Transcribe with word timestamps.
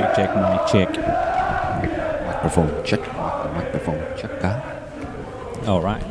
Check, 0.00 0.14
check, 0.14 0.30
mic 0.36 0.60
check. 0.68 0.90
Mikrofon 2.26 2.68
check. 2.86 3.02
Mikrofon 3.56 3.98
check. 4.18 4.32
Alright. 5.68 6.06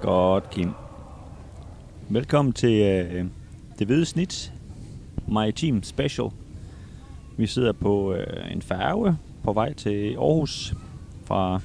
Godt, 0.00 0.50
Kim. 0.50 0.70
Velkommen 2.08 2.52
til 2.52 2.82
øh, 2.82 3.24
Det 3.78 3.86
Hvide 3.86 4.06
Snit, 4.06 4.52
My 5.28 5.50
Team 5.56 5.82
Special. 5.82 6.28
Vi 7.36 7.46
sidder 7.46 7.72
på 7.72 8.14
øh, 8.14 8.52
en 8.52 8.62
færge 8.62 9.16
på 9.44 9.52
vej 9.52 9.72
til 9.72 10.14
Aarhus 10.14 10.74
fra 11.24 11.60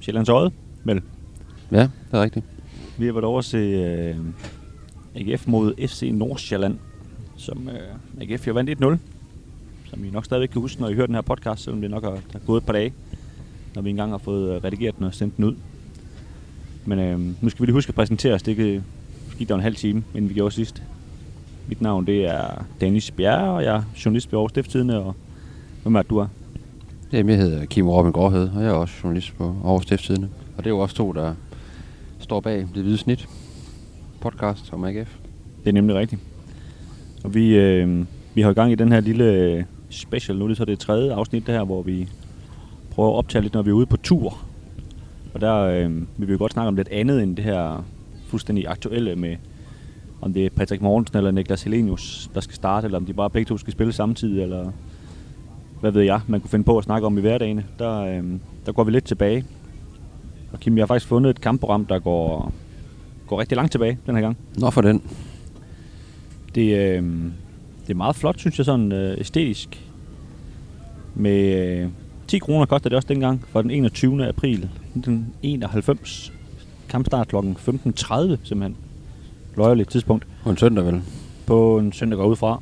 Sjællands 0.00 0.28
Øde. 0.28 0.50
Vel, 0.84 1.02
ja, 1.72 1.82
det 1.82 1.90
er 2.12 2.22
rigtigt. 2.22 2.46
vi 2.98 3.06
har 3.06 3.12
været 3.12 3.24
over 3.24 3.42
til 3.42 3.74
øh, 3.74 4.16
AGF 5.14 5.46
mod 5.46 5.88
FC 5.88 6.10
Nordsjælland, 6.12 6.78
som 7.36 7.68
øh, 7.68 8.20
AGF 8.20 8.46
jo 8.46 8.52
vandt 8.52 8.70
1-0. 8.84 8.98
Som 9.90 10.04
I 10.04 10.10
nok 10.10 10.24
stadigvæk 10.24 10.48
kan 10.48 10.60
huske, 10.62 10.80
når 10.80 10.88
I 10.88 10.94
hører 10.94 11.06
den 11.06 11.14
her 11.14 11.22
podcast, 11.22 11.62
selvom 11.64 11.80
det 11.80 11.90
nok 11.90 12.02
har, 12.04 12.10
der 12.10 12.16
er 12.34 12.38
gået 12.46 12.60
et 12.60 12.66
par 12.66 12.72
dage, 12.72 12.92
når 13.74 13.82
vi 13.82 13.90
engang 13.90 14.10
har 14.10 14.18
fået 14.18 14.56
øh, 14.56 14.64
redigeret 14.64 14.96
den 14.98 15.04
og 15.06 15.14
sendt 15.14 15.36
den 15.36 15.44
ud. 15.44 15.54
Men 16.84 16.98
øh, 16.98 17.20
nu 17.40 17.48
skal 17.48 17.60
vi 17.60 17.66
lige 17.66 17.72
huske 17.74 17.90
at 17.90 17.94
præsentere 17.94 18.34
os. 18.34 18.42
Det 18.42 18.56
kan- 18.56 18.84
gik 19.38 19.48
der 19.48 19.54
en 19.54 19.60
halv 19.60 19.74
time, 19.76 20.02
inden 20.14 20.28
vi 20.28 20.34
gjorde 20.34 20.54
sidst. 20.54 20.82
Mit 21.68 21.80
navn 21.82 22.06
det 22.06 22.26
er 22.26 22.64
Dennis 22.80 23.10
Bjerre, 23.10 23.50
og 23.50 23.64
jeg 23.64 23.76
er 23.76 23.82
journalist 24.04 24.32
ved 24.32 24.36
Aarhus 24.38 24.50
Stiftstidende, 24.50 25.04
og 25.04 25.14
hvem 25.82 25.94
er 25.94 26.02
du 26.02 26.18
er? 26.18 26.26
Jamen, 27.12 27.30
jeg 27.30 27.38
hedder 27.38 27.64
Kim 27.66 27.88
Robin 27.88 28.12
Gråhed, 28.12 28.48
og 28.56 28.62
jeg 28.62 28.68
er 28.70 28.74
også 28.74 28.94
journalist 29.04 29.36
på 29.38 29.44
Aarhus 29.64 29.82
Stiftstidende. 29.82 30.28
Og 30.56 30.64
det 30.64 30.70
er 30.70 30.74
jo 30.74 30.78
også 30.78 30.94
to, 30.96 31.12
der 31.12 31.34
står 32.18 32.40
bag 32.40 32.58
det 32.58 32.82
hvide 32.82 32.98
snit 32.98 33.28
podcast 34.20 34.72
om 34.72 34.84
AGF. 34.84 35.16
Det 35.64 35.68
er 35.68 35.72
nemlig 35.72 35.96
rigtigt. 35.96 36.20
Og 37.24 37.34
vi, 37.34 37.56
øh, 37.56 38.04
vi 38.34 38.40
har 38.42 38.50
i 38.50 38.54
gang 38.54 38.72
i 38.72 38.74
den 38.74 38.92
her 38.92 39.00
lille 39.00 39.66
special 39.90 40.38
nu, 40.38 40.44
det 40.44 40.52
er 40.52 40.56
så 40.56 40.64
det 40.64 40.78
tredje 40.78 41.14
afsnit 41.14 41.46
det 41.46 41.54
her, 41.54 41.64
hvor 41.64 41.82
vi 41.82 42.08
prøver 42.90 43.10
at 43.10 43.16
optage 43.16 43.42
lidt, 43.42 43.54
når 43.54 43.62
vi 43.62 43.70
er 43.70 43.74
ude 43.74 43.86
på 43.86 43.96
tur. 43.96 44.38
Og 45.34 45.40
der 45.40 45.56
øh, 45.56 45.90
vil 46.16 46.28
vi 46.28 46.32
jo 46.32 46.38
godt 46.38 46.52
snakke 46.52 46.68
om 46.68 46.76
lidt 46.76 46.88
andet 46.88 47.22
end 47.22 47.36
det 47.36 47.44
her 47.44 47.84
fuldstændig 48.26 48.68
aktuelle 48.68 49.16
med, 49.16 49.36
om 50.20 50.32
det 50.32 50.46
er 50.46 50.50
Patrick 50.50 50.82
Mortensen 50.82 51.16
eller 51.16 51.30
Niklas 51.30 51.62
Helenius, 51.62 52.30
der 52.34 52.40
skal 52.40 52.54
starte, 52.54 52.84
eller 52.84 52.98
om 52.98 53.06
de 53.06 53.12
bare 53.12 53.30
begge 53.30 53.48
to 53.48 53.58
skal 53.58 53.72
spille 53.72 53.92
samtidig, 53.92 54.42
eller 54.42 54.72
hvad 55.80 55.90
ved 55.90 56.02
jeg, 56.02 56.20
man 56.26 56.40
kunne 56.40 56.50
finde 56.50 56.64
på 56.64 56.78
at 56.78 56.84
snakke 56.84 57.06
om 57.06 57.18
i 57.18 57.20
hverdagen. 57.20 57.64
Der, 57.78 58.00
øh, 58.00 58.24
der 58.66 58.72
går 58.72 58.84
vi 58.84 58.90
lidt 58.90 59.04
tilbage. 59.04 59.44
Og 60.52 60.60
Kim, 60.60 60.76
jeg 60.76 60.82
har 60.82 60.86
faktisk 60.86 61.08
fundet 61.08 61.30
et 61.30 61.40
kampprogram, 61.40 61.86
der 61.86 61.98
går, 61.98 62.52
går 63.26 63.40
rigtig 63.40 63.56
langt 63.56 63.72
tilbage 63.72 63.98
den 64.06 64.14
her 64.14 64.22
gang. 64.22 64.36
Nå 64.58 64.70
for 64.70 64.80
den. 64.80 65.02
Det, 66.54 66.78
øh, 66.78 67.04
det 67.90 67.94
er 67.94 67.98
meget 67.98 68.16
flot, 68.16 68.38
synes 68.38 68.58
jeg, 68.58 68.64
sådan 68.64 68.92
øh, 68.92 69.20
æstetisk. 69.20 69.84
Med 71.14 71.68
øh, 71.82 71.88
10 72.28 72.38
kroner 72.38 72.66
koster 72.66 72.88
det 72.88 72.96
også 72.96 73.08
dengang, 73.08 73.44
for 73.48 73.62
den 73.62 73.70
21. 73.70 74.28
april 74.28 74.54
1991. 74.54 76.32
Kampstart 76.88 77.28
kl. 77.28 77.36
15.30 77.36 77.42
simpelthen. 78.44 78.76
Løjerligt 79.56 79.90
tidspunkt. 79.90 80.26
På 80.42 80.50
en 80.50 80.56
søndag 80.56 80.84
vel. 80.84 81.02
På 81.46 81.78
en 81.78 81.92
søndag 81.92 82.18
går 82.18 82.26
ud 82.26 82.36
fra. 82.36 82.60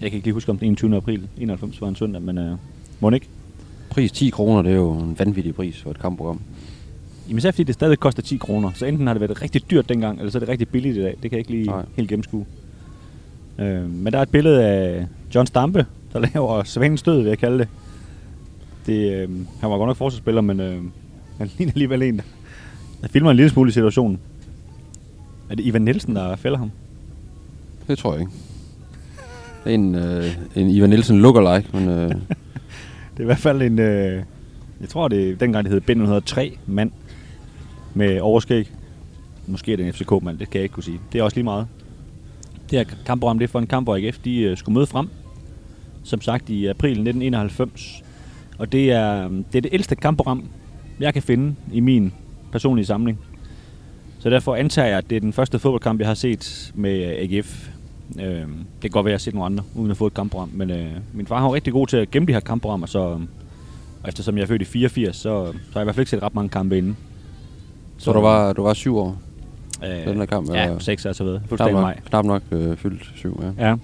Jeg 0.00 0.10
kan 0.10 0.16
ikke 0.16 0.26
lige 0.26 0.34
huske, 0.34 0.50
om 0.50 0.58
den 0.58 0.66
21. 0.66 0.96
april 0.96 1.28
91 1.38 1.80
var 1.80 1.88
en 1.88 1.96
søndag, 1.96 2.22
men 2.22 2.38
øh, 2.38 2.56
må 3.00 3.10
den 3.10 3.14
ikke. 3.14 3.28
Pris 3.90 4.12
10 4.12 4.30
kroner, 4.30 4.62
det 4.62 4.72
er 4.72 4.76
jo 4.76 4.92
en 4.92 5.18
vanvittig 5.18 5.54
pris 5.54 5.82
for 5.82 5.90
et 5.90 5.98
kampprogram. 5.98 6.40
Jamen 7.28 7.38
især 7.38 7.50
fordi 7.50 7.64
det 7.64 7.74
stadig 7.74 7.98
koster 7.98 8.22
10 8.22 8.36
kroner. 8.36 8.70
Så 8.74 8.86
enten 8.86 9.06
har 9.06 9.14
det 9.14 9.20
været 9.20 9.42
rigtig 9.42 9.70
dyrt 9.70 9.88
dengang, 9.88 10.18
eller 10.18 10.30
så 10.30 10.38
er 10.38 10.40
det 10.40 10.48
rigtig 10.48 10.68
billigt 10.68 10.96
i 10.96 11.00
dag. 11.00 11.10
Det 11.22 11.30
kan 11.30 11.32
jeg 11.32 11.38
ikke 11.38 11.50
lige 11.50 11.66
Nej. 11.66 11.84
helt 11.96 12.08
gennemskue. 12.08 12.46
Øh, 13.60 13.90
men 13.90 14.12
der 14.12 14.18
er 14.18 14.22
et 14.22 14.28
billede 14.28 14.64
af 14.64 15.06
John 15.34 15.46
Stampe, 15.46 15.86
der 16.12 16.18
laver 16.34 16.62
Svanens 16.64 17.02
død, 17.02 17.16
vil 17.16 17.28
jeg 17.28 17.38
kalde 17.38 17.58
det. 17.58 17.68
det 18.86 19.12
øh, 19.12 19.28
han 19.60 19.70
var 19.70 19.76
godt 19.76 19.88
nok 19.88 19.96
forsvarsspiller, 19.96 20.40
men 20.40 20.60
øh, 20.60 20.82
han 21.38 21.50
ligner 21.58 21.72
alligevel 21.72 22.02
en, 22.02 22.16
der, 22.16 22.22
der 23.00 23.08
filmer 23.08 23.30
en 23.30 23.36
lille 23.36 23.50
smule 23.50 23.68
i 23.68 23.72
situationen. 23.72 24.18
Er 25.50 25.54
det 25.54 25.66
Ivan 25.66 25.82
Nielsen, 25.82 26.16
der 26.16 26.36
fælder 26.36 26.58
ham? 26.58 26.70
Det 27.88 27.98
tror 27.98 28.12
jeg 28.12 28.20
ikke. 28.20 28.32
Det 29.64 29.70
er 29.70 29.74
en, 29.74 29.94
øh, 29.94 30.24
en 30.54 30.70
Ivan 30.70 30.90
Nielsen 30.90 31.20
lookalike, 31.20 31.68
men 31.72 31.88
øh, 31.88 32.10
Det 33.12 33.18
er 33.18 33.22
i 33.22 33.24
hvert 33.24 33.38
fald 33.38 33.62
en, 33.62 33.78
øh, 33.78 34.22
jeg 34.80 34.88
tror 34.88 35.08
det 35.08 35.30
er 35.30 35.36
dengang 35.36 35.64
det 35.64 35.72
hed 35.72 35.80
Ben 35.80 36.00
103 36.00 36.56
mand 36.66 36.90
med 37.94 38.20
overskæg. 38.20 38.72
Måske 39.46 39.72
er 39.72 39.76
det 39.76 39.86
en 39.86 39.92
FCK-mand, 39.92 40.38
det 40.38 40.50
kan 40.50 40.58
jeg 40.58 40.62
ikke 40.62 40.72
kunne 40.72 40.84
sige. 40.84 41.00
Det 41.12 41.18
er 41.18 41.22
også 41.22 41.36
lige 41.36 41.44
meget. 41.44 41.66
Det 42.70 42.78
her 42.78 42.96
kampprogram, 43.06 43.38
det 43.38 43.44
er 43.44 43.48
for 43.48 43.58
en 43.58 43.66
kamp, 43.66 43.86
hvor 43.86 43.96
AGF 43.96 44.18
de, 44.18 44.40
øh, 44.40 44.56
skulle 44.56 44.74
møde 44.74 44.86
frem. 44.86 45.08
Som 46.02 46.20
sagt 46.20 46.50
i 46.50 46.66
april 46.66 46.90
1991. 46.90 48.02
Og 48.58 48.72
det 48.72 48.92
er, 48.92 49.28
det 49.28 49.54
er 49.54 49.60
det 49.60 49.70
ældste 49.72 49.96
kampprogram, 49.96 50.44
jeg 51.00 51.14
kan 51.14 51.22
finde 51.22 51.54
i 51.72 51.80
min 51.80 52.12
personlige 52.52 52.86
samling. 52.86 53.18
Så 54.18 54.30
derfor 54.30 54.54
antager 54.54 54.88
jeg, 54.88 54.98
at 54.98 55.10
det 55.10 55.16
er 55.16 55.20
den 55.20 55.32
første 55.32 55.58
fodboldkamp, 55.58 56.00
jeg 56.00 56.08
har 56.08 56.14
set 56.14 56.72
med 56.74 57.04
øh, 57.04 57.38
AGF. 57.38 57.68
Øh, 58.18 58.24
det 58.24 58.48
kan 58.82 58.90
godt 58.90 59.04
være, 59.04 59.10
at 59.10 59.12
jeg 59.12 59.14
har 59.14 59.18
set 59.18 59.34
nogle 59.34 59.46
andre, 59.46 59.64
uden 59.74 59.90
at 59.90 59.96
få 59.96 60.06
et 60.06 60.14
kampprogram. 60.14 60.50
Men 60.52 60.70
øh, 60.70 60.90
min 61.12 61.26
far 61.26 61.40
har 61.40 61.54
rigtig 61.54 61.72
god 61.72 61.86
til 61.86 61.96
at 61.96 62.10
gemme 62.10 62.26
de 62.26 62.32
her 62.32 62.40
kampprogrammer, 62.40 62.86
så 62.86 63.18
og 64.02 64.08
eftersom 64.08 64.36
jeg 64.36 64.42
er 64.42 64.46
født 64.46 64.62
i 64.62 64.64
84, 64.64 65.16
så, 65.16 65.22
så 65.22 65.28
har 65.32 65.52
jeg 65.74 65.82
i 65.82 65.84
hvert 65.84 65.94
fald 65.94 66.02
ikke 66.02 66.10
set 66.10 66.22
ret 66.22 66.34
mange 66.34 66.48
kampe 66.48 66.78
inden. 66.78 66.96
så 67.98 68.12
du 68.12 68.20
var, 68.20 68.52
du 68.52 68.62
var 68.62 68.74
syv 68.74 68.96
år. 68.96 69.18
Øh, 69.84 70.06
den 70.06 70.16
her 70.16 70.26
kamp 70.26 70.48
er- 70.50 70.54
Ja, 70.54 70.78
6 70.78 71.06
altså 71.06 71.24
ved. 71.24 71.38
Knap 71.38 71.48
Fuldstændig 71.48 71.74
nok, 71.74 71.82
mig. 71.82 71.98
knap 72.08 72.24
nok 72.24 72.42
øh, 72.52 72.76
fyldt 72.76 73.10
syv, 73.16 73.42
ja. 73.58 73.68
Ja, 73.68 73.76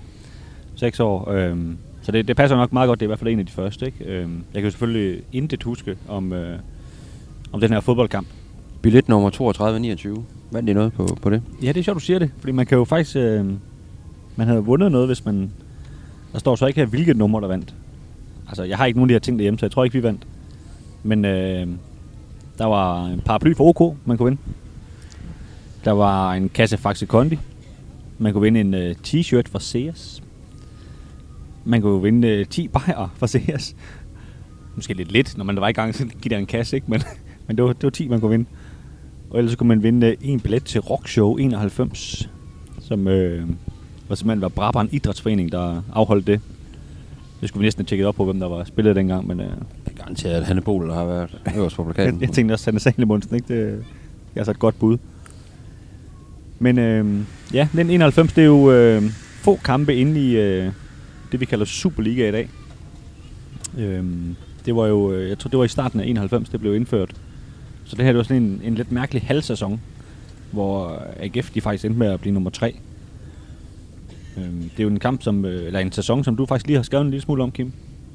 6 0.76 1.00
år. 1.00 1.30
Øhm, 1.30 1.76
så 2.02 2.12
det, 2.12 2.28
det 2.28 2.36
passer 2.36 2.56
nok 2.56 2.72
meget 2.72 2.88
godt, 2.88 3.00
det 3.00 3.04
er 3.04 3.06
i 3.06 3.10
hvert 3.10 3.18
fald 3.18 3.30
en 3.30 3.38
af 3.38 3.46
de 3.46 3.52
første. 3.52 3.86
Ikke? 3.86 4.04
Øhm, 4.04 4.34
jeg 4.54 4.62
kan 4.62 4.64
jo 4.64 4.70
selvfølgelig 4.70 5.22
intet 5.32 5.62
huske 5.62 5.96
om, 6.08 6.32
øh, 6.32 6.58
om 7.52 7.60
den 7.60 7.70
her 7.70 7.80
fodboldkamp. 7.80 8.26
Billet 8.82 9.08
nummer 9.08 9.30
3229. 9.30 10.24
Vandt 10.50 10.68
I 10.70 10.72
noget 10.72 10.92
på, 10.92 11.08
på 11.22 11.30
det? 11.30 11.42
Ja, 11.62 11.68
det 11.68 11.76
er 11.76 11.82
sjovt, 11.84 11.94
du 11.94 12.00
siger 12.04 12.18
det, 12.18 12.30
fordi 12.38 12.52
man 12.52 12.66
kan 12.66 12.78
jo 12.78 12.84
faktisk... 12.84 13.16
Øh, 13.16 13.44
man 14.36 14.46
havde 14.46 14.64
vundet 14.64 14.92
noget, 14.92 15.06
hvis 15.08 15.24
man... 15.24 15.50
Der 16.32 16.38
står 16.38 16.56
så 16.56 16.66
ikke 16.66 16.80
her, 16.80 16.86
hvilket 16.86 17.16
nummer, 17.16 17.40
der 17.40 17.48
vandt. 17.48 17.74
Altså, 18.48 18.62
jeg 18.64 18.76
har 18.76 18.86
ikke 18.86 18.98
nogen 18.98 19.06
af 19.06 19.08
de 19.08 19.14
her 19.14 19.18
ting 19.20 19.38
derhjemme, 19.38 19.58
så 19.58 19.66
jeg 19.66 19.70
tror 19.70 19.84
ikke, 19.84 19.94
vi 19.94 20.02
vandt. 20.02 20.26
Men 21.02 21.24
øh, 21.24 21.66
der 22.58 22.64
var 22.66 23.06
en 23.06 23.20
paraply 23.20 23.54
for 23.54 23.80
OK, 23.80 23.96
man 24.04 24.16
kunne 24.16 24.24
vinde. 24.30 24.42
Der 25.86 25.92
var 25.92 26.34
en 26.34 26.48
kasse 26.48 26.76
Faxe 26.76 27.06
Kondi. 27.06 27.38
Man 28.19 28.32
kunne 28.32 28.42
vinde 28.42 28.60
en 28.60 28.74
øh, 28.74 28.94
t-shirt 29.06 29.48
fra 29.50 29.60
Sears. 29.60 30.22
Man 31.64 31.82
kunne 31.82 32.02
vinde 32.02 32.28
øh, 32.28 32.47
10 32.47 32.69
bajer 32.69 33.14
fra 33.16 33.26
Sears. 33.26 33.76
Måske 34.75 34.94
lidt 34.94 35.12
lidt, 35.12 35.36
når 35.36 35.44
man 35.44 35.60
var 35.60 35.69
i 35.69 35.72
gang, 35.72 35.94
så 35.94 36.06
give 36.06 36.30
der 36.30 36.38
en 36.38 36.46
kasse, 36.46 36.76
ikke? 36.76 36.91
Men, 36.91 37.02
men 37.46 37.56
det, 37.56 37.64
var, 37.64 37.72
det 37.72 37.82
var 37.82 37.91
10, 37.91 38.08
man 38.08 38.20
kunne 38.20 38.30
vinde. 38.30 38.46
Og 39.30 39.38
ellers 39.38 39.56
kunne 39.56 39.69
man 39.69 39.82
vinde 39.82 40.06
øh, 40.06 40.16
en 40.20 40.41
billet 40.41 40.64
til 40.64 40.80
Rockshow 40.80 41.36
91, 41.36 42.30
som 42.80 43.08
øh, 43.08 43.48
var 44.08 44.14
simpelthen 44.14 44.42
var 44.42 44.48
Brabant 44.48 44.92
Idrætsforening, 44.92 45.52
der 45.52 45.82
afholdt 45.92 46.26
det. 46.26 46.41
Det 47.41 47.48
skulle 47.48 47.60
vi 47.60 47.66
næsten 47.66 47.82
have 47.82 47.88
tjekket 47.88 48.06
op 48.06 48.14
på, 48.14 48.25
hvem 48.25 48.41
der 48.41 48.48
var 48.48 48.64
spillet 48.64 48.96
dengang, 48.96 49.26
men 49.26 49.41
øh, 49.41 49.46
Jeg 49.46 49.56
kan 49.86 49.94
garantere, 49.96 50.32
at 50.32 50.44
Hanne 50.44 50.62
Bol 50.62 50.92
har 50.92 51.04
været 51.04 51.41
øverst 51.56 51.76
på 51.76 51.82
jeg, 51.86 51.94
plakaten. 51.94 52.20
jeg 52.22 52.30
tænkte 52.30 52.52
også, 52.52 52.64
Sanne 52.64 52.80
Salemonsen, 52.80 53.34
ikke? 53.34 53.48
Det, 53.48 53.72
det 53.78 53.84
er 54.34 54.41
altså 54.41 54.50
et 54.50 54.58
godt 54.58 54.78
bud. 54.78 54.98
Men 56.59 56.78
øh, 56.78 57.21
ja, 57.55 57.69
den 57.72 57.91
91, 57.91 58.33
det 58.33 58.43
er 58.43 58.47
jo 58.47 58.72
øh, 58.72 59.03
få 59.41 59.56
kampe 59.65 59.94
inde 59.94 60.21
i 60.21 60.37
øh, 60.37 60.72
det, 61.33 61.41
vi 61.41 61.44
kalder 61.44 61.65
Superliga 61.65 62.28
i 62.28 62.33
dag. 62.33 62.49
Øh, 63.78 64.05
det 64.67 64.77
var 64.77 64.87
jo, 64.87 65.12
øh, 65.12 65.28
jeg 65.28 65.39
tror, 65.39 65.49
det 65.49 65.59
var 65.59 65.65
i 65.65 65.69
starten 65.69 66.00
af 66.00 66.06
91, 66.06 66.49
det 66.49 66.61
blev 66.61 66.75
indført. 66.75 67.11
Så 67.84 67.97
det 67.97 68.05
her 68.05 68.12
det 68.12 68.17
var 68.17 68.22
sådan 68.22 68.43
en, 68.43 68.61
en 68.65 68.75
lidt 68.75 68.93
mærkelig 68.93 69.22
halvsæson, 69.27 69.81
hvor 70.53 71.03
AGF 71.21 71.50
de 71.50 71.61
faktisk 71.61 71.85
endte 71.85 71.99
med 71.99 72.06
at 72.06 72.20
blive 72.20 72.35
nummer 72.35 72.50
3. 72.50 72.76
Øh, 74.37 74.44
det 74.44 74.79
er 74.79 74.82
jo 74.82 74.88
en 74.88 74.99
kamp, 74.99 75.23
som, 75.23 75.44
øh, 75.44 75.67
eller 75.67 75.81
en 75.81 75.93
sæson, 75.93 76.25
som 76.25 76.37
du 76.37 76.47
faktisk 76.47 76.67
lige 76.67 76.76
har 76.76 76.82
skrevet 76.82 77.05
en 77.05 77.11
lille 77.11 77.23
smule 77.23 77.43
om, 77.43 77.52
Kim. 77.52 77.73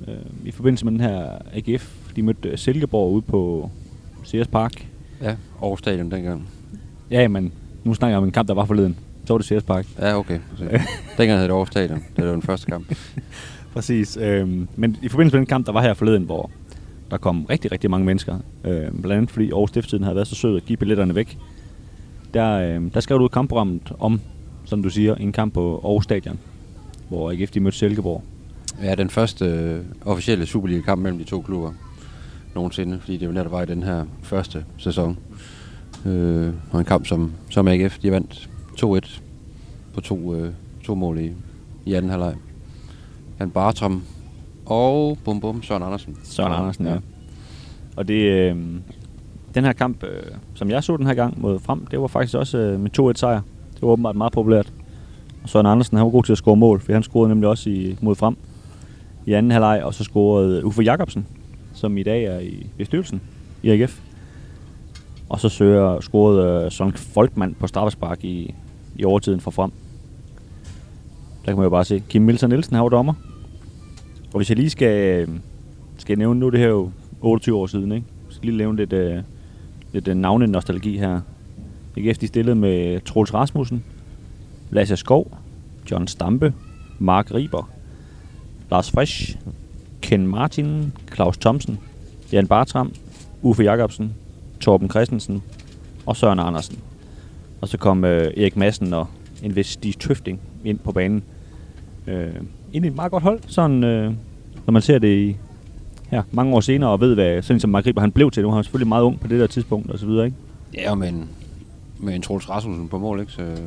Øh, 0.08 0.16
I 0.46 0.52
forbindelse 0.52 0.86
med 0.86 0.92
den 0.92 1.02
her 1.02 1.38
AGF, 1.54 1.92
de 2.16 2.22
mødte 2.22 2.50
øh, 2.50 2.58
Silkeborg 2.58 3.14
ude 3.14 3.22
på 3.22 3.70
Sears 4.24 4.48
Park. 4.48 4.88
Ja, 5.22 5.36
Aarhus 5.62 5.80
Stadion 5.80 6.12
dengang. 6.12 6.48
Ja, 7.12 7.28
men 7.28 7.54
nu 7.84 7.94
snakker 7.94 8.12
jeg 8.12 8.18
om 8.18 8.24
en 8.24 8.32
kamp, 8.32 8.48
der 8.48 8.54
var 8.54 8.66
forleden. 8.66 8.98
Så 9.26 9.34
var 9.34 9.38
det 9.38 9.48
Sears 9.48 9.64
Park. 9.64 9.88
Ja, 10.00 10.18
okay. 10.18 10.40
Dengang 11.18 11.40
hed 11.40 11.44
det 11.44 11.50
Aarhus 11.50 11.68
Stadion. 11.68 12.04
Det 12.16 12.26
var 12.26 12.32
den 12.32 12.42
første 12.42 12.66
kamp. 12.66 12.96
Præcis. 13.74 14.18
Øhm, 14.18 14.68
men 14.76 14.98
i 15.02 15.08
forbindelse 15.08 15.38
med 15.38 15.40
den 15.40 15.48
kamp, 15.48 15.66
der 15.66 15.72
var 15.72 15.82
her 15.82 15.94
forleden, 15.94 16.24
hvor 16.24 16.50
der 17.12 17.18
kom 17.18 17.46
rigtig, 17.46 17.72
rigtig 17.72 17.90
mange 17.90 18.06
mennesker, 18.06 18.36
øh, 18.64 18.92
blandt 18.92 19.12
andet 19.12 19.32
fordi 19.32 19.52
Aarhus 19.52 19.70
Stiftstiden 19.70 20.04
havde 20.04 20.16
været 20.16 20.28
så 20.28 20.36
sød 20.36 20.58
at 20.58 20.66
give 20.66 20.78
billetterne 20.78 21.16
væk, 21.16 21.38
der, 22.34 22.52
øh, 22.52 22.94
der 22.94 23.00
skrev 23.00 23.20
du 23.20 23.26
et 23.26 23.32
kampprogrammet 23.32 23.94
om, 24.00 24.22
som 24.66 24.84
du 24.84 24.90
siger, 24.90 25.16
en 25.16 25.32
kamp 25.32 25.54
på 25.54 25.82
Aarhus 25.84 26.04
Stadion, 26.04 26.40
hvor 27.10 27.32
AGF 27.32 27.52
de 27.52 27.60
mødte 27.60 27.78
Silkeborg. 27.78 28.24
Ja, 28.84 28.96
den 28.96 29.10
første 29.10 29.46
øh, 29.46 29.80
officielle 30.06 30.46
Superliga-kamp 30.46 31.02
mellem 31.02 31.20
de 31.20 31.26
to 31.26 31.42
klubber 31.42 31.72
nogensinde, 32.56 33.00
fordi 33.00 33.18
det 33.18 33.26
jo 33.26 33.32
netop 33.32 33.52
var 33.52 33.62
i 33.62 33.66
den 33.66 33.84
her 33.84 34.06
første 34.22 34.66
sæson. 34.78 35.18
Øh, 36.06 36.54
og 36.72 36.80
en 36.80 36.86
kamp, 36.86 37.06
som, 37.06 37.32
som 37.50 37.68
AGF 37.68 38.00
de 38.00 38.12
vandt 38.12 38.50
2-1 38.84 39.22
på 39.94 40.02
to, 40.02 40.36
øh, 40.36 40.54
to 40.84 40.96
mål 40.96 41.20
i, 41.20 41.32
i 41.86 41.94
anden 41.94 42.12
halvleg. 42.12 42.36
Han 43.38 43.50
Bartram 43.50 44.04
Og 44.66 45.18
bum 45.26 45.40
bum, 45.42 45.64
Søren 45.64 45.84
Andersen. 45.84 46.18
Søren 46.24 46.54
Andersen, 46.54 46.86
ja. 46.86 46.98
Og 47.96 48.08
det, 48.08 48.22
øh, 48.24 48.56
den 49.56 49.64
her 49.64 49.74
kamp, 49.74 50.04
øh, 50.04 50.24
som 50.54 50.70
jeg 50.70 50.84
så 50.84 50.98
den 50.98 51.08
her 51.08 51.14
gang 51.14 51.42
mod 51.42 51.60
Frem, 51.60 51.86
det 51.86 52.02
var 52.02 52.08
faktisk 52.08 52.36
også 52.36 52.58
øh, 52.58 52.80
med 52.80 53.00
2-1 53.00 53.14
sejr. 53.16 53.42
Det 53.74 53.82
var 53.82 53.88
åbenbart 53.88 54.16
meget 54.16 54.34
populært. 54.34 54.74
Og 55.44 55.50
Søren 55.50 55.66
Andersen, 55.66 55.98
han 55.98 56.06
var 56.06 56.12
god 56.12 56.24
til 56.24 56.32
at 56.32 56.38
score 56.38 56.56
mål, 56.56 56.80
for 56.80 56.94
han 56.94 57.04
scorede 57.04 57.30
nemlig 57.30 57.50
også 57.50 57.70
i, 57.70 57.98
mod 58.02 58.16
Frem 58.16 58.38
i 59.26 59.34
anden 59.34 59.52
halvleg, 59.52 59.84
og 59.84 59.94
så 59.94 60.04
scorede 60.04 60.66
Uffe 60.66 60.82
Jacobsen, 60.82 61.28
som 61.74 61.98
i 61.98 62.04
dag 62.04 62.24
er 62.24 62.40
i 62.40 62.68
bestyrelsen 62.78 63.22
i 63.64 63.70
AGF. 63.70 64.00
Og 65.32 65.40
så 65.40 65.50
søger, 65.50 66.00
scorede 66.00 66.66
øh, 66.66 66.72
Søren 66.72 66.94
Folkman 66.94 67.54
på 67.60 67.68
straffespark 67.68 68.24
i, 68.24 68.56
i 68.96 69.06
overtiden 69.06 69.40
fra 69.40 69.52
Frem. 69.52 69.72
Der 71.46 71.52
kan 71.52 71.56
man 71.56 71.64
jo 71.64 71.70
bare 71.70 71.86
se, 71.86 72.04
Kim 72.10 72.22
Milton 72.22 72.50
Nielsen 72.50 72.76
har 72.76 72.84
jo 72.84 72.90
dommer. 72.90 73.14
Og 74.34 74.38
hvis 74.38 74.50
jeg 74.50 74.58
lige 74.58 74.70
skal, 74.70 75.20
øh, 75.22 75.28
skal 75.98 76.18
nævne, 76.18 76.40
nu 76.40 76.50
det 76.50 76.60
her 76.60 76.68
jo 76.68 76.92
28 77.22 77.58
år 77.58 77.68
siden, 77.68 77.92
ikke? 77.92 78.06
Jeg 78.28 78.36
skal 78.36 78.46
lige 78.46 78.58
nævne 78.58 78.78
lidt, 78.78 78.94
øh, 78.94 79.24
lidt 79.92 80.08
øh, 80.08 80.16
navne-nostalgi 80.16 80.98
her. 80.98 81.22
AGF 81.98 82.18
de 82.18 82.28
stillede 82.28 82.56
med 82.56 83.02
Troels 83.02 83.34
Rasmussen, 83.34 83.84
Lasse 84.70 84.98
Skov, 84.98 85.38
John 85.92 86.08
Stampe, 86.08 86.54
Mark 87.00 87.34
Riber, 87.34 87.70
Lars 88.72 88.92
Frisch, 88.92 89.38
Ken 90.02 90.28
Martin, 90.28 90.94
Claus 91.16 91.38
Thomsen, 91.38 91.80
Jan 92.32 92.48
Bartram, 92.48 92.94
Uffe 93.42 93.64
Jacobsen, 93.64 94.14
Torben 94.62 94.90
Christensen 94.90 95.44
og 96.06 96.16
Søren 96.16 96.40
Andersen. 96.40 96.80
Og 97.62 97.68
så 97.68 97.78
kom 97.78 98.06
øh, 98.06 98.32
Erik 98.38 98.58
Madsen 98.58 98.94
og 98.94 99.08
en 99.44 99.56
vis 99.56 99.68
Stig 99.68 100.00
Tøfting 100.00 100.40
ind 100.64 100.80
på 100.80 100.92
banen. 100.92 101.24
Øh, 102.08 102.34
ind 102.74 102.86
i 102.86 102.88
et 102.88 102.96
meget 102.96 103.12
godt 103.12 103.24
hold, 103.24 103.40
sådan, 103.48 103.84
øh, 103.84 104.14
når 104.66 104.72
man 104.72 104.82
ser 104.82 105.00
det 105.00 105.18
i, 105.18 105.38
her, 106.12 106.24
mange 106.32 106.56
år 106.56 106.60
senere 106.60 106.90
og 106.90 107.00
ved, 107.00 107.14
hvad 107.14 107.42
sådan 107.42 107.60
som 107.60 107.70
Mark 107.70 107.86
Riber, 107.86 108.02
han 108.02 108.12
blev 108.12 108.32
til. 108.32 108.44
Nu 108.44 108.50
var 108.50 108.56
han 108.56 108.64
selvfølgelig 108.64 108.88
meget 108.88 109.04
ung 109.04 109.20
på 109.20 109.28
det 109.28 109.40
der 109.40 109.48
tidspunkt 109.48 109.92
og 109.92 110.00
så 110.00 110.06
videre, 110.06 110.26
ikke? 110.26 110.38
Ja, 110.74 110.96
men 110.96 111.30
med 112.00 112.16
en 112.16 112.22
Troels 112.22 112.50
Rasmussen 112.50 112.88
på 112.88 112.98
mål, 112.98 113.20
ikke? 113.20 113.32
Så 113.32 113.42
øh, 113.42 113.58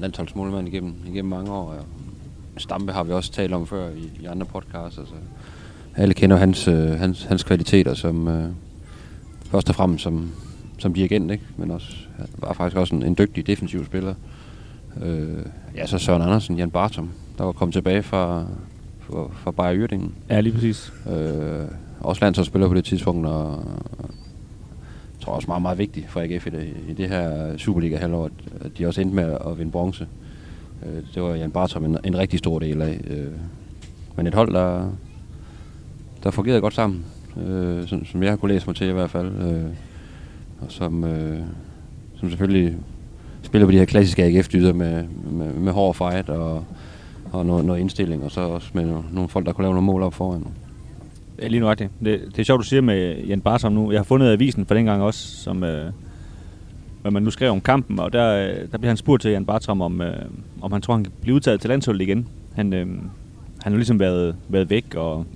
landsholdsmålmand 0.00 0.68
igennem, 0.68 0.94
igennem 1.06 1.30
mange 1.30 1.52
år. 1.52 1.72
Ja. 1.72 1.80
Stampe 2.58 2.92
har 2.92 3.04
vi 3.04 3.12
også 3.12 3.32
talt 3.32 3.52
om 3.52 3.66
før 3.66 3.88
i, 3.88 4.22
i 4.22 4.26
andre 4.26 4.46
podcasts. 4.46 4.98
Altså. 4.98 5.14
Alle 5.96 6.14
kender 6.14 6.36
hans, 6.36 6.68
øh, 6.68 6.90
hans, 6.90 7.24
hans 7.24 7.42
kvaliteter 7.42 7.94
som 7.94 8.28
øh, 8.28 8.48
først 9.56 9.68
og 9.68 9.74
fremmest 9.74 10.04
som, 10.04 10.30
som 10.78 10.94
dirigent, 10.94 11.30
ikke? 11.30 11.44
men 11.56 11.70
også 11.70 11.96
var 12.38 12.52
faktisk 12.52 12.76
også 12.76 12.94
en, 12.94 13.02
en 13.02 13.16
dygtig 13.18 13.46
defensiv 13.46 13.84
spiller. 13.84 14.14
Øh, 15.02 15.42
ja, 15.76 15.86
så 15.86 15.98
Søren 15.98 16.22
Andersen, 16.22 16.56
Jan 16.56 16.70
Bartom, 16.70 17.10
der 17.38 17.44
var 17.44 17.52
kommet 17.52 17.72
tilbage 17.72 18.02
fra, 18.02 18.44
fra, 19.00 19.28
fra 19.32 19.50
Bayer 19.50 19.76
Yrdingen. 19.76 20.14
Ja, 20.30 20.40
lige 20.40 20.52
præcis. 20.52 20.92
Øh, 21.10 21.68
også 22.00 22.24
landsholdsspiller 22.24 22.68
på 22.68 22.74
det 22.74 22.84
tidspunkt, 22.84 23.26
og 23.26 23.64
jeg 25.14 25.20
tror 25.20 25.32
også 25.32 25.48
meget, 25.48 25.62
meget 25.62 25.78
vigtigt 25.78 26.10
for 26.10 26.20
AGF 26.20 26.46
i 26.46 26.50
det, 26.50 26.74
i 26.88 26.92
det 26.92 27.08
her 27.08 27.56
Superliga-halvår, 27.56 28.30
at 28.60 28.78
de 28.78 28.86
også 28.86 29.00
endte 29.00 29.16
med 29.16 29.38
at 29.46 29.58
vinde 29.58 29.72
bronze. 29.72 30.06
Øh, 30.86 31.02
det 31.14 31.22
var 31.22 31.34
Jan 31.34 31.50
Bartram 31.50 31.84
en, 31.84 31.98
en 32.04 32.18
rigtig 32.18 32.38
stor 32.38 32.58
del 32.58 32.82
af. 32.82 33.00
Øh, 33.06 33.32
men 34.16 34.26
et 34.26 34.34
hold, 34.34 34.54
der, 34.54 34.90
der 36.22 36.30
fungerede 36.30 36.60
godt 36.60 36.74
sammen, 36.74 37.04
øh, 37.36 37.88
som, 37.88 38.04
som 38.04 38.22
jeg 38.22 38.32
har 38.32 38.36
kunne 38.36 38.52
læse 38.52 38.66
mig 38.66 38.76
til 38.76 38.86
i 38.86 38.92
hvert 38.92 39.10
fald. 39.10 39.26
Øh, 39.26 39.70
og 40.60 40.72
som, 40.72 41.04
øh, 41.04 41.38
som 42.16 42.28
selvfølgelig 42.28 42.76
spiller 43.42 43.66
på 43.66 43.72
de 43.72 43.78
her 43.78 43.84
klassiske 43.84 44.24
AGF-dyder 44.24 44.72
med, 44.72 45.04
med, 45.30 45.52
med 45.52 45.72
hård 45.72 45.94
fight 45.94 46.28
og, 46.28 46.64
og 47.32 47.46
noget, 47.46 47.64
noget 47.64 47.80
indstilling, 47.80 48.24
og 48.24 48.30
så 48.30 48.40
også 48.40 48.70
med 48.72 48.86
nogle, 48.86 49.04
nogle 49.12 49.28
folk, 49.28 49.46
der 49.46 49.52
kunne 49.52 49.62
lave 49.64 49.74
nogle 49.74 49.86
mål 49.86 50.02
op 50.02 50.14
foran. 50.14 50.46
Ja, 51.42 51.46
lige 51.48 51.60
nu 51.60 51.68
det. 51.68 51.78
det. 51.78 52.20
Det 52.26 52.38
er 52.38 52.44
sjovt, 52.44 52.58
du 52.58 52.64
siger 52.64 52.80
med 52.82 53.16
Jan 53.16 53.40
Barsom 53.40 53.72
nu. 53.72 53.92
Jeg 53.92 53.98
har 53.98 54.04
fundet 54.04 54.32
avisen 54.32 54.66
for 54.66 54.74
dengang 54.74 55.02
også, 55.02 55.36
som 55.36 55.64
øh, 55.64 55.92
hvad 57.02 57.12
man 57.12 57.22
nu 57.22 57.30
skrev 57.30 57.50
om 57.50 57.60
kampen, 57.60 57.98
og 57.98 58.12
der, 58.12 58.48
øh, 58.48 58.72
der 58.72 58.78
bliver 58.78 58.90
han 58.90 58.96
spurgt 58.96 59.22
til 59.22 59.30
Jan 59.30 59.44
Bartram, 59.44 59.80
om, 59.80 60.00
øh, 60.00 60.16
om 60.62 60.72
han 60.72 60.82
tror, 60.82 60.94
han 60.94 61.04
kan 61.04 61.12
blive 61.20 61.34
udtaget 61.34 61.60
til 61.60 61.70
landsholdet 61.70 62.00
igen. 62.00 62.28
Han, 62.54 62.72
øh, 62.72 62.86
han 63.62 63.72
har 63.72 63.76
ligesom 63.76 64.00
været, 64.00 64.36
været 64.48 64.70
væk 64.70 64.94
og 64.94 65.26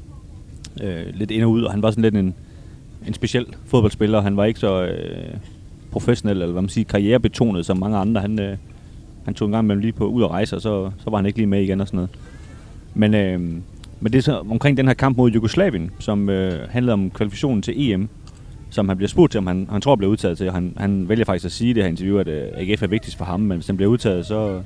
øh, 0.82 1.06
lidt 1.14 1.30
ind 1.30 1.44
og 1.44 1.50
ud, 1.50 1.62
og 1.62 1.70
han 1.70 1.82
var 1.82 1.90
sådan 1.90 2.02
lidt 2.02 2.14
en, 2.14 2.34
en 3.06 3.14
speciel 3.14 3.46
fodboldspiller. 3.66 4.20
Han 4.20 4.36
var 4.36 4.44
ikke 4.44 4.60
så 4.60 4.84
øh, 4.84 5.36
professionel, 5.90 6.36
eller 6.36 6.52
hvad 6.52 6.62
man 6.62 6.68
siger, 6.68 6.84
karrierebetonet 6.84 7.66
som 7.66 7.76
mange 7.76 7.96
andre. 7.96 8.20
Han, 8.20 8.40
øh, 8.40 8.56
han 9.24 9.34
tog 9.34 9.46
en 9.46 9.52
gang 9.52 9.66
med 9.66 9.76
lige 9.76 9.92
på 9.92 10.06
ud 10.06 10.22
og 10.22 10.30
rejse, 10.30 10.56
og 10.56 10.62
så, 10.62 10.90
så 10.98 11.10
var 11.10 11.16
han 11.18 11.26
ikke 11.26 11.38
lige 11.38 11.46
med 11.46 11.62
igen 11.62 11.80
og 11.80 11.86
sådan 11.86 11.96
noget. 11.96 12.10
Men, 12.94 13.14
øh, 13.14 13.40
men 14.00 14.12
det 14.12 14.18
er 14.18 14.22
så 14.22 14.38
omkring 14.50 14.76
den 14.76 14.86
her 14.86 14.94
kamp 14.94 15.16
mod 15.16 15.30
Jugoslavien, 15.30 15.90
som 15.98 16.28
øh, 16.28 16.68
handlede 16.70 16.92
om 16.92 17.10
kvalifikationen 17.10 17.62
til 17.62 17.74
EM, 17.76 18.08
som 18.70 18.88
han 18.88 18.96
bliver 18.96 19.08
spurgt 19.08 19.32
til, 19.32 19.38
om 19.38 19.46
han, 19.46 19.68
han 19.70 19.80
tror 19.80 19.96
bliver 19.96 20.10
udtaget 20.10 20.38
til. 20.38 20.50
Han, 20.50 20.74
han 20.76 21.08
vælger 21.08 21.24
faktisk 21.24 21.44
at 21.44 21.52
sige 21.52 21.70
i 21.70 21.72
det 21.72 21.82
her 21.82 21.90
interview, 21.90 22.18
at 22.18 22.28
øh, 22.28 22.48
AGF 22.54 22.82
er 22.82 22.86
vigtigst 22.86 23.18
for 23.18 23.24
ham, 23.24 23.40
men 23.40 23.56
hvis 23.56 23.66
han 23.66 23.76
bliver 23.76 23.90
udtaget, 23.90 24.26
så, 24.26 24.62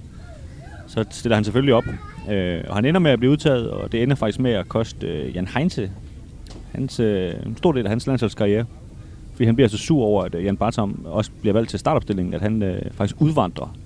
så 0.87 1.05
stiller 1.11 1.37
han 1.37 1.45
selvfølgelig 1.45 1.75
op. 1.75 1.85
Øh, 2.31 2.61
og 2.69 2.75
han 2.77 2.85
ender 2.85 3.01
med 3.01 3.11
at 3.11 3.19
blive 3.19 3.33
udtaget, 3.33 3.71
og 3.71 3.93
det 3.93 4.03
ender 4.03 4.17
faktisk 4.17 4.41
med 4.41 4.53
at 4.53 4.69
koste 4.69 5.07
øh, 5.07 5.37
Jan 5.37 5.49
Heinze 5.55 5.91
hans, 6.75 7.01
øh, 7.01 7.33
en 7.47 7.57
stor 7.57 7.73
del 7.73 7.85
af 7.85 7.91
hans 7.91 8.07
landsholdskarriere. 8.07 8.65
Fordi 9.33 9.45
han 9.45 9.55
bliver 9.55 9.69
så 9.69 9.79
sur 9.79 10.03
over, 10.05 10.25
at 10.25 10.35
øh, 10.35 10.45
Jan 10.45 10.57
Bartom 10.57 11.07
også 11.07 11.31
bliver 11.41 11.53
valgt 11.53 11.71
til 11.71 11.79
startopstillingen, 11.79 12.35
at 12.35 12.41
han 12.41 12.63
øh, 12.63 12.83
faktisk 12.93 13.21
udvandrer 13.21 13.77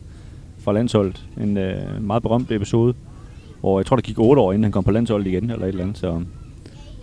fra 0.59 0.73
landsholdet. 0.73 1.25
En 1.41 1.57
øh, 1.57 2.03
meget 2.03 2.23
berømt 2.23 2.51
episode, 2.51 2.95
hvor 3.61 3.79
jeg 3.79 3.87
tror, 3.87 3.97
der 3.97 4.03
gik 4.03 4.19
otte 4.19 4.43
år, 4.43 4.53
inden 4.53 4.65
han 4.65 4.73
kom 4.73 4.85
på 4.85 4.91
landsholdet 4.91 5.27
igen, 5.27 5.51
eller 5.51 5.65
et 5.65 5.69
eller 5.69 5.83
andet. 5.83 5.99
Så, 5.99 6.23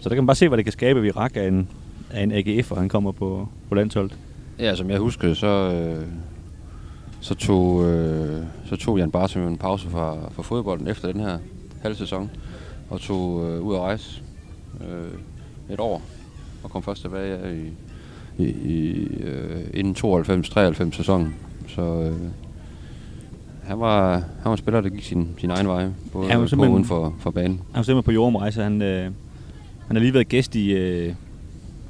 så 0.02 0.10
der 0.10 0.16
kan 0.16 0.24
man 0.24 0.28
bare 0.28 0.36
se, 0.36 0.48
hvad 0.48 0.58
det 0.58 0.66
kan 0.66 0.72
skabe 0.72 1.02
ved 1.02 1.08
Irak 1.08 1.32
af 1.36 1.48
en, 1.48 1.68
af 2.12 2.24
en 2.24 2.32
AGF, 2.32 2.72
og 2.72 2.78
han 2.78 2.90
kommer 2.90 3.12
på, 3.12 3.48
på 3.70 3.76
landsholdet. 3.76 4.18
Ja, 4.60 4.76
som 4.76 4.90
jeg 4.90 5.00
husker, 5.00 5.34
så, 5.34 5.48
øh, 5.48 6.06
så, 7.20 7.36
tog, 7.36 7.84
øh, 7.86 8.44
så 8.66 8.76
tog 8.76 8.98
Jan 8.98 9.12
Bartom 9.12 9.48
en 9.48 9.58
pause 9.58 9.90
fra, 9.90 10.18
fra 10.32 10.44
fodbolden 10.44 10.88
efter 10.88 11.12
den 11.12 11.22
her 11.22 11.38
halv 11.82 11.96
sæson, 11.96 12.30
og 12.90 13.00
tog 13.02 13.50
øh, 13.50 13.62
ud 13.62 13.76
at 13.76 13.82
rejse 13.82 14.24
øh, 14.82 15.20
et 15.70 15.80
år, 15.80 16.02
og 16.64 16.70
kom 16.70 16.84
først 16.84 17.02
tilbage 17.02 17.58
i, 17.58 17.72
i, 18.44 18.50
i 18.50 19.08
øh, 19.24 19.64
inden 19.74 19.96
92-93 19.96 20.92
sæsonen. 20.92 21.36
Så 21.68 21.82
øh, 21.82 22.14
han 23.64 23.80
var, 23.80 24.14
han 24.14 24.46
var 24.46 24.52
en 24.52 24.58
spiller, 24.58 24.82
der 24.82 24.90
gik 24.90 25.04
sin, 25.04 25.30
sin 25.38 25.50
egen 25.50 25.68
vej, 25.68 25.90
både 26.14 26.30
Han 26.30 26.42
var 26.42 26.52
på 26.56 26.66
uden 26.66 26.86
for, 26.86 27.16
for 27.20 27.32
banen. 27.32 27.58
Han 27.58 27.76
var 27.76 27.82
simpelthen 27.82 28.04
på 28.04 28.12
jordomrejse. 28.12 28.64
Han, 28.64 28.82
øh, 28.82 29.04
han 29.88 29.96
har 29.96 30.00
lige 30.00 30.14
været 30.14 30.28
gæst 30.28 30.56
i, 30.56 30.72
øh, 30.72 31.08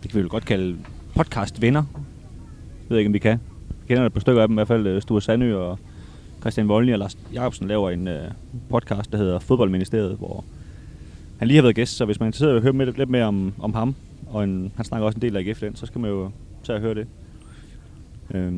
det 0.04 0.12
kan 0.12 0.14
vi 0.14 0.20
vel 0.20 0.30
godt 0.30 0.46
kalde 0.46 0.78
podcast 1.16 1.62
Venner. 1.62 1.84
Jeg 1.94 2.90
ved 2.90 2.98
ikke, 2.98 3.10
om 3.10 3.14
vi 3.14 3.20
kan. 3.20 3.40
Jeg 3.70 3.88
kender 3.88 4.06
et 4.06 4.14
par 4.14 4.20
stykker 4.20 4.42
af 4.42 4.48
dem, 4.48 4.54
i 4.56 4.58
hvert 4.58 4.68
fald 4.68 4.88
øh, 4.88 5.02
Sture 5.02 5.22
Sandø 5.22 5.58
og 5.58 5.80
Christian 6.40 6.68
Voldny 6.68 6.94
og 6.94 7.00
Lars 7.00 7.18
Jacobsen 7.34 7.68
laver 7.68 7.90
en 7.90 8.08
øh, 8.08 8.32
podcast, 8.70 9.12
der 9.12 9.18
hedder 9.18 9.40
Fodboldministeriet, 9.40 10.16
hvor 10.18 10.44
han 11.38 11.48
lige 11.48 11.56
har 11.56 11.62
været 11.62 11.76
gæst, 11.76 11.98
så 11.98 12.06
hvis 12.06 12.20
man 12.20 12.26
er 12.26 12.28
interesseret 12.28 12.54
i 12.54 12.56
at 12.56 12.62
høre 12.64 12.74
med, 12.74 12.86
lidt 12.94 13.10
mere 13.10 13.24
om, 13.26 13.54
om 13.60 13.74
ham, 13.74 13.96
og 14.28 14.44
en, 14.44 14.72
han 14.76 14.86
snakker 14.86 15.06
også 15.06 15.18
en 15.18 15.22
del 15.22 15.38
af 15.38 15.42
AGF 15.42 15.60
den, 15.60 15.76
så 15.76 15.86
skal 15.86 16.02
man 16.02 16.10
jo 16.12 16.30
tage 16.64 16.78
og 16.78 16.82
høre 16.82 16.96
det. 16.96 17.08
Øhm, 18.34 18.54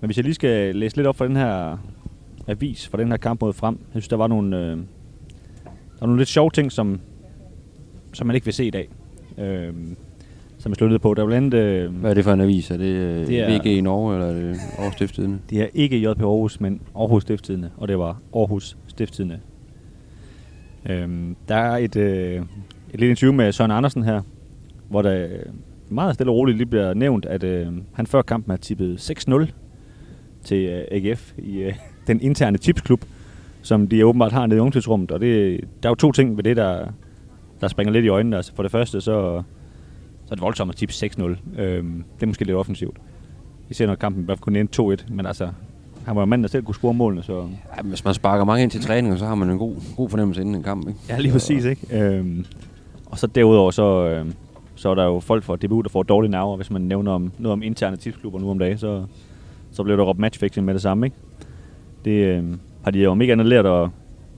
men 0.00 0.06
hvis 0.06 0.16
jeg 0.16 0.24
lige 0.24 0.34
skal 0.34 0.76
læse 0.76 0.96
lidt 0.96 1.06
op 1.06 1.16
for 1.16 1.26
den 1.26 1.36
her 1.36 1.76
avis, 2.48 2.88
for 2.88 2.96
den 2.96 3.08
her 3.08 3.16
kamp 3.16 3.40
mod 3.40 3.52
frem, 3.52 3.74
jeg 3.74 4.02
synes, 4.02 4.08
der 4.08 4.16
var 4.16 4.26
nogle, 4.26 4.56
øh, 4.58 4.62
der 4.70 4.76
var 6.00 6.06
nogle 6.06 6.20
lidt 6.20 6.28
sjove 6.28 6.50
ting, 6.50 6.72
som, 6.72 7.00
som 8.12 8.26
man 8.26 8.34
ikke 8.36 8.44
vil 8.44 8.54
se 8.54 8.64
i 8.66 8.70
dag. 8.70 8.88
Øhm, 9.38 9.96
som 10.58 10.70
jeg 10.70 10.76
slog 10.76 10.90
ned 10.90 10.98
på. 10.98 11.14
Der 11.14 11.22
var 11.22 11.26
blandt 11.28 11.54
øh, 11.54 11.94
Hvad 11.94 12.10
er 12.10 12.14
det 12.14 12.24
for 12.24 12.32
en 12.32 12.40
avis? 12.40 12.70
Er 12.70 12.76
det, 12.76 12.84
øh, 12.84 13.26
Det 13.26 13.40
er- 13.40 13.44
er... 13.44 13.58
VG 13.62 13.66
i 13.66 13.80
Norge, 13.80 14.14
eller 14.14 14.26
er 14.26 14.32
det 14.32 14.56
Aarhus 14.78 14.92
Stiftstidende? 14.94 15.38
Det 15.50 15.60
er 15.62 15.66
ikke 15.74 15.96
JP 16.10 16.20
Aarhus, 16.22 16.60
men 16.60 16.80
Aarhus 16.96 17.22
Stifttidende, 17.22 17.70
og 17.76 17.88
det 17.88 17.98
var 17.98 18.20
Aarhus 18.34 18.76
Stifttidende. 18.86 19.38
Øhm, 20.88 21.36
der 21.48 21.54
er 21.54 21.76
et, 21.76 21.96
øh, 21.96 22.42
et 22.90 23.00
lille 23.00 23.10
interview 23.10 23.32
med 23.32 23.52
Søren 23.52 23.70
Andersen 23.70 24.02
her, 24.02 24.22
hvor 24.88 25.02
der 25.02 25.24
øh, 25.24 25.52
meget 25.88 26.14
stille 26.14 26.32
og 26.32 26.36
roligt 26.36 26.58
lige 26.58 26.66
bliver 26.66 26.94
nævnt, 26.94 27.26
at 27.26 27.44
øh, 27.44 27.66
han 27.92 28.06
før 28.06 28.22
kampen 28.22 28.50
har 28.50 28.56
tippet 28.56 29.10
6-0 29.28 29.52
til 30.44 30.64
øh, 30.68 30.84
AGF 30.90 31.32
i 31.38 31.58
øh, 31.58 31.74
den 32.06 32.20
interne 32.20 32.58
tipsklub, 32.58 33.04
som 33.62 33.88
de 33.88 34.06
åbenbart 34.06 34.32
har 34.32 34.46
nede 34.46 34.58
i 34.58 34.60
ungdomsrummet. 34.60 35.10
Og 35.10 35.20
det, 35.20 35.60
der 35.82 35.88
er 35.88 35.90
jo 35.90 35.94
to 35.94 36.12
ting 36.12 36.36
ved 36.36 36.44
det, 36.44 36.56
der, 36.56 36.86
der 37.60 37.68
springer 37.68 37.92
lidt 37.92 38.04
i 38.04 38.08
øjnene. 38.08 38.36
Altså 38.36 38.54
for 38.54 38.62
det 38.62 38.72
første, 38.72 39.00
så, 39.00 39.42
så 40.24 40.30
er 40.30 40.34
det 40.34 40.42
voldsomt 40.42 40.70
at 40.70 40.76
tippe 40.76 40.92
6-0. 40.92 41.60
Øhm, 41.60 42.04
det 42.14 42.22
er 42.22 42.26
måske 42.26 42.44
lidt 42.44 42.56
offensivt. 42.56 42.96
Især 43.70 43.86
når 43.86 43.94
kampen 43.94 44.26
bare 44.26 44.36
kun 44.36 44.56
endte 44.56 44.82
2-1, 44.82 45.12
men 45.14 45.26
altså, 45.26 45.48
han 46.06 46.16
var 46.16 46.24
manden, 46.24 46.42
der 46.42 46.48
selv 46.48 46.64
kunne 46.64 46.74
score 46.74 46.94
målene, 46.94 47.22
så... 47.22 47.48
Ja, 47.76 47.82
hvis 47.82 48.04
man 48.04 48.14
sparker 48.14 48.44
mange 48.44 48.62
ind 48.62 48.70
til 48.70 48.82
træning, 48.82 49.18
så 49.18 49.26
har 49.26 49.34
man 49.34 49.50
en 49.50 49.58
god, 49.58 49.74
god 49.96 50.08
fornemmelse 50.08 50.40
inden 50.40 50.54
en 50.54 50.62
kamp, 50.62 50.88
ikke? 50.88 51.00
Ja, 51.08 51.18
lige 51.18 51.32
præcis, 51.32 51.64
ikke? 51.64 52.04
Øhm, 52.04 52.44
og 53.06 53.18
så 53.18 53.26
derudover, 53.26 53.70
så, 53.70 54.06
øhm, 54.06 54.34
så 54.74 54.88
er 54.90 54.94
der 54.94 55.04
jo 55.04 55.20
folk 55.20 55.44
fra 55.44 55.56
DBU, 55.56 55.80
der 55.80 55.88
får 55.88 56.02
dårlige 56.02 56.30
nerver, 56.30 56.56
hvis 56.56 56.70
man 56.70 56.82
nævner 56.82 57.12
om, 57.12 57.32
noget 57.38 57.52
om 57.52 57.62
interne 57.62 57.96
tipsklubber 57.96 58.40
nu 58.40 58.50
om 58.50 58.58
dagen, 58.58 58.78
så, 58.78 59.04
så 59.72 59.82
bliver 59.82 59.96
der 59.96 60.04
råbt 60.04 60.18
matchfixing 60.18 60.66
med 60.66 60.74
det 60.74 60.82
samme, 60.82 61.06
ikke? 61.06 61.16
Det 62.04 62.26
øhm, 62.26 62.60
har 62.82 62.90
de 62.90 62.98
jo 62.98 63.10
om 63.10 63.20
ikke 63.20 63.32
andet 63.32 63.46
lært 63.46 63.66
at 63.66 63.88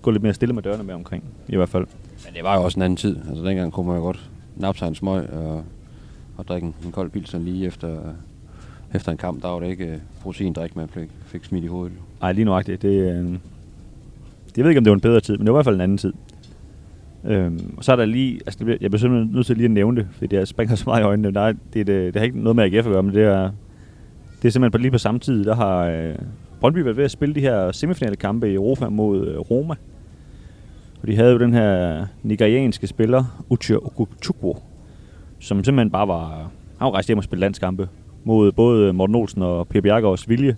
gå 0.02 0.10
lidt 0.10 0.22
mere 0.22 0.34
stille 0.34 0.54
med 0.54 0.62
dørene 0.62 0.84
med 0.84 0.94
omkring, 0.94 1.24
i 1.48 1.56
hvert 1.56 1.68
fald. 1.68 1.86
Men 2.24 2.34
det 2.34 2.44
var 2.44 2.56
jo 2.56 2.62
også 2.62 2.78
en 2.78 2.82
anden 2.82 2.96
tid. 2.96 3.16
Altså 3.28 3.44
dengang 3.44 3.72
kunne 3.72 3.86
man 3.86 3.96
jo 3.96 4.02
godt 4.02 4.30
nappe 4.56 4.78
sig 4.78 4.88
en 4.88 4.94
smøg 4.94 5.30
og, 5.32 5.64
og 6.36 6.48
drikke 6.48 6.66
en, 6.66 6.74
en 6.84 6.92
kold 6.92 7.10
pilsen 7.10 7.44
lige 7.44 7.66
efter, 7.66 7.98
efter 8.94 9.12
en 9.12 9.18
kamp. 9.18 9.42
Der 9.42 9.48
var 9.48 9.60
det 9.60 9.68
ikke 9.68 9.92
uh, 9.92 10.22
proteindrik, 10.22 10.76
man 10.76 10.88
fik, 10.88 11.08
fik 11.24 11.44
smidt 11.44 11.64
i 11.64 11.66
hovedet. 11.66 11.92
Nej, 12.20 12.32
lige 12.32 12.44
nuagtigt. 12.44 12.82
Det, 12.82 12.88
øh, 12.88 13.32
jeg 14.56 14.64
ved 14.64 14.70
ikke, 14.70 14.78
om 14.78 14.84
det 14.84 14.90
var 14.90 14.94
en 14.94 15.00
bedre 15.00 15.20
tid, 15.20 15.36
men 15.38 15.46
det 15.46 15.52
var 15.52 15.58
i 15.58 15.60
hvert 15.60 15.64
fald 15.64 15.74
en 15.74 15.80
anden 15.80 15.98
tid. 15.98 16.12
Øhm, 17.24 17.74
og 17.76 17.84
så 17.84 17.92
er 17.92 17.96
der 17.96 18.04
lige, 18.04 18.40
altså 18.46 18.76
jeg 18.80 18.90
bliver 18.90 18.98
simpelthen 18.98 19.34
nødt 19.34 19.46
til 19.46 19.56
lige 19.56 19.64
at 19.64 19.70
nævne 19.70 19.96
det, 19.96 20.08
fordi 20.12 20.36
det 20.36 20.48
springer 20.48 20.74
så 20.74 20.84
meget 20.86 21.00
i 21.00 21.04
øjnene. 21.04 21.34
Der 21.34 21.40
er, 21.40 21.52
det, 21.52 21.86
det, 21.86 22.14
det 22.14 22.16
har 22.16 22.24
ikke 22.24 22.40
noget 22.40 22.56
med 22.56 22.64
AGF 22.64 22.86
at 22.86 22.92
gøre, 22.92 23.02
men 23.02 23.14
det 23.14 23.22
er, 23.22 23.50
det 24.42 24.48
er 24.48 24.52
simpelthen 24.52 24.70
på, 24.70 24.78
lige 24.78 24.90
på 24.90 24.98
samme 24.98 25.20
tid, 25.20 25.44
der 25.44 25.54
har 25.54 25.84
øh, 25.84 26.14
Brøndby 26.60 26.78
været 26.78 26.96
ved 26.96 27.04
at 27.04 27.10
spille 27.10 27.34
de 27.34 27.40
her 27.40 27.72
semifinale 27.72 28.16
kampe 28.16 28.50
i 28.50 28.54
Europa 28.54 28.88
mod 28.88 29.26
øh, 29.26 29.38
Roma. 29.38 29.74
Og 31.02 31.08
de 31.08 31.16
havde 31.16 31.32
jo 31.32 31.38
den 31.38 31.54
her 31.54 32.06
nigerianske 32.22 32.86
spiller, 32.86 33.44
Uche 33.48 33.76
Okuchukwu, 33.76 34.56
som 35.38 35.64
simpelthen 35.64 35.90
bare 35.90 36.08
var, 36.08 36.28
han 36.78 36.84
var 36.84 36.90
rejst 36.90 37.08
hjem 37.08 37.18
og 37.18 37.24
spille 37.24 37.40
landskampe 37.40 37.88
mod 38.24 38.52
både 38.52 38.92
Morten 38.92 39.14
Olsen 39.14 39.42
og 39.42 39.68
Per 39.68 39.80
Bjergaards 39.80 40.28
vilje. 40.28 40.56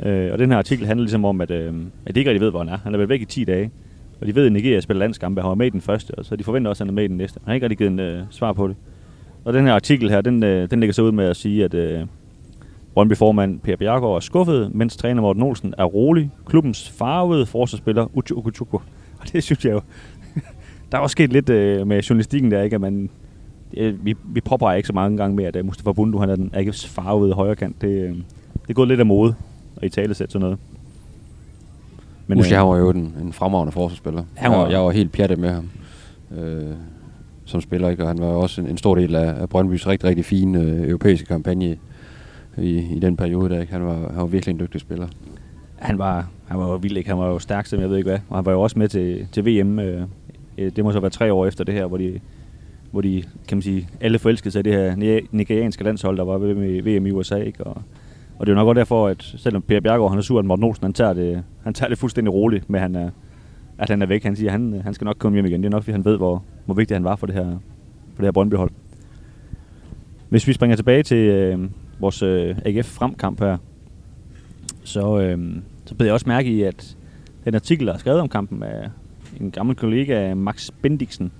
Øh, 0.00 0.32
og 0.32 0.38
den 0.38 0.50
her 0.50 0.58
artikel 0.58 0.86
handler 0.86 1.02
ligesom 1.02 1.24
om, 1.24 1.40
at, 1.40 1.50
øh, 1.50 1.74
at 2.06 2.14
de 2.14 2.20
ikke 2.20 2.30
rigtig 2.30 2.40
ved, 2.40 2.50
hvor 2.50 2.58
han 2.58 2.68
er. 2.68 2.78
Han 2.84 2.94
er 2.94 2.98
været 2.98 3.08
væk 3.08 3.20
i 3.20 3.24
10 3.24 3.44
dage. 3.44 3.70
Og 4.20 4.26
de 4.26 4.34
ved, 4.34 4.46
at 4.46 4.52
Nigeria 4.52 4.80
spiller 4.80 4.98
landskampe. 4.98 5.40
Han 5.40 5.48
var 5.48 5.54
med 5.54 5.66
i 5.66 5.70
den 5.70 5.80
første, 5.80 6.10
og 6.10 6.24
så 6.24 6.36
de 6.36 6.44
forventer 6.44 6.70
også, 6.70 6.84
at 6.84 6.86
han 6.86 6.92
er 6.92 6.94
med 6.94 7.04
i 7.04 7.08
den 7.08 7.16
næste. 7.16 7.40
Han 7.44 7.48
har 7.48 7.54
ikke 7.54 7.64
rigtig 7.64 7.78
givet 7.78 7.90
en 7.90 8.00
øh, 8.00 8.22
svar 8.30 8.52
på 8.52 8.68
det. 8.68 8.76
Og 9.44 9.52
den 9.52 9.66
her 9.66 9.74
artikel 9.74 10.10
her, 10.10 10.20
den, 10.20 10.42
øh, 10.42 10.70
den 10.70 10.80
ligger 10.80 10.94
så 10.94 11.02
ud 11.02 11.12
med 11.12 11.24
at 11.24 11.36
sige, 11.36 11.64
at 11.64 11.74
øh, 11.74 12.06
Brøndby 12.94 13.16
formand 13.16 13.60
Per 13.60 13.76
Bjergaard 13.76 14.16
er 14.16 14.20
skuffet, 14.20 14.74
mens 14.74 14.96
træner 14.96 15.22
Morten 15.22 15.42
Olsen 15.42 15.74
er 15.78 15.84
rolig. 15.84 16.30
Klubbens 16.46 16.90
farvede 16.90 17.46
forsvarsspiller 17.46 18.16
Uchukuchuku. 18.16 18.76
Og 19.20 19.32
det 19.32 19.42
synes 19.42 19.64
jeg 19.64 19.72
jo, 19.72 19.80
der 20.92 20.98
er 20.98 21.02
også 21.02 21.12
sket 21.12 21.32
lidt 21.32 21.50
øh, 21.50 21.86
med 21.86 22.02
journalistikken 22.02 22.50
der, 22.50 22.62
ikke? 22.62 22.74
At 22.74 22.80
man, 22.80 23.10
øh, 23.76 24.04
vi, 24.06 24.14
vi 24.24 24.40
påpeger 24.40 24.76
ikke 24.76 24.86
så 24.86 24.92
mange 24.92 25.16
gange 25.16 25.36
med, 25.36 25.44
at 25.44 25.56
uh, 25.56 25.66
Mustafa 25.66 25.92
Bundu, 25.92 26.18
han 26.18 26.30
er 26.30 26.36
den 26.36 26.50
AGF's 26.54 26.88
farvede 26.88 27.32
højrekant. 27.34 27.80
Det, 27.82 27.88
øh, 27.88 28.08
det 28.62 28.70
er 28.70 28.72
gået 28.74 28.88
lidt 28.88 29.00
af 29.00 29.06
mode 29.06 29.34
at 29.76 29.82
i 29.84 29.88
tale 29.88 30.14
sætte 30.14 30.32
sådan 30.32 30.44
noget. 30.44 30.58
Men 32.26 32.38
Uche, 32.38 32.54
øh, 32.54 32.58
han 32.60 32.68
var 32.68 32.76
jo 32.76 32.90
en, 32.90 33.14
en 33.22 33.32
fremragende 33.32 33.72
forsvarsspiller. 33.72 34.24
Han 34.34 34.50
var- 34.50 34.62
jeg, 34.64 34.72
jeg 34.72 34.80
var 34.80 34.90
helt 34.90 35.12
pjattet 35.12 35.38
med 35.38 35.50
ham 35.50 35.68
øh, 36.38 36.64
som 37.44 37.60
spiller, 37.60 37.88
ikke? 37.88 38.02
og 38.02 38.08
han 38.08 38.18
var 38.18 38.26
også 38.26 38.60
en, 38.60 38.66
en 38.66 38.76
stor 38.76 38.94
del 38.94 39.14
af, 39.14 39.40
af 39.40 39.48
Brøndbys 39.48 39.86
rigtig, 39.86 40.08
rigtig 40.08 40.24
fine 40.24 40.60
øh, 40.60 40.88
europæiske 40.88 41.26
kampagne 41.26 41.76
i, 42.58 42.70
i 42.96 42.98
den 43.02 43.16
periode. 43.16 43.54
Der, 43.54 43.60
ikke? 43.60 43.72
Han, 43.72 43.84
var, 43.84 43.94
han 43.94 44.16
var 44.16 44.26
virkelig 44.26 44.52
en 44.52 44.60
dygtig 44.60 44.80
spiller. 44.80 45.06
Han 45.76 45.98
var, 45.98 46.28
han 46.46 46.58
var 46.58 46.68
jo 46.70 46.76
vild, 46.76 46.96
ikke? 46.96 47.10
Han 47.10 47.18
var 47.18 47.26
jo 47.28 47.38
stærk, 47.38 47.66
som 47.66 47.80
jeg 47.80 47.90
ved 47.90 47.96
ikke 47.96 48.10
hvad. 48.10 48.18
Og 48.28 48.36
han 48.38 48.46
var 48.46 48.52
jo 48.52 48.60
også 48.60 48.78
med 48.78 48.88
til, 48.88 49.26
til 49.32 49.46
VM. 49.46 49.78
Øh, 49.78 50.02
øh, 50.58 50.72
det 50.76 50.84
må 50.84 50.92
så 50.92 51.00
være 51.00 51.10
tre 51.10 51.32
år 51.32 51.46
efter 51.46 51.64
det 51.64 51.74
her, 51.74 51.86
hvor 51.86 51.96
de, 51.96 52.20
hvor 52.94 53.00
de 53.00 53.22
kan 53.48 53.56
man 53.56 53.62
sige, 53.62 53.88
alle 54.00 54.18
forelskede 54.18 54.50
sig 54.50 54.60
i 54.60 54.62
det 54.62 54.72
her 54.72 55.22
nigerianske 55.32 55.84
landshold, 55.84 56.16
der 56.16 56.24
var 56.24 56.38
ved 56.38 56.54
med 56.54 56.82
VM 56.82 57.06
i 57.06 57.10
USA. 57.10 57.36
Ikke? 57.36 57.64
Og, 57.64 57.82
og 58.38 58.46
det 58.46 58.52
er 58.52 58.56
jo 58.56 58.60
nok 58.60 58.68
også 58.68 58.78
derfor, 58.78 59.08
at 59.08 59.22
selvom 59.22 59.62
Per 59.62 59.80
Bjergaard 59.80 60.10
han 60.10 60.18
er 60.18 60.22
sur, 60.22 60.38
at 60.38 60.44
Morten 60.44 60.64
Olsen, 60.64 60.84
han 60.84 60.92
tager 60.92 61.12
det, 61.12 61.42
han 61.62 61.74
tager 61.74 61.88
det 61.88 61.98
fuldstændig 61.98 62.34
roligt 62.34 62.70
med, 62.70 62.80
han 62.80 62.96
er, 62.96 63.10
at 63.78 63.90
han 63.90 64.02
er 64.02 64.06
væk. 64.06 64.22
Han 64.22 64.36
siger, 64.36 64.48
at 64.48 64.52
han, 64.52 64.80
han 64.84 64.94
skal 64.94 65.04
nok 65.04 65.16
komme 65.18 65.36
hjem 65.36 65.46
igen. 65.46 65.62
Det 65.62 65.66
er 65.66 65.70
nok, 65.70 65.82
fordi 65.82 65.92
han 65.92 66.04
ved, 66.04 66.16
hvor, 66.16 66.44
hvor 66.64 66.74
vigtig 66.74 66.94
han 66.94 67.04
var 67.04 67.16
for 67.16 67.26
det 67.26 67.34
her, 67.34 67.50
for 68.14 68.22
det 68.22 68.24
her 68.24 68.32
Brøndby-hold. 68.32 68.70
Hvis 70.28 70.46
vi 70.46 70.52
springer 70.52 70.76
tilbage 70.76 71.02
til 71.02 71.18
øh, 71.18 71.58
vores 72.00 72.22
øh, 72.22 72.56
AGF-fremkamp 72.64 73.40
her, 73.40 73.56
så, 74.84 75.20
øh, 75.20 75.56
så 75.84 75.94
beder 75.94 76.08
jeg 76.08 76.14
også 76.14 76.28
mærke 76.28 76.50
i, 76.50 76.62
at 76.62 76.96
den 77.44 77.54
artikel, 77.54 77.86
der 77.86 77.92
er 77.92 77.98
skrevet 77.98 78.20
om 78.20 78.28
kampen, 78.28 78.62
af 78.62 78.90
en 79.40 79.50
gammel 79.50 79.76
kollega, 79.76 80.34
Max 80.34 80.70
Bendiksen, 80.82 81.32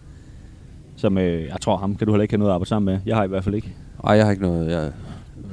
som 1.04 1.18
øh, 1.18 1.48
jeg 1.48 1.60
tror, 1.60 1.76
ham 1.76 1.96
kan 1.96 2.06
du 2.06 2.12
heller 2.12 2.22
ikke 2.22 2.32
have 2.32 2.38
noget 2.38 2.50
at 2.50 2.54
arbejde 2.54 2.68
sammen 2.68 2.94
med. 2.94 3.00
Jeg 3.06 3.16
har 3.16 3.24
i 3.24 3.28
hvert 3.28 3.44
fald 3.44 3.54
ikke. 3.54 3.74
Ej, 4.04 4.12
jeg 4.16 4.24
har 4.24 4.30
ikke 4.30 4.42
noget. 4.42 4.70
Jeg, 4.70 4.92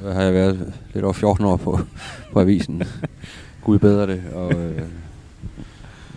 jeg 0.04 0.14
har 0.14 0.30
været 0.30 0.72
lidt 0.94 1.04
over 1.04 1.12
14 1.12 1.46
år 1.46 1.56
på, 1.56 1.78
på 2.32 2.40
avisen. 2.40 2.82
Gud 3.64 3.78
bedre 3.78 4.06
det. 4.06 4.22
Og, 4.34 4.52
øh, 4.52 4.82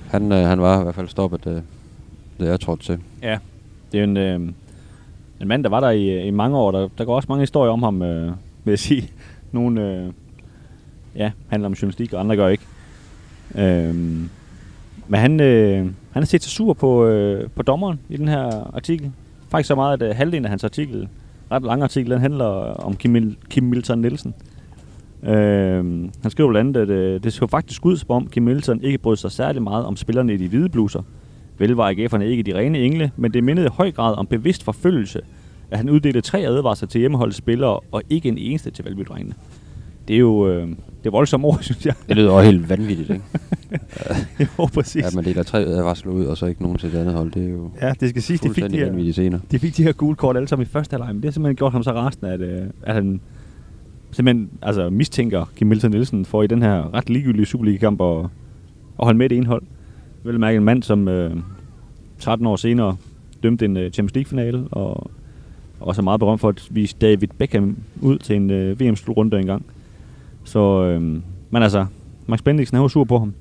han, 0.08 0.32
øh, 0.32 0.38
han 0.38 0.62
var 0.62 0.80
i 0.80 0.84
hvert 0.84 0.96
fald 0.96 1.08
stoppet, 1.08 1.48
øh, 1.48 1.62
da 2.40 2.46
jeg 2.46 2.60
trådte 2.60 2.84
til. 2.84 3.00
Ja, 3.22 3.38
det 3.92 4.00
er 4.00 4.04
en, 4.04 4.18
øh, 4.18 4.40
en 5.42 5.48
mand, 5.48 5.64
der 5.64 5.70
var 5.70 5.80
der 5.80 5.90
i, 5.90 6.28
i 6.28 6.32
mange 6.32 6.58
år. 6.58 6.72
Der, 6.72 6.90
der 6.98 7.06
går 7.06 7.16
også 7.16 7.26
mange 7.30 7.42
historier 7.42 7.72
om 7.72 7.84
ham, 7.84 8.02
øh, 8.02 8.28
vil 8.64 8.72
jeg 8.72 8.80
sige. 8.80 9.12
Nogle 9.52 9.82
øh, 9.82 10.12
ja, 11.16 11.32
handler 11.48 11.68
om 11.68 11.74
journalistik, 11.74 12.14
og 12.14 12.20
andre 12.20 12.36
gør 12.36 12.48
ikke. 12.48 12.66
Øh, 13.56 13.96
men 15.08 15.20
han, 15.20 15.40
øh, 15.40 15.78
han 16.12 16.22
har 16.24 16.26
set 16.26 16.44
sig 16.44 16.52
sur 16.52 16.74
på, 16.74 17.06
øh, 17.06 17.50
på 17.56 17.64
dommeren 17.64 18.00
i 18.10 18.18
den 18.18 18.28
her 18.28 18.76
artikel. 18.76 19.12
Faktisk 19.56 19.68
så 19.68 19.76
meget, 19.76 20.02
at 20.02 20.10
øh, 20.10 20.16
halvdelen 20.16 20.46
af 20.46 20.50
hans 20.50 20.64
artikel, 20.64 21.08
ret 21.52 21.64
lang 21.64 21.84
artikel, 21.84 22.12
den 22.12 22.20
handler 22.20 22.46
om 22.46 22.96
Kim, 22.96 23.36
Kim 23.50 23.64
Milton 23.64 24.00
Nielsen. 24.00 24.34
Øh, 25.24 25.84
han 26.22 26.30
skriver 26.32 26.50
blandt 26.50 26.78
andet, 26.78 26.82
at 26.82 26.98
øh, 26.98 27.24
det 27.24 27.34
så 27.34 27.48
faktisk 27.48 27.86
ud, 27.86 27.98
som 27.98 28.12
om 28.12 28.28
Kim 28.28 28.44
Milton 28.44 28.82
ikke 28.82 28.98
brød 28.98 29.16
sig 29.16 29.32
særlig 29.32 29.62
meget 29.62 29.86
om 29.86 29.96
spillerne 29.96 30.34
i 30.34 30.38
de 30.38 30.48
hvide 30.48 30.70
bluser. 30.70 31.02
Vel 31.58 31.72
var 31.72 31.92
AGF'erne 31.92 32.22
ikke 32.22 32.44
de 32.44 32.58
rene 32.58 32.80
engle, 32.80 33.12
men 33.16 33.34
det 33.34 33.44
mindede 33.44 33.68
i 33.68 33.70
høj 33.74 33.92
grad 33.92 34.16
om 34.18 34.28
bevidst 34.28 34.64
forfølgelse, 34.64 35.22
at 35.72 35.78
han 35.78 35.90
uddelte 35.90 36.22
tre 36.22 36.40
advarsler 36.40 36.88
til 36.88 37.00
hjemmeholdets 37.00 37.38
spillere, 37.38 37.80
og 37.92 38.02
ikke 38.10 38.30
en 38.30 38.38
eneste 38.38 38.72
til 38.72 38.86
valby 38.86 39.08
Det 40.08 40.14
er 40.14 40.20
jo 40.20 40.48
øh, 40.48 40.70
det 41.06 41.10
er 41.10 41.12
voldsomme 41.12 41.48
ord, 41.48 41.58
synes 41.62 41.86
jeg. 41.86 41.94
Det 42.08 42.16
lyder 42.18 42.32
også 42.32 42.52
helt 42.52 42.70
vanvittigt, 42.70 43.10
ikke? 43.10 43.24
jo, 44.60 44.66
præcis. 44.66 45.06
At 45.06 45.16
man 45.16 45.26
deler 45.26 45.44
tre 45.44 45.60
advarsler 45.60 46.12
ud, 46.12 46.26
og 46.26 46.38
så 46.38 46.46
ikke 46.46 46.62
nogen 46.62 46.78
til 46.78 46.92
det 46.92 46.98
andet 46.98 47.16
hold. 47.16 47.32
Det 47.32 47.46
er 47.46 47.50
jo 47.50 47.72
Ja, 47.82 47.94
det 48.00 48.10
skal 48.10 48.22
siges, 48.22 48.42
de 48.42 48.50
fik, 48.50 48.64
de 48.64 48.78
her, 48.78 49.12
scener. 49.12 49.40
de 49.52 49.60
fik 49.60 49.78
de 49.78 49.84
her 49.84 49.92
gule 49.92 50.16
kort 50.16 50.36
alle 50.38 50.48
sammen 50.48 50.68
i 50.68 50.70
første 50.70 50.94
halvleg, 50.94 51.08
men 51.08 51.16
det 51.16 51.26
har 51.26 51.32
simpelthen 51.32 51.56
gjort 51.56 51.72
ham 51.72 51.84
så 51.84 51.94
resten, 51.94 52.28
at, 52.28 52.42
øh, 52.42 52.62
at 52.84 52.96
han 52.96 53.22
simpelthen 54.12 54.50
altså, 54.62 54.90
mistænker 54.90 55.46
Kim 55.56 55.68
Milton 55.68 55.92
Nielsen 55.92 56.26
for 56.26 56.44
i 56.44 56.48
den 56.48 56.62
her 56.62 56.94
ret 56.94 57.10
ligegyldige 57.10 57.46
Superliga-kamp 57.46 58.02
at, 58.02 58.18
at 59.00 59.06
holde 59.06 59.18
med 59.18 59.30
det 59.30 59.38
ene 59.38 59.46
hold. 59.46 59.64
Vil 60.24 60.40
mærke 60.40 60.58
en 60.58 60.64
mand, 60.64 60.84
som 60.84 61.08
øh, 61.08 61.36
13 62.20 62.48
år 62.48 62.56
senere 62.56 62.96
dømte 63.44 63.66
en 63.66 63.78
øh, 63.78 63.92
Champions 63.92 64.16
League-finale, 64.16 64.68
og, 64.72 64.90
og 65.80 65.88
også 65.88 66.02
er 66.02 66.04
meget 66.04 66.20
berømt 66.20 66.42
for 66.42 66.50
at 66.50 66.68
vise 66.72 66.96
David 67.02 67.28
Beckham 67.38 67.78
ud 68.02 68.18
til 68.18 68.36
en 68.36 68.50
øh, 68.50 68.80
VM-slutrunde 68.80 69.40
engang. 69.40 69.66
Så, 70.46 70.84
øh, 70.84 71.02
men 71.50 71.64
altså, 71.64 71.86
Max 72.26 72.42
Bendiksen, 72.42 72.76
han 72.76 72.82
var 72.82 72.88
sur 72.88 73.04
på 73.04 73.20
ham. 73.20 73.34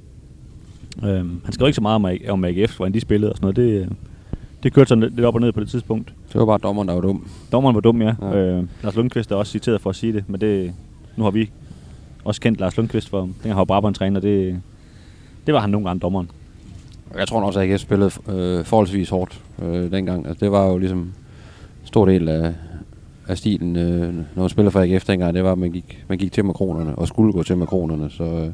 Øh, 1.04 1.44
han 1.44 1.52
skrev 1.52 1.66
ikke 1.66 1.76
så 1.76 1.82
meget 1.82 1.94
om, 1.94 2.06
om 2.28 2.44
AGF, 2.44 2.76
hvordan 2.76 2.94
de 2.94 3.00
spillede 3.00 3.32
og 3.32 3.36
sådan 3.36 3.44
noget. 3.44 3.56
Det, 3.56 3.80
øh, 3.80 3.88
det 4.62 4.72
kørte 4.72 4.88
sådan 4.88 5.10
lidt 5.10 5.26
op 5.26 5.34
og 5.34 5.40
ned 5.40 5.52
på 5.52 5.60
det 5.60 5.68
tidspunkt. 5.68 6.14
Det 6.32 6.40
var 6.40 6.46
bare 6.46 6.58
dommeren, 6.58 6.88
der 6.88 6.94
var 6.94 7.00
dum. 7.00 7.28
Dommeren 7.52 7.74
var 7.74 7.80
dum, 7.80 8.02
ja. 8.02 8.14
Ja. 8.22 8.36
Øh, 8.36 8.64
Lars 8.82 8.96
Lundqvist 8.96 9.32
er 9.32 9.36
også 9.36 9.52
citeret 9.52 9.80
for 9.80 9.90
at 9.90 9.96
sige 9.96 10.12
det, 10.12 10.24
men 10.28 10.40
det, 10.40 10.74
nu 11.16 11.24
har 11.24 11.30
vi 11.30 11.50
også 12.24 12.40
kendt 12.40 12.60
Lars 12.60 12.76
Lundqvist 12.76 13.08
for, 13.08 13.20
dengang 13.20 13.44
han 13.44 13.56
var 13.56 13.64
Brabant 13.64 13.96
træner, 13.96 14.20
det, 14.20 14.60
det 15.46 15.54
var 15.54 15.60
han 15.60 15.70
nogle 15.70 15.86
gange 15.86 16.00
dommeren. 16.00 16.30
Jeg 17.18 17.28
tror 17.28 17.42
også, 17.42 17.60
at 17.60 17.70
AGF 17.70 17.80
spillede 17.80 18.10
øh, 18.28 18.64
forholdsvis 18.64 19.08
hårdt 19.08 19.40
øh, 19.62 19.90
dengang. 19.90 20.26
Altså, 20.26 20.44
det 20.44 20.52
var 20.52 20.66
jo 20.66 20.78
ligesom 20.78 20.98
en 20.98 21.14
stor 21.84 22.06
del 22.06 22.28
af, 22.28 22.54
af 23.28 23.38
stilen, 23.38 23.76
øh, 23.76 24.14
når 24.14 24.42
man 24.42 24.48
spiller 24.48 24.70
for 24.70 24.80
AGF 24.80 25.04
dengang. 25.04 25.34
Det 25.34 25.44
var, 25.44 25.52
at 25.52 25.58
man 25.58 25.70
gik, 25.70 26.04
man 26.08 26.18
gik 26.18 26.32
til 26.32 26.44
makronerne, 26.44 26.94
og 26.94 27.08
skulle 27.08 27.32
gå 27.32 27.42
til 27.42 27.56
makronerne. 27.56 28.10
Så, 28.10 28.24
øh, 28.24 28.50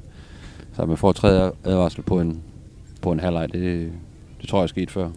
så 0.72 0.86
man 0.86 0.96
får 0.96 1.12
tredje 1.12 1.50
advarsel 1.64 2.02
på 2.02 2.20
en, 2.20 2.40
på 3.02 3.12
en 3.12 3.20
halvleg, 3.20 3.52
det, 3.52 3.92
det 4.40 4.48
tror 4.48 4.58
jeg 4.58 4.62
er 4.62 4.66
sket 4.66 4.90
før. 4.90 5.08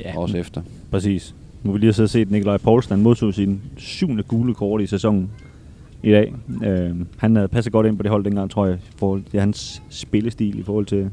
Ja. 0.00 0.18
Også 0.18 0.36
efter. 0.36 0.62
Præcis. 0.90 1.34
Nu 1.62 1.72
vil 1.72 1.80
vi 1.80 1.86
lige 1.86 2.02
og 2.02 2.10
set 2.10 2.30
Nikolaj 2.30 2.56
Poulsen, 2.56 2.90
han 2.92 3.02
modtog 3.02 3.34
sin 3.34 3.62
syvende 3.76 4.22
gule 4.22 4.54
kort 4.54 4.80
i 4.80 4.86
sæsonen 4.86 5.30
i 6.02 6.10
dag. 6.10 6.34
Øh, 6.64 6.90
han 7.16 7.36
havde 7.36 7.48
passet 7.48 7.72
godt 7.72 7.86
ind 7.86 7.96
på 7.96 8.02
det 8.02 8.10
hold 8.10 8.24
dengang, 8.24 8.50
tror 8.50 8.66
jeg, 8.66 8.74
i 8.74 8.92
forhold 8.96 9.22
til 9.30 9.40
hans 9.40 9.82
spillestil 9.90 10.58
i 10.58 10.62
forhold 10.62 10.86
til 10.86 11.10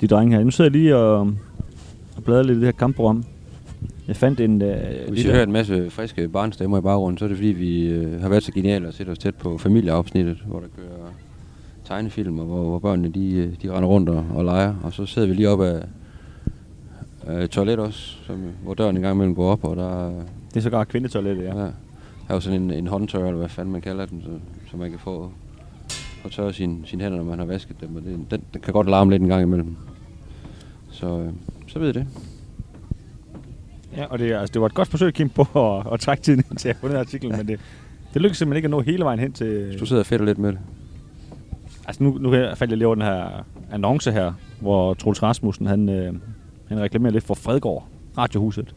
de 0.00 0.06
drenge 0.06 0.36
her. 0.36 0.44
Nu 0.44 0.50
sidder 0.50 0.70
jeg 0.70 0.80
lige 0.80 0.96
og, 0.96 1.20
og 2.16 2.24
bladrer 2.24 2.42
lidt 2.42 2.56
i 2.56 2.60
det 2.60 2.66
her 2.66 2.72
kampprogram. 2.72 3.24
Jeg 4.08 4.16
fandt 4.16 4.40
en... 4.40 4.62
Øh, 4.62 5.08
Hvis 5.08 5.24
I 5.24 5.28
hører 5.28 5.42
en 5.42 5.52
masse 5.52 5.90
friske 5.90 6.28
barnstemmer 6.28 6.78
i 6.78 6.80
baggrunden, 6.80 7.18
så 7.18 7.24
er 7.24 7.28
det 7.28 7.36
fordi, 7.36 7.48
vi 7.48 7.86
øh, 7.86 8.20
har 8.20 8.28
været 8.28 8.42
så 8.42 8.52
geniale 8.52 8.88
at 8.88 8.94
sætte 8.94 9.10
os 9.10 9.18
tæt 9.18 9.34
på 9.34 9.58
familieafsnittet, 9.58 10.36
hvor 10.46 10.60
der 10.60 10.66
kører 10.76 11.12
tegnefilm, 11.84 12.38
og 12.38 12.46
hvor, 12.46 12.64
hvor 12.64 12.78
børnene 12.78 13.08
de, 13.08 13.32
øh, 13.34 13.52
de 13.62 13.72
render 13.72 13.88
rundt 13.88 14.08
og, 14.08 14.24
og 14.34 14.44
leger. 14.44 14.74
Og 14.82 14.92
så 14.92 15.06
sidder 15.06 15.28
vi 15.28 15.34
lige 15.34 15.48
op 15.48 15.60
af, 15.60 15.82
et 17.42 17.50
toilet 17.50 17.78
også, 17.78 18.16
som, 18.26 18.42
hvor 18.62 18.74
døren 18.74 18.96
en 18.96 19.02
gang 19.02 19.14
imellem 19.14 19.34
går 19.34 19.50
op, 19.50 19.64
og 19.64 19.76
der, 19.76 20.08
Det 20.08 20.56
er 20.56 20.60
sågar 20.60 20.84
kvindetoilettet, 20.84 21.44
ja. 21.44 21.58
ja. 21.58 21.64
der 21.64 21.70
er 22.28 22.34
jo 22.34 22.40
sådan 22.40 22.62
en, 22.62 22.70
en 22.70 22.86
håndtør, 22.86 23.24
eller 23.26 23.38
hvad 23.38 23.48
fanden 23.48 23.72
man 23.72 23.80
kalder 23.80 24.06
den, 24.06 24.22
så, 24.22 24.28
så 24.70 24.76
man 24.76 24.90
kan 24.90 24.98
få, 24.98 25.30
få 26.22 26.28
tørre 26.28 26.52
sine 26.52 26.78
sin 26.84 27.00
hænder, 27.00 27.16
når 27.16 27.24
man 27.24 27.38
har 27.38 27.46
vasket 27.46 27.80
dem. 27.80 27.96
Og 27.96 28.02
det, 28.02 28.30
den, 28.30 28.40
den 28.52 28.60
kan 28.60 28.72
godt 28.72 28.90
larme 28.90 29.10
lidt 29.10 29.22
en 29.22 29.28
gang 29.28 29.42
imellem. 29.42 29.76
Så, 30.90 31.20
øh, 31.20 31.28
så 31.66 31.78
ved 31.78 31.88
I 31.88 31.92
det. 31.92 32.06
Ja, 33.96 34.04
og 34.04 34.18
det, 34.18 34.32
altså, 34.32 34.52
det 34.52 34.60
var 34.60 34.66
et 34.66 34.74
godt 34.74 34.88
forsøg, 34.88 35.14
Kim, 35.14 35.28
på 35.28 35.42
at, 35.86 35.92
at 35.92 36.00
trække 36.00 36.22
tiden 36.22 36.44
ind 36.50 36.58
til 36.58 36.68
at 36.68 36.76
få 36.76 36.88
den 36.88 36.96
artikel, 36.96 37.30
men 37.36 37.48
det, 37.48 37.60
det 38.14 38.22
lykkedes 38.22 38.38
simpelthen 38.38 38.56
ikke 38.56 38.66
at 38.66 38.70
nå 38.70 38.80
hele 38.80 39.04
vejen 39.04 39.18
hen 39.18 39.32
til... 39.32 39.76
Du 39.80 39.86
sidder 39.86 40.02
og 40.02 40.06
fedter 40.06 40.26
lidt 40.26 40.38
med 40.38 40.52
det. 40.52 40.58
Altså 41.86 42.02
nu, 42.02 42.18
nu 42.20 42.30
faldt 42.30 42.70
jeg 42.70 42.78
lige 42.78 42.86
over 42.86 42.94
den 42.94 43.04
her 43.04 43.46
annonce 43.72 44.12
her, 44.12 44.32
hvor 44.60 44.94
Troels 44.94 45.22
Rasmussen, 45.22 45.66
han, 45.66 45.88
øh, 45.88 46.14
Han 46.68 46.80
reklamerer 46.80 47.12
lidt 47.12 47.24
for 47.24 47.34
Fredgård, 47.34 47.86
Radiohuset. 48.18 48.74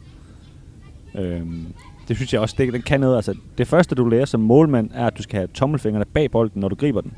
Øhm, 1.14 1.66
det 2.08 2.16
synes 2.16 2.32
jeg 2.32 2.40
også, 2.40 2.54
det, 2.58 2.72
det 2.72 2.84
kan 2.84 3.00
noget. 3.00 3.16
Altså, 3.16 3.34
det 3.58 3.66
første, 3.66 3.94
du 3.94 4.08
lærer 4.08 4.24
som 4.24 4.40
målmand, 4.40 4.90
er, 4.94 5.06
at 5.06 5.18
du 5.18 5.22
skal 5.22 5.36
have 5.36 5.48
tommelfingrene 5.54 6.04
bag 6.04 6.30
bolden, 6.30 6.60
når 6.60 6.68
du 6.68 6.74
griber 6.74 7.00
den. 7.00 7.12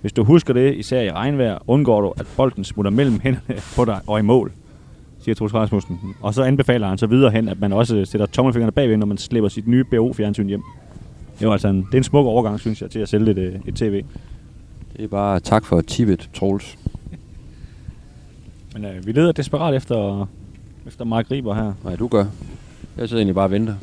Hvis 0.00 0.12
du 0.12 0.24
husker 0.24 0.54
det, 0.54 0.74
især 0.74 1.00
i 1.00 1.10
regnvejr, 1.10 1.58
undgår 1.66 2.00
du, 2.00 2.12
at 2.16 2.26
bolden 2.36 2.64
smutter 2.64 2.90
mellem 2.90 3.20
hænderne 3.20 3.60
på 3.76 3.84
dig 3.84 4.00
og 4.06 4.18
i 4.18 4.22
mål, 4.22 4.52
siger 5.24 5.34
Troels 5.34 5.54
Rasmussen. 5.54 5.98
Og 6.20 6.34
så 6.34 6.42
anbefaler 6.42 6.88
han 6.88 6.98
så 6.98 7.06
videre 7.06 7.30
hen, 7.30 7.48
at 7.48 7.60
man 7.60 7.72
også 7.72 8.04
sætter 8.04 8.26
tommelfingrene 8.26 8.72
bagved, 8.72 8.96
når 8.96 9.06
man 9.06 9.18
slipper 9.18 9.48
sit 9.48 9.68
nye 9.68 9.84
BO-fjernsyn 9.84 10.46
hjem. 10.46 10.62
Det, 11.38 11.46
var 11.46 11.52
altså 11.52 11.68
en, 11.68 11.76
det 11.76 11.94
er 11.94 11.98
en 11.98 12.04
smuk 12.04 12.26
overgang, 12.26 12.60
synes 12.60 12.82
jeg, 12.82 12.90
til 12.90 12.98
at 12.98 13.08
sælge 13.08 13.30
et, 13.30 13.38
øh, 13.38 13.54
et 13.66 13.74
tv. 13.74 14.04
Det 14.96 15.04
er 15.04 15.08
bare 15.08 15.40
tak 15.40 15.64
for 15.64 15.80
Tibet, 15.80 16.30
Troels. 16.34 16.78
Men 18.74 18.84
øh, 18.84 19.06
vi 19.06 19.12
leder 19.12 19.32
desperat 19.32 19.74
efter, 19.74 20.28
efter 20.86 21.04
Mark 21.04 21.30
Riber 21.30 21.54
her. 21.54 21.72
Nej, 21.84 21.96
du 21.96 22.08
gør. 22.08 22.24
Jeg 22.96 23.08
sidder 23.08 23.20
egentlig 23.20 23.34
bare 23.34 23.44
og 23.44 23.50
venter. 23.50 23.74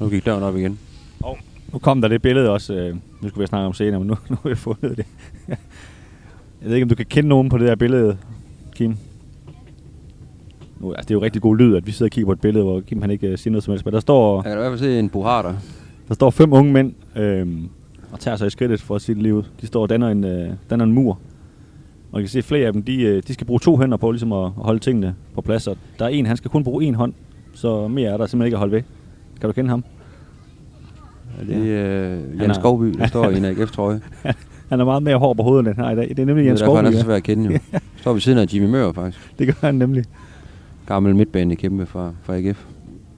Nu 0.00 0.08
gik 0.08 0.26
døren 0.26 0.42
op 0.42 0.56
igen. 0.56 0.78
Og 1.22 1.38
nu 1.72 1.78
kom 1.78 2.00
der 2.00 2.08
det 2.08 2.22
billede 2.22 2.50
også. 2.50 2.74
Øh, 2.74 2.96
nu 3.20 3.28
skulle 3.28 3.42
vi 3.42 3.46
snakke 3.46 3.66
om 3.66 3.74
senere, 3.74 4.00
men 4.00 4.08
nu, 4.08 4.16
nu 4.30 4.36
har 4.42 4.48
vi 4.48 4.54
fundet 4.54 4.96
det. 4.96 5.06
jeg 5.48 6.68
ved 6.68 6.74
ikke, 6.74 6.84
om 6.84 6.88
du 6.88 6.94
kan 6.94 7.06
kende 7.06 7.28
nogen 7.28 7.48
på 7.48 7.58
det 7.58 7.68
her 7.68 7.74
billede, 7.74 8.18
Kim. 8.74 8.96
Nu, 10.80 10.92
altså, 10.92 11.08
det 11.08 11.10
er 11.10 11.14
jo 11.14 11.22
rigtig 11.22 11.42
god 11.42 11.56
lyd, 11.56 11.76
at 11.76 11.86
vi 11.86 11.92
sidder 11.92 12.06
og 12.06 12.10
kigger 12.10 12.26
på 12.26 12.32
et 12.32 12.40
billede, 12.40 12.64
hvor 12.64 12.80
Kim 12.80 13.00
han 13.00 13.10
ikke 13.10 13.32
uh, 13.32 13.38
siger 13.38 13.52
noget 13.52 13.64
som 13.64 13.72
helst. 13.72 13.84
Men 13.84 13.94
der 13.94 14.00
står, 14.00 14.36
Jeg 14.36 14.44
kan 14.44 14.52
i 14.52 14.56
hvert 14.56 14.70
fald 14.70 14.78
se 14.78 14.98
en 14.98 15.08
buharder. 15.08 15.54
der 16.08 16.14
står 16.14 16.30
fem 16.30 16.52
unge 16.52 16.72
mænd 16.72 16.92
øh, 17.16 17.46
og 18.12 18.20
tager 18.20 18.36
sig 18.36 18.46
i 18.46 18.50
skridtet 18.50 18.80
for 18.82 18.98
det 18.98 19.16
lige 19.16 19.34
ud. 19.34 19.42
De 19.60 19.66
står 19.66 19.82
og 19.82 19.88
danner 19.88 20.08
en, 20.08 20.24
øh, 20.24 20.50
danner 20.70 20.84
en 20.84 20.92
mur. 20.92 21.18
Og 22.12 22.20
jeg 22.20 22.22
kan 22.22 22.28
se, 22.28 22.38
at 22.38 22.44
flere 22.44 22.66
af 22.66 22.72
dem, 22.72 22.82
de, 22.82 23.02
øh, 23.02 23.22
de 23.28 23.34
skal 23.34 23.46
bruge 23.46 23.60
to 23.60 23.76
hænder 23.76 23.96
på 23.96 24.10
ligesom 24.10 24.32
at 24.32 24.50
holde 24.50 24.78
tingene 24.80 25.14
på 25.34 25.40
plads. 25.40 25.66
Og 25.66 25.76
der 25.98 26.04
er 26.04 26.08
en, 26.08 26.26
han 26.26 26.36
skal 26.36 26.50
kun 26.50 26.64
bruge 26.64 26.84
en 26.84 26.94
hånd, 26.94 27.12
så 27.54 27.88
mere 27.88 28.10
er 28.12 28.16
der 28.16 28.26
simpelthen 28.26 28.46
ikke 28.46 28.54
at 28.54 28.58
holde 28.58 28.72
ved. 28.72 28.82
Kan 29.40 29.48
du 29.48 29.52
kende 29.52 29.70
ham? 29.70 29.84
Det 31.48 31.56
er 31.72 31.94
øh, 31.94 32.10
Han 32.30 32.38
Jan 32.40 32.50
er- 32.50 32.54
Skovby, 32.54 32.84
der 32.98 33.06
står 33.06 33.30
i 33.30 33.36
en 33.36 33.44
AGF-trøje. 33.58 34.00
Han 34.68 34.80
er 34.80 34.84
meget 34.84 35.02
mere 35.02 35.16
hård 35.16 35.36
på 35.36 35.42
hovedet, 35.42 35.66
end 35.66 35.76
han 35.76 35.84
har 35.84 35.92
i 35.92 35.96
dag. 35.96 36.08
Det 36.08 36.18
er 36.18 36.24
nemlig 36.26 36.36
Det 36.36 36.46
er 36.46 36.50
Jens 36.50 36.60
derfor, 36.60 36.76
han 36.76 36.86
er 36.86 36.90
Skovby. 36.90 37.00
så 37.00 37.04
svær 37.04 37.14
at 37.14 37.22
kende 37.22 37.52
jo. 37.52 37.58
Står 37.96 38.12
ved 38.12 38.20
siden 38.20 38.38
af 38.38 38.46
Jimmy 38.54 38.66
Mør, 38.70 38.92
faktisk. 38.92 39.30
Det 39.38 39.46
gør 39.46 39.54
han 39.66 39.74
nemlig. 39.74 40.04
Gammel 40.88 41.16
midtbane 41.16 41.56
kæmpe 41.56 41.86
fra, 41.86 42.12
fra 42.22 42.36
AGF. 42.36 42.66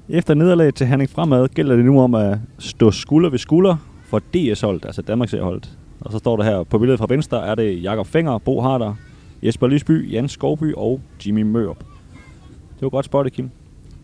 Efter 0.09 0.35
nederlaget 0.35 0.75
til 0.75 0.87
Herning 0.87 1.11
Fremad 1.11 1.49
gælder 1.49 1.77
det 1.77 1.85
nu 1.85 2.01
om 2.01 2.15
at 2.15 2.39
stå 2.59 2.91
skulder 2.91 3.31
ved 3.31 3.39
skulder 3.39 3.77
for 4.05 4.19
DS-holdet, 4.19 4.85
altså 4.85 5.03
Danmarks 5.03 5.33
holdet. 5.33 5.79
Og 6.01 6.13
så 6.13 6.19
står 6.19 6.37
der 6.37 6.45
her 6.45 6.63
på 6.63 6.79
billedet 6.79 6.99
fra 6.99 7.07
venstre, 7.09 7.47
er 7.47 7.55
det 7.55 7.83
Jakob 7.83 8.07
Fenger, 8.07 8.39
Bo 8.39 8.61
Harder, 8.61 8.95
Jesper 9.43 9.67
Lysby, 9.67 10.13
Jan 10.13 10.29
Skovby 10.29 10.75
og 10.77 11.01
Jimmy 11.27 11.43
Mørup. 11.43 11.79
Det 12.75 12.83
var 12.83 12.89
godt 12.89 13.05
spottet, 13.07 13.33
Kim. 13.33 13.51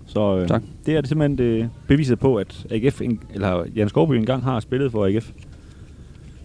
Så 0.06 0.38
øh, 0.38 0.49
Tak. 0.49 0.62
det 0.87 0.96
er 0.96 1.00
det 1.00 1.08
simpelthen 1.08 1.38
det 1.38 1.70
beviset 1.88 2.18
på, 2.18 2.37
at 2.37 2.66
AGF, 2.70 3.00
en, 3.00 3.20
eller 3.35 3.64
Jan 3.76 3.88
Skovby 3.88 4.12
engang 4.12 4.42
har 4.42 4.61
spillet 4.61 4.92
for 4.92 5.06
AGF. 5.06 5.30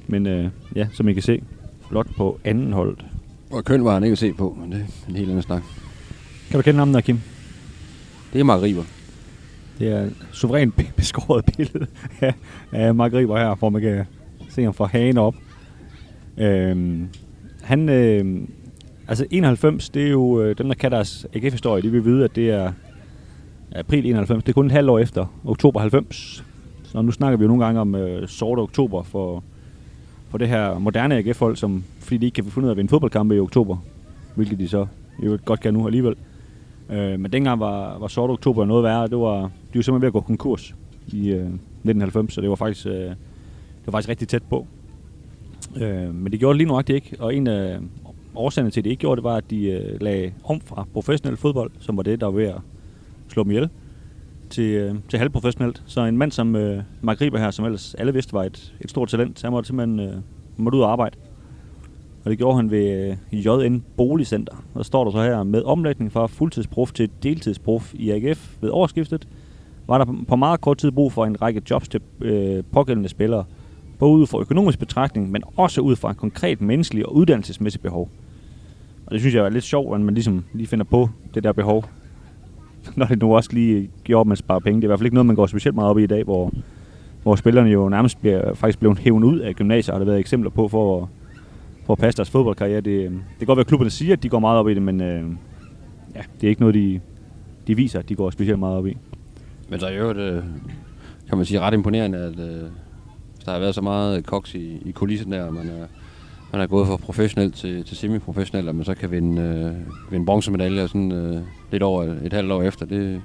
Men 0.08 0.28
øh, 0.28 0.50
ja, 0.76 0.88
som 0.94 1.08
I 1.08 1.14
kan 1.14 1.24
se, 1.24 1.44
blot 1.90 2.08
på 2.18 2.40
anden 2.44 2.74
holdet. 2.74 3.06
Og 3.52 3.66
køn 3.66 3.86
var 3.86 3.94
han 3.94 4.04
ikke 4.04 4.12
at 4.12 4.18
se 4.18 4.34
på, 4.34 4.58
men 4.62 4.72
det 4.72 4.80
er 4.80 5.10
en 5.10 5.16
helt 5.16 5.30
anden 5.30 5.42
snak. 5.44 5.64
Kan 6.52 6.60
du 6.60 6.64
kende 6.64 6.80
ham 6.80 6.94
der, 6.94 7.02
Kim? 7.02 7.20
Det 8.34 8.40
er 8.40 8.44
Mark 8.44 8.62
Riber. 8.62 8.84
Det 9.80 9.88
er 9.88 10.10
suverænt 10.32 10.76
be- 10.76 10.92
beskåret 10.96 11.46
billede 11.58 11.88
af, 12.22 12.34
af 12.72 12.96
Mark 12.96 13.14
Riber 13.14 13.38
her, 13.38 13.56
hvor 13.56 13.70
man 13.70 13.82
kan 13.82 14.06
se 14.50 14.64
ham 14.64 14.74
fra 14.74 14.86
hagen 14.86 15.18
op. 15.18 15.36
Øhm, 16.38 17.08
han, 17.62 17.90
øh, 17.90 18.42
altså 19.08 19.26
91, 19.32 19.90
det 19.90 20.06
er 20.06 20.10
jo 20.10 20.42
øh, 20.42 20.58
dem, 20.58 20.68
der 20.68 20.76
kan 20.76 20.92
deres 20.92 21.28
AGF-historie, 21.34 21.82
de 21.82 21.92
vil 21.92 22.06
vide, 22.06 22.24
at 22.24 22.36
det 22.36 22.50
er 22.50 22.72
april 23.76 24.06
91. 24.06 24.44
Det 24.44 24.50
er 24.50 24.54
kun 24.54 24.66
et 24.66 24.72
halvt 24.72 24.90
år 24.90 25.00
efter 25.00 25.26
oktober 25.46 25.80
90. 25.80 26.44
Så 26.84 27.02
nu 27.02 27.12
snakker 27.12 27.38
vi 27.38 27.44
jo 27.44 27.48
nogle 27.48 27.66
gange 27.66 27.82
om 27.82 27.96
øh, 27.96 28.28
sorte 28.28 28.60
oktober 28.60 29.04
for, 29.04 29.44
for 30.30 30.38
det 30.38 30.48
her 30.48 30.80
moderne 30.80 31.16
AGF-hold, 31.18 31.56
som, 31.56 31.84
fordi 32.00 32.18
de 32.18 32.26
ikke 32.26 32.36
kan 32.36 32.44
finde 32.44 32.66
ud 32.66 32.70
af 32.70 32.74
at 32.74 32.78
vinde 32.78 32.90
fodboldkampe 32.90 33.36
i 33.36 33.40
oktober, 33.40 33.78
hvilket 34.36 34.60
de 34.60 34.68
så 34.68 34.86
jo 35.26 35.38
godt 35.46 35.60
kan 35.60 35.74
nu 35.74 35.86
alligevel. 35.86 36.12
Øh, 36.12 36.31
Øh, 36.92 37.20
men 37.20 37.32
dengang 37.32 37.60
var, 37.60 37.98
var 37.98 38.08
sort 38.08 38.30
oktober 38.30 38.66
noget 38.66 38.84
værre. 38.84 39.08
Det 39.08 39.18
var, 39.18 39.40
de 39.42 39.76
var 39.76 39.82
simpelthen 39.82 40.02
ved 40.02 40.08
at 40.08 40.14
gå 40.14 40.22
konkurs 40.22 40.76
i 41.08 41.30
øh, 41.30 41.36
1990, 41.36 42.34
så 42.34 42.42
det 42.42 42.50
var 42.50 42.56
faktisk, 42.56 42.86
øh, 42.86 42.94
det 42.94 43.86
var 43.86 43.92
faktisk 43.92 44.10
rigtig 44.10 44.28
tæt 44.28 44.44
på. 44.50 44.68
Øh, 45.76 46.16
men 46.16 46.32
det 46.32 46.40
gjorde 46.40 46.54
det 46.54 46.58
lige 46.58 46.68
nok 46.68 46.90
ikke, 46.90 47.16
og 47.20 47.36
en 47.36 47.48
af 47.48 47.80
årsagerne 48.36 48.72
til, 48.72 48.80
at 48.80 48.84
det 48.84 48.90
ikke 48.90 49.02
gjorde 49.02 49.16
det, 49.16 49.24
var, 49.24 49.36
at 49.36 49.50
de 49.50 49.66
øh, 49.66 50.02
lagde 50.02 50.34
om 50.44 50.62
fra 50.62 50.86
professionel 50.94 51.38
fodbold, 51.38 51.72
som 51.80 51.98
var 51.98 52.04
det, 52.04 52.22
der 52.22 52.26
var 52.26 52.34
ved 52.34 52.46
at 52.46 52.60
slå 53.28 53.44
dem 53.44 53.52
ihjel, 53.52 53.70
til, 54.50 54.64
øh, 54.64 54.96
til 55.10 55.20
halvprofessionelt. 55.20 55.84
Så 55.86 56.02
en 56.02 56.18
mand 56.18 56.32
som 56.32 56.56
øh, 56.56 56.84
Mark 57.02 57.22
Riber 57.22 57.40
her, 57.40 57.52
som 57.52 57.66
ellers 57.66 57.96
alle 57.96 58.14
vidste 58.14 58.34
var 58.34 58.44
et, 58.44 58.74
et 58.82 58.90
stort 58.90 59.10
talent, 59.10 59.42
han 59.42 59.52
måtte 59.52 59.68
simpelthen 59.68 60.00
øh, 60.00 60.16
måtte 60.58 60.78
ud 60.78 60.84
og 60.84 60.92
arbejde. 60.92 61.18
Og 62.24 62.32
det 62.32 62.38
gjorde 62.38 62.58
han 62.58 62.72
ved 62.72 63.16
øh, 63.34 63.46
JN 63.46 63.84
Boligcenter. 63.98 64.64
Der 64.74 64.84
står 64.84 65.04
der 65.04 65.12
så 65.12 65.24
her, 65.24 65.44
med 65.44 65.64
omlægning 65.64 66.12
fra 66.12 66.28
fuldtidsprof 66.28 66.92
til 66.92 67.10
deltidsprof 67.24 67.94
i 67.94 68.12
AGF 68.12 68.56
ved 68.62 68.70
årsskiftet, 68.70 69.28
var 69.88 69.98
der 69.98 70.24
på 70.28 70.36
meget 70.36 70.62
kort 70.62 70.78
tid 70.78 70.92
brug 70.92 71.12
for 71.12 71.26
en 71.26 71.42
række 71.42 71.62
jobs 71.70 71.88
til 71.88 72.02
øh, 72.22 72.64
pågældende 72.72 73.10
spillere. 73.10 73.44
Både 74.00 74.14
ud 74.14 74.28
fra 74.28 74.40
økonomisk 74.40 74.80
betragtning, 74.80 75.32
men 75.32 75.44
også 75.56 75.82
ud 75.82 75.96
fra 75.96 76.10
en 76.10 76.16
konkret 76.16 76.62
menneskelig 76.62 77.06
og 77.06 77.16
uddannelsesmæssig 77.16 77.82
behov. 77.82 78.10
Og 79.06 79.12
det 79.12 79.20
synes 79.22 79.36
jeg 79.36 79.46
er 79.46 79.50
lidt 79.50 79.64
sjovt, 79.64 79.96
at 79.96 80.02
man 80.02 80.14
ligesom 80.14 80.44
lige 80.54 80.68
finder 80.68 80.86
på 80.86 81.10
det 81.34 81.44
der 81.44 81.52
behov. 81.52 81.86
Når 82.96 83.06
det 83.06 83.22
nu 83.22 83.36
også 83.36 83.50
lige 83.54 83.90
gjorde, 84.04 84.22
at 84.22 84.28
man 84.28 84.38
sparer 84.38 84.60
penge. 84.60 84.82
Det 84.82 84.84
er 84.84 84.88
i 84.88 84.90
hvert 84.90 85.00
fald 85.00 85.06
ikke 85.06 85.16
noget, 85.16 85.26
man 85.26 85.36
går 85.36 85.46
specielt 85.46 85.76
meget 85.76 85.90
op 85.90 86.00
i 86.00 86.04
i 86.04 86.08
dag, 86.08 86.24
hvor, 86.24 86.52
hvor 87.24 87.36
spillerne 87.36 87.70
jo 87.70 87.90
nærmest 87.90 88.22
bliver, 88.22 88.54
faktisk 88.54 88.80
blevet 88.80 89.00
hævet 89.00 89.24
ud 89.24 89.40
af 89.40 89.56
gymnasier, 89.56 89.94
har 89.94 90.00
der 90.00 90.06
været 90.06 90.20
eksempler 90.20 90.50
på, 90.50 90.68
for, 90.68 91.10
for 91.86 91.94
at 91.94 92.00
passe 92.00 92.18
deres 92.18 92.30
fodboldkarriere. 92.30 92.82
Det, 92.82 93.06
øhm, 93.06 93.14
det 93.14 93.38
kan 93.40 93.48
godt 93.48 93.58
være, 93.58 93.64
at 93.64 93.68
klubberne 93.68 93.90
siger, 93.90 94.14
at 94.14 94.24
de 94.24 94.30
går 94.30 94.40
meget 94.40 94.60
op 94.60 94.70
i 94.70 94.74
det, 94.74 94.82
men 94.82 95.02
øh, 95.02 95.24
ja, 96.16 96.22
det 96.42 96.48
er 96.48 96.50
ikke 96.50 96.62
noget, 96.62 96.76
de, 96.76 97.00
de 97.68 97.76
viser, 97.76 98.00
at 98.00 98.10
de 98.10 98.16
går 98.16 98.30
specielt 98.30 98.60
meget 98.60 98.78
op 98.78 98.88
i. 98.88 98.98
Men 99.70 99.80
der 99.80 99.88
er 99.88 99.98
jo 99.98 100.14
det, 100.14 100.44
kan 101.30 101.38
man 101.38 101.46
sige, 101.46 101.60
ret 101.60 101.74
imponerende, 101.74 102.18
at 102.18 102.40
øh, 102.40 102.64
der 103.46 103.52
har 103.52 103.60
været 103.60 103.76
så 103.76 103.82
meget 103.82 104.26
koks 104.26 104.56
i, 104.56 104.82
i 104.86 104.92
kulissen 104.92 105.32
der, 105.32 105.44
og 105.44 105.54
man 105.54 105.70
er, 105.70 105.86
man 106.52 106.62
er 106.62 106.68
gået 106.68 106.88
fra 106.88 106.98
professionel 106.98 107.52
til, 107.52 107.84
til 107.84 107.98
semiprofessionel, 107.98 108.70
og 108.70 108.76
man 108.76 108.86
så 108.86 108.96
kan 108.96 109.12
vinde, 109.12 109.42
øh, 109.42 110.12
vinde 110.12 110.26
bronzemedaljer 110.26 110.88
sådan 110.88 111.12
øh, 111.12 111.42
lidt 111.72 111.84
over 111.84 112.04
et 112.04 112.34
halvt 112.34 112.52
år 112.52 112.62
efter. 112.62 112.86
Det, 112.86 113.22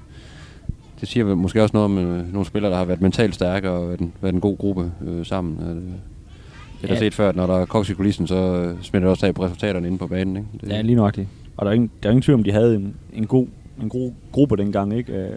det 0.99 1.07
siger 1.07 1.35
måske 1.35 1.63
også 1.63 1.77
noget 1.77 1.85
om 1.85 1.97
øh, 1.97 2.33
nogle 2.33 2.45
spillere, 2.45 2.71
der 2.71 2.77
har 2.77 2.85
været 2.85 3.01
mentalt 3.01 3.35
stærke 3.35 3.69
og 3.69 3.87
været 3.87 3.99
en, 3.99 4.13
været 4.21 4.33
en 4.33 4.41
god 4.41 4.57
gruppe 4.57 4.91
øh, 5.05 5.25
sammen. 5.25 5.59
At, 5.69 5.77
øh, 5.77 6.16
det 6.81 6.89
har 6.89 6.95
Ja. 6.95 6.99
set 6.99 7.13
før, 7.13 7.29
at 7.29 7.35
når 7.35 7.47
der 7.47 7.53
er 7.57 7.65
koks 7.65 7.89
i 7.89 7.93
kulissen, 7.93 8.27
så 8.27 8.35
øh, 8.35 8.75
smitter 8.81 9.07
det 9.07 9.11
også 9.11 9.25
af 9.25 9.35
på 9.35 9.43
resultaterne 9.45 9.87
inde 9.87 9.97
på 9.97 10.07
banen. 10.07 10.35
Ikke? 10.37 10.47
Det, 10.61 10.69
Ja, 10.69 10.81
lige 10.81 10.95
nøjagtigt. 10.95 11.27
Og 11.57 11.65
der 11.65 11.71
er 11.71 11.75
ingen, 11.75 11.91
der 12.03 12.09
er 12.09 12.11
ingen 12.11 12.21
tvivl 12.21 12.37
om, 12.39 12.43
de 12.43 12.51
havde 12.51 12.75
en, 12.75 12.95
en, 13.13 13.27
god, 13.27 13.47
en 13.81 13.89
god 13.89 14.11
gruppe 14.31 14.57
dengang. 14.57 14.93
Ikke? 14.97 15.13
Øh, 15.13 15.29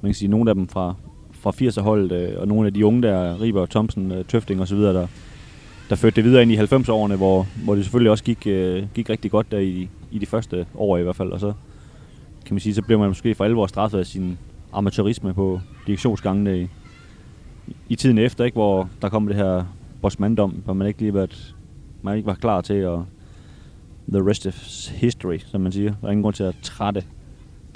man 0.00 0.08
kan 0.10 0.14
sige, 0.14 0.28
nogle 0.28 0.50
af 0.50 0.54
dem 0.54 0.68
fra, 0.68 0.94
fra 1.32 1.50
80'er-holdet, 1.50 2.12
øh, 2.12 2.40
og 2.40 2.48
nogle 2.48 2.66
af 2.66 2.74
de 2.74 2.86
unge 2.86 3.02
der, 3.02 3.40
Riber, 3.40 3.66
Thomsen, 3.66 4.12
Tøfting 4.28 4.60
osv., 4.60 4.78
der, 4.78 5.06
der 5.90 5.96
førte 5.96 6.16
det 6.16 6.24
videre 6.24 6.42
ind 6.42 6.52
i 6.52 6.56
90'erne, 6.56 7.16
hvor, 7.16 7.46
hvor 7.64 7.74
det 7.74 7.84
selvfølgelig 7.84 8.10
også 8.10 8.24
gik, 8.24 8.40
gik 8.94 9.10
rigtig 9.10 9.30
godt 9.30 9.50
der 9.50 9.58
i, 9.58 9.88
i 10.12 10.18
de 10.18 10.26
første 10.26 10.66
år 10.74 10.98
i 10.98 11.02
hvert 11.02 11.16
fald. 11.16 11.30
Og 11.32 11.40
så 11.40 11.52
kan 12.46 12.54
man 12.54 12.60
sige, 12.60 12.74
så 12.74 12.82
blev 12.82 12.98
man 12.98 13.08
måske 13.08 13.34
for 13.34 13.44
alvor 13.44 13.66
straffet 13.66 13.98
af 13.98 14.06
sin 14.06 14.38
amatørisme 14.72 15.34
på 15.34 15.60
direktionsgangene 15.86 16.60
i, 16.60 16.68
i 17.88 17.96
tiden 17.96 18.18
efter, 18.18 18.44
ikke? 18.44 18.54
hvor 18.54 18.88
der 19.02 19.08
kom 19.08 19.26
det 19.26 19.36
her 19.36 19.64
Bosmandom, 20.04 20.50
hvor 20.50 20.72
man 20.72 20.88
ikke 20.88 21.00
lige 21.00 21.14
været, 21.14 21.54
man 22.02 22.16
ikke 22.16 22.26
var 22.26 22.34
klar 22.34 22.60
til 22.60 22.74
at 22.74 22.98
the 24.12 24.30
rest 24.30 24.46
of 24.46 24.54
history, 24.90 25.38
som 25.38 25.60
man 25.60 25.72
siger. 25.72 25.94
Der 26.00 26.06
er 26.06 26.10
ingen 26.10 26.22
grund 26.22 26.34
til 26.34 26.44
at 26.44 26.56
trætte 26.62 27.04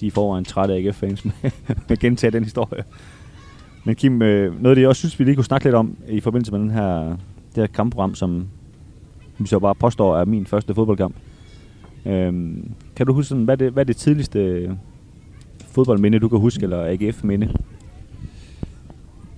de 0.00 0.06
i 0.06 0.10
forvejen 0.10 0.44
trætte 0.44 0.74
AGF-fans 0.74 1.24
med, 1.24 1.32
at 1.88 1.98
gentage 1.98 2.30
den 2.30 2.44
historie. 2.44 2.84
Men 3.84 3.94
Kim, 3.94 4.22
øh, 4.22 4.62
noget 4.62 4.70
af 4.70 4.74
det, 4.74 4.82
jeg 4.82 4.88
også 4.88 4.98
synes, 4.98 5.18
vi 5.18 5.24
lige 5.24 5.34
kunne 5.34 5.44
snakke 5.44 5.66
lidt 5.66 5.74
om 5.74 5.96
i 6.08 6.20
forbindelse 6.20 6.52
med 6.52 6.60
den 6.60 6.70
her, 6.70 7.16
det 7.54 7.56
her 7.56 7.66
kampprogram, 7.66 8.14
som 8.14 8.48
vi 9.38 9.46
så 9.46 9.58
bare 9.58 9.74
påstår 9.74 10.16
er 10.16 10.24
min 10.24 10.46
første 10.46 10.74
fodboldkamp. 10.74 11.16
Øhm, 12.06 12.70
kan 12.96 13.06
du 13.06 13.12
huske, 13.12 13.28
sådan, 13.28 13.44
hvad, 13.44 13.56
det, 13.56 13.72
hvad 13.72 13.82
er 13.82 13.86
det 13.86 13.96
tidligste 13.96 14.70
fodboldminde, 15.66 16.18
du 16.18 16.28
kan 16.28 16.38
huske, 16.38 16.62
eller 16.62 16.84
AGF-minde? 16.84 17.54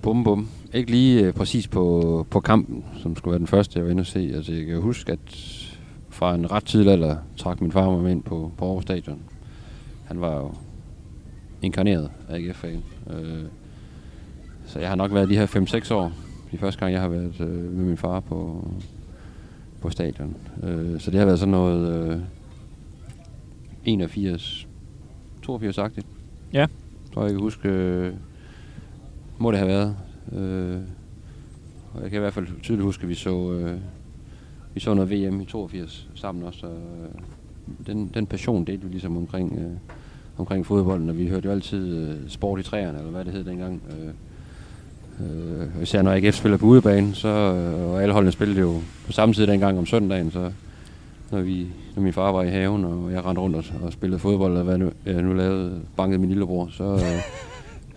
Bum, 0.01 0.23
bum. 0.23 0.47
Ikke 0.73 0.91
lige 0.91 1.25
øh, 1.25 1.33
præcis 1.33 1.67
på, 1.67 2.27
på 2.29 2.39
kampen, 2.39 2.85
som 3.01 3.15
skulle 3.15 3.31
være 3.31 3.39
den 3.39 3.47
første, 3.47 3.79
jeg 3.79 3.85
var 3.85 3.91
inde 3.91 4.01
og 4.01 4.05
se. 4.05 4.31
Altså, 4.35 4.53
jeg 4.53 4.65
kan 4.65 4.81
huske, 4.81 5.11
at 5.11 5.19
fra 6.09 6.35
en 6.35 6.51
ret 6.51 6.65
tidlig 6.65 6.93
alder 6.93 7.15
trak 7.37 7.61
min 7.61 7.71
far 7.71 7.89
mig 7.89 8.11
ind 8.11 8.23
på, 8.23 8.51
på 8.57 8.65
Aarhus 8.65 8.83
Stadion. 8.83 9.19
Han 10.05 10.21
var 10.21 10.35
jo 10.35 10.53
inkarneret 11.61 12.11
AGF-fan. 12.29 12.83
Øh, 13.09 13.43
så 14.65 14.79
jeg 14.79 14.89
har 14.89 14.95
nok 14.95 15.13
været 15.13 15.29
de 15.29 15.37
her 15.37 15.45
5-6 15.45 15.93
år, 15.93 16.11
de 16.51 16.57
første 16.57 16.79
gang, 16.79 16.93
jeg 16.93 17.01
har 17.01 17.07
været 17.07 17.41
øh, 17.41 17.73
med 17.73 17.85
min 17.85 17.97
far 17.97 18.19
på, 18.19 18.67
på 19.81 19.89
stadion. 19.89 20.35
Øh, 20.63 20.99
så 20.99 21.11
det 21.11 21.19
har 21.19 21.25
været 21.25 21.39
sådan 21.39 21.51
noget 21.51 22.11
øh, 22.11 22.19
81, 23.85 24.67
82-agtigt. 25.49 26.05
Ja. 26.53 26.67
Tror 27.13 27.21
jeg, 27.21 27.29
jeg 27.29 27.31
kan 27.31 27.41
huske, 27.41 27.69
øh, 27.69 28.13
må 29.41 29.51
det 29.51 29.59
have 29.59 29.67
været. 29.67 29.95
Øh, 30.33 30.79
og 31.93 32.01
jeg 32.01 32.09
kan 32.09 32.17
i 32.17 32.19
hvert 32.19 32.33
fald 32.33 32.47
tydeligt 32.61 32.85
huske, 32.85 33.03
at 33.03 33.09
vi 33.09 33.15
så, 33.15 33.51
øh, 33.51 33.77
vi 34.73 34.79
så 34.79 34.93
noget 34.93 35.11
VM 35.11 35.41
i 35.41 35.45
82 35.45 36.07
sammen 36.15 36.43
også. 36.43 36.65
Og, 36.65 36.73
øh, 36.73 37.21
den, 37.87 38.11
den 38.13 38.25
passion 38.25 38.65
delte 38.65 38.85
vi 38.85 38.91
ligesom 38.91 39.17
omkring, 39.17 39.59
øh, 39.59 39.77
omkring 40.37 40.65
fodbolden, 40.65 41.09
og 41.09 41.17
vi 41.17 41.27
hørte 41.27 41.45
jo 41.45 41.51
altid 41.51 41.97
øh, 41.97 42.15
sport 42.27 42.59
i 42.59 42.63
træerne, 42.63 42.97
eller 42.97 43.11
hvad 43.11 43.25
det 43.25 43.33
hed 43.33 43.43
dengang. 43.43 43.81
Øh, 43.91 44.07
øh, 45.25 45.81
især 45.81 46.01
når 46.01 46.11
AGF 46.11 46.35
spiller 46.35 46.57
på 46.57 46.65
udebane, 46.65 47.15
så, 47.15 47.27
øh, 47.27 47.91
og 47.91 48.01
alle 48.01 48.13
holdene 48.13 48.31
spillede 48.31 48.59
jo 48.59 48.79
på 49.05 49.11
samme 49.11 49.33
tid 49.33 49.47
dengang 49.47 49.77
om 49.77 49.85
søndagen, 49.85 50.31
så 50.31 50.51
når, 51.31 51.41
vi, 51.41 51.67
når 51.95 52.03
min 52.03 52.13
far 52.13 52.31
var 52.31 52.43
i 52.43 52.49
haven, 52.49 52.85
og 52.85 53.11
jeg 53.11 53.25
rendte 53.25 53.41
rundt 53.41 53.55
og, 53.55 53.63
og 53.81 53.93
spillede 53.93 54.19
fodbold, 54.19 54.57
og 54.57 54.63
hvad 54.63 54.77
nu, 54.77 54.91
jeg 55.05 55.21
nu 55.21 55.33
lavede, 55.33 55.81
bankede 55.97 56.19
min 56.19 56.29
lillebror, 56.29 56.69
så, 56.71 56.83
øh, 56.83 57.50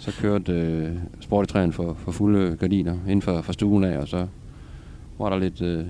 så 0.05 0.13
kørte 0.21 0.53
øh, 0.53 0.91
sportetræen 1.21 1.73
for, 1.73 1.95
for 1.95 2.13
fulde 2.13 2.57
gardiner 2.57 2.93
inden 2.93 3.23
for, 3.23 3.43
for 3.43 3.53
stuen 3.53 3.85
af, 3.85 3.99
og 3.99 4.09
så 4.09 4.27
var 5.19 5.31
der 5.31 5.39
lidt, 5.39 5.63
øh, 5.63 5.85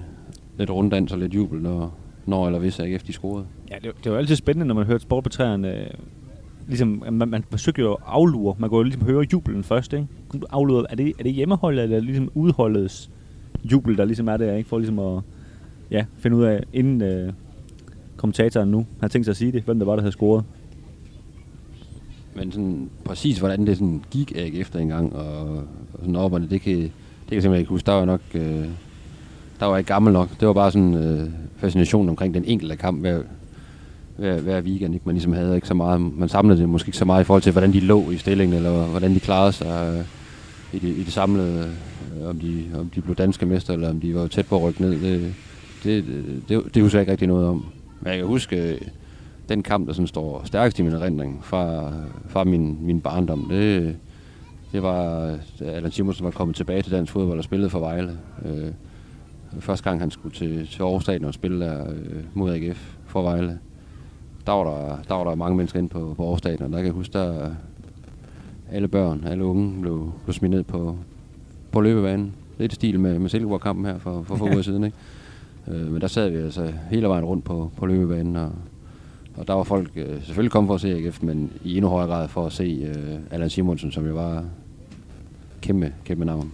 lidt 0.58 0.70
runddans 0.70 1.12
og 1.12 1.18
lidt 1.18 1.34
jubel, 1.34 1.62
når, 1.62 1.94
når 2.26 2.46
eller 2.46 2.58
hvis 2.58 2.80
AGF 2.80 3.02
de 3.02 3.12
scorede. 3.12 3.46
Ja, 3.70 3.76
det, 3.82 3.92
det 4.04 4.12
var 4.12 4.18
altid 4.18 4.36
spændende, 4.36 4.66
når 4.66 4.74
man 4.74 4.86
hørte 4.86 5.02
sport 5.02 5.22
på 5.22 5.28
træerne. 5.28 5.80
Øh, 5.80 5.86
ligesom, 6.68 7.04
man, 7.12 7.28
man 7.28 7.44
forsøgte 7.50 7.80
jo 7.80 7.92
at 7.92 7.98
aflure. 8.06 8.54
Man 8.58 8.70
kunne 8.70 8.78
jo 8.78 8.82
ligesom 8.82 9.02
høre 9.02 9.26
jubelen 9.32 9.64
først, 9.64 9.92
ikke? 9.92 10.06
Du 10.32 10.40
aflure, 10.50 10.86
er 10.90 10.96
det, 10.96 11.12
er 11.18 11.22
det 11.22 11.32
hjemmeholdet, 11.32 11.82
eller 11.82 11.96
er 11.96 12.00
det 12.00 12.06
ligesom 12.06 12.30
udholdets 12.34 13.10
jubel, 13.64 13.96
der 13.96 14.04
ligesom 14.04 14.28
er 14.28 14.36
der, 14.36 14.54
ikke? 14.54 14.68
For 14.68 14.78
ligesom 14.78 14.98
at 14.98 15.22
ja, 15.90 16.04
finde 16.16 16.36
ud 16.36 16.44
af, 16.44 16.64
inden 16.72 17.02
øh, 17.02 17.32
kommentatoren 18.16 18.70
nu 18.70 18.86
har 19.00 19.08
tænkt 19.08 19.26
sig 19.26 19.32
at 19.32 19.36
sige 19.36 19.52
det, 19.52 19.62
hvem 19.62 19.78
der 19.78 19.86
var, 19.86 19.92
der 19.92 20.02
havde 20.02 20.12
scoret. 20.12 20.44
Men 22.36 22.52
sådan 22.52 22.90
præcis, 23.04 23.38
hvordan 23.38 23.66
det 23.66 23.76
sådan 23.76 24.02
gik 24.10 24.32
AGF 24.36 24.54
efter 24.54 24.78
en 24.78 24.88
gang, 24.88 25.16
og, 25.16 25.56
og 25.92 26.00
sådan 26.00 26.16
op, 26.16 26.32
og 26.32 26.40
det, 26.40 26.50
det 26.50 26.60
kan, 26.60 26.72
det 26.76 26.90
kan 27.28 27.34
jeg 27.34 27.42
simpelthen 27.42 27.60
ikke 27.60 27.70
huske. 27.70 27.86
Der 27.86 27.92
var 27.92 28.04
nok, 28.04 28.20
øh, 28.34 28.68
der 29.60 29.66
var 29.66 29.78
ikke 29.78 29.88
gammel 29.88 30.12
nok. 30.12 30.40
Det 30.40 30.48
var 30.48 30.54
bare 30.54 30.72
sådan 30.72 30.94
øh, 30.94 31.30
fascination 31.56 32.08
omkring 32.08 32.34
den 32.34 32.44
enkelte 32.44 32.76
kamp 32.76 33.00
hver, 33.00 33.22
hver, 34.16 34.40
hver 34.40 34.60
weekend. 34.60 34.94
Ikke? 34.94 35.06
Man 35.06 35.14
ligesom 35.14 35.32
havde 35.32 35.54
ikke 35.54 35.68
så 35.68 35.74
meget, 35.74 36.00
man 36.00 36.28
samlede 36.28 36.60
det 36.60 36.68
måske 36.68 36.88
ikke 36.88 36.98
så 36.98 37.04
meget 37.04 37.20
i 37.20 37.24
forhold 37.24 37.42
til, 37.42 37.52
hvordan 37.52 37.72
de 37.72 37.80
lå 37.80 38.10
i 38.10 38.16
stillingen, 38.16 38.56
eller 38.56 38.86
hvordan 38.86 39.14
de 39.14 39.20
klarede 39.20 39.52
sig 39.52 39.94
øh, 39.98 40.04
i, 40.72 40.78
det, 40.78 40.96
i 40.96 41.02
det 41.04 41.12
samlede, 41.12 41.70
øh, 42.20 42.28
om, 42.28 42.40
de, 42.40 42.64
om 42.74 42.90
de 42.94 43.00
blev 43.00 43.16
danske 43.16 43.46
mester, 43.46 43.74
eller 43.74 43.90
om 43.90 44.00
de 44.00 44.14
var 44.14 44.26
tæt 44.26 44.46
på 44.46 44.56
at 44.56 44.62
rykke 44.62 44.82
ned. 44.82 44.90
Det, 44.90 45.34
det, 45.84 46.04
det, 46.06 46.42
det, 46.48 46.74
det 46.74 46.82
husker 46.82 46.98
jeg 46.98 47.02
ikke 47.02 47.12
rigtig 47.12 47.28
noget 47.28 47.46
om. 47.46 47.64
Men 48.00 48.10
jeg 48.10 48.18
kan 48.18 48.26
huske, 48.26 48.56
øh, 48.56 48.80
den 49.48 49.62
kamp, 49.62 49.86
der 49.86 49.92
sådan 49.92 50.06
står 50.06 50.42
stærkest 50.44 50.78
i 50.78 50.82
min 50.82 50.92
erindring 50.92 51.44
fra, 51.44 51.92
fra 52.28 52.44
min, 52.44 52.78
min 52.80 53.00
barndom, 53.00 53.46
det, 53.50 53.96
det 54.72 54.82
var, 54.82 55.26
da 55.60 55.64
Allan 55.64 55.92
Simonsen 55.92 56.24
var 56.24 56.30
kommet 56.30 56.56
tilbage 56.56 56.82
til 56.82 56.92
dansk 56.92 57.12
fodbold 57.12 57.38
og 57.38 57.44
spillede 57.44 57.70
for 57.70 57.78
Vejle. 57.78 58.18
Øh, 58.44 58.72
første 59.60 59.90
gang 59.90 60.00
han 60.00 60.10
skulle 60.10 60.34
til, 60.34 60.66
til 60.66 60.82
Aarhus 60.82 61.02
Stadion 61.02 61.24
og 61.24 61.34
spille 61.34 61.64
der 61.64 61.90
øh, 61.90 62.24
mod 62.34 62.54
AGF 62.54 62.96
for 63.06 63.22
Vejle, 63.22 63.58
der 64.46 64.52
var 64.52 64.64
der, 64.64 64.98
der 65.08 65.14
var 65.14 65.24
der 65.24 65.34
mange 65.34 65.56
mennesker 65.56 65.78
inde 65.78 65.88
på, 65.88 66.14
på 66.16 66.22
Aarhus 66.22 66.38
Stadion. 66.38 66.72
Der 66.72 66.78
kan 66.78 66.86
jeg 66.86 66.92
huske, 66.92 67.12
der 67.12 67.50
alle 68.70 68.88
børn, 68.88 69.24
alle 69.26 69.44
unge 69.44 69.80
blev, 69.80 70.12
blev 70.24 70.34
smidt 70.34 70.50
ned 70.50 70.62
på, 70.62 70.96
på 71.72 71.80
løbebanen. 71.80 72.34
Lidt 72.58 72.72
i 72.72 72.74
stil 72.74 73.00
med, 73.00 73.18
med 73.18 73.28
Silkeborg-kampen 73.28 73.84
her 73.84 73.98
for, 73.98 74.22
for 74.22 74.36
få 74.36 74.44
uger 74.44 74.62
siden. 74.62 74.84
Ikke? 74.84 74.96
Øh, 75.68 75.92
men 75.92 76.00
der 76.00 76.06
sad 76.06 76.30
vi 76.30 76.36
altså 76.36 76.72
hele 76.90 77.08
vejen 77.08 77.24
rundt 77.24 77.44
på, 77.44 77.70
på 77.76 77.86
løbebanen, 77.86 78.36
og, 78.36 78.52
og 79.36 79.48
der 79.48 79.54
var 79.54 79.62
folk 79.62 79.90
øh, 79.96 80.22
selvfølgelig 80.22 80.52
kommet 80.52 80.68
for 80.68 80.74
at 80.74 80.80
se 80.80 80.88
AGF, 80.88 81.22
men 81.22 81.52
i 81.64 81.76
endnu 81.76 81.90
højere 81.90 82.08
grad 82.08 82.28
for 82.28 82.46
at 82.46 82.52
se 82.52 82.86
øh, 82.86 83.18
Allan 83.30 83.50
Simonsen, 83.50 83.92
som 83.92 84.06
jo 84.06 84.14
var 84.14 84.44
kæmpe, 85.62 85.92
kæmpe 86.04 86.24
navn 86.24 86.52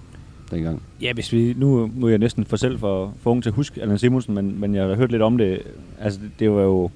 dengang. 0.50 0.82
Ja, 1.02 1.12
hvis 1.12 1.32
vi, 1.32 1.54
nu, 1.56 1.90
nu 1.94 2.06
er 2.06 2.10
jeg 2.10 2.18
næsten 2.18 2.44
for 2.44 2.56
selv 2.56 2.78
for, 2.78 3.14
for 3.20 3.30
ung 3.30 3.42
til 3.42 3.50
at 3.50 3.54
huske 3.54 3.82
Allan 3.82 3.98
Simonsen, 3.98 4.34
men, 4.34 4.60
men 4.60 4.74
jeg 4.74 4.86
har 4.86 4.94
hørt 4.94 5.10
lidt 5.10 5.22
om 5.22 5.38
det. 5.38 5.62
Altså, 6.00 6.20
det, 6.20 6.30
det 6.38 6.50
var 6.50 6.62
jo 6.62 6.90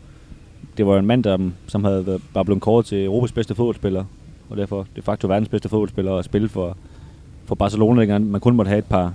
det 0.76 0.86
var 0.86 0.98
en 0.98 1.06
mand, 1.06 1.24
der, 1.24 1.50
som 1.66 1.84
havde 1.84 2.06
været, 2.06 2.22
bare 2.34 2.44
blevet 2.44 2.62
kåret 2.62 2.86
til 2.86 3.04
Europas 3.04 3.32
bedste 3.32 3.54
fodboldspiller, 3.54 4.04
og 4.50 4.56
derfor 4.56 4.86
de 4.96 5.02
facto 5.02 5.28
verdens 5.28 5.48
bedste 5.48 5.68
fodboldspiller, 5.68 6.12
og 6.12 6.24
spille 6.24 6.48
for, 6.48 6.76
for 7.44 7.54
Barcelona, 7.54 8.00
dengang 8.00 8.30
man 8.30 8.40
kun 8.40 8.56
måtte 8.56 8.68
have 8.68 8.78
et 8.78 8.84
par, 8.84 9.12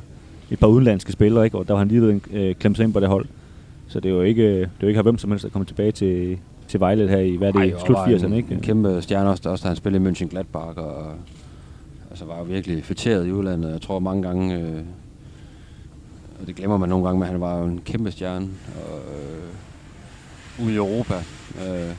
et 0.51 0.59
par 0.59 0.67
udenlandske 0.67 1.11
spillere, 1.11 1.45
ikke? 1.45 1.57
og 1.57 1.67
der 1.67 1.73
var 1.73 1.79
han 1.79 1.87
lige 1.87 2.01
ved 2.01 2.19
øh, 2.31 2.55
klemt 2.55 2.77
sig 2.77 2.83
ind 2.83 2.93
på 2.93 2.99
det 2.99 3.09
hold. 3.09 3.25
Så 3.87 3.99
det 3.99 4.09
er 4.09 4.15
jo 4.15 4.21
ikke, 4.21 4.43
øh, 4.43 4.57
det 4.57 4.63
er 4.63 4.67
jo 4.81 4.87
ikke 4.87 5.01
hvem 5.01 5.17
som 5.17 5.31
helst 5.31 5.43
der 5.43 5.49
kommer 5.49 5.65
tilbage 5.65 5.91
til, 5.91 6.37
til 6.69 6.79
Vejle 6.79 7.09
her 7.09 7.17
i, 7.17 7.35
hvad 7.35 7.47
er 7.47 7.51
det, 7.51 7.73
Ej, 7.73 7.79
slut 7.85 7.97
80'erne, 7.97 8.33
ikke? 8.33 8.53
En 8.53 8.61
kæmpe 8.61 9.01
stjerne 9.01 9.29
også, 9.29 9.49
også 9.49 9.63
da 9.63 9.67
han 9.67 9.75
spillede 9.75 10.03
i 10.03 10.11
München 10.11 10.27
Gladbach, 10.27 10.77
og 10.77 11.13
altså 12.09 12.25
var 12.25 12.37
jo 12.37 12.43
virkelig 12.43 12.83
fætteret 12.83 13.27
i 13.27 13.31
udlandet. 13.31 13.71
Jeg 13.71 13.81
tror 13.81 13.99
mange 13.99 14.23
gange, 14.23 14.55
øh, 14.55 14.81
og 16.41 16.47
det 16.47 16.55
glemmer 16.55 16.77
man 16.77 16.89
nogle 16.89 17.05
gange, 17.05 17.19
men 17.19 17.27
han 17.27 17.41
var 17.41 17.57
jo 17.59 17.65
en 17.65 17.81
kæmpe 17.85 18.11
stjerne 18.11 18.47
og, 18.75 18.97
øh, 18.97 20.65
ude 20.65 20.73
i 20.73 20.77
Europa. 20.77 21.15
Øh, 21.67 21.95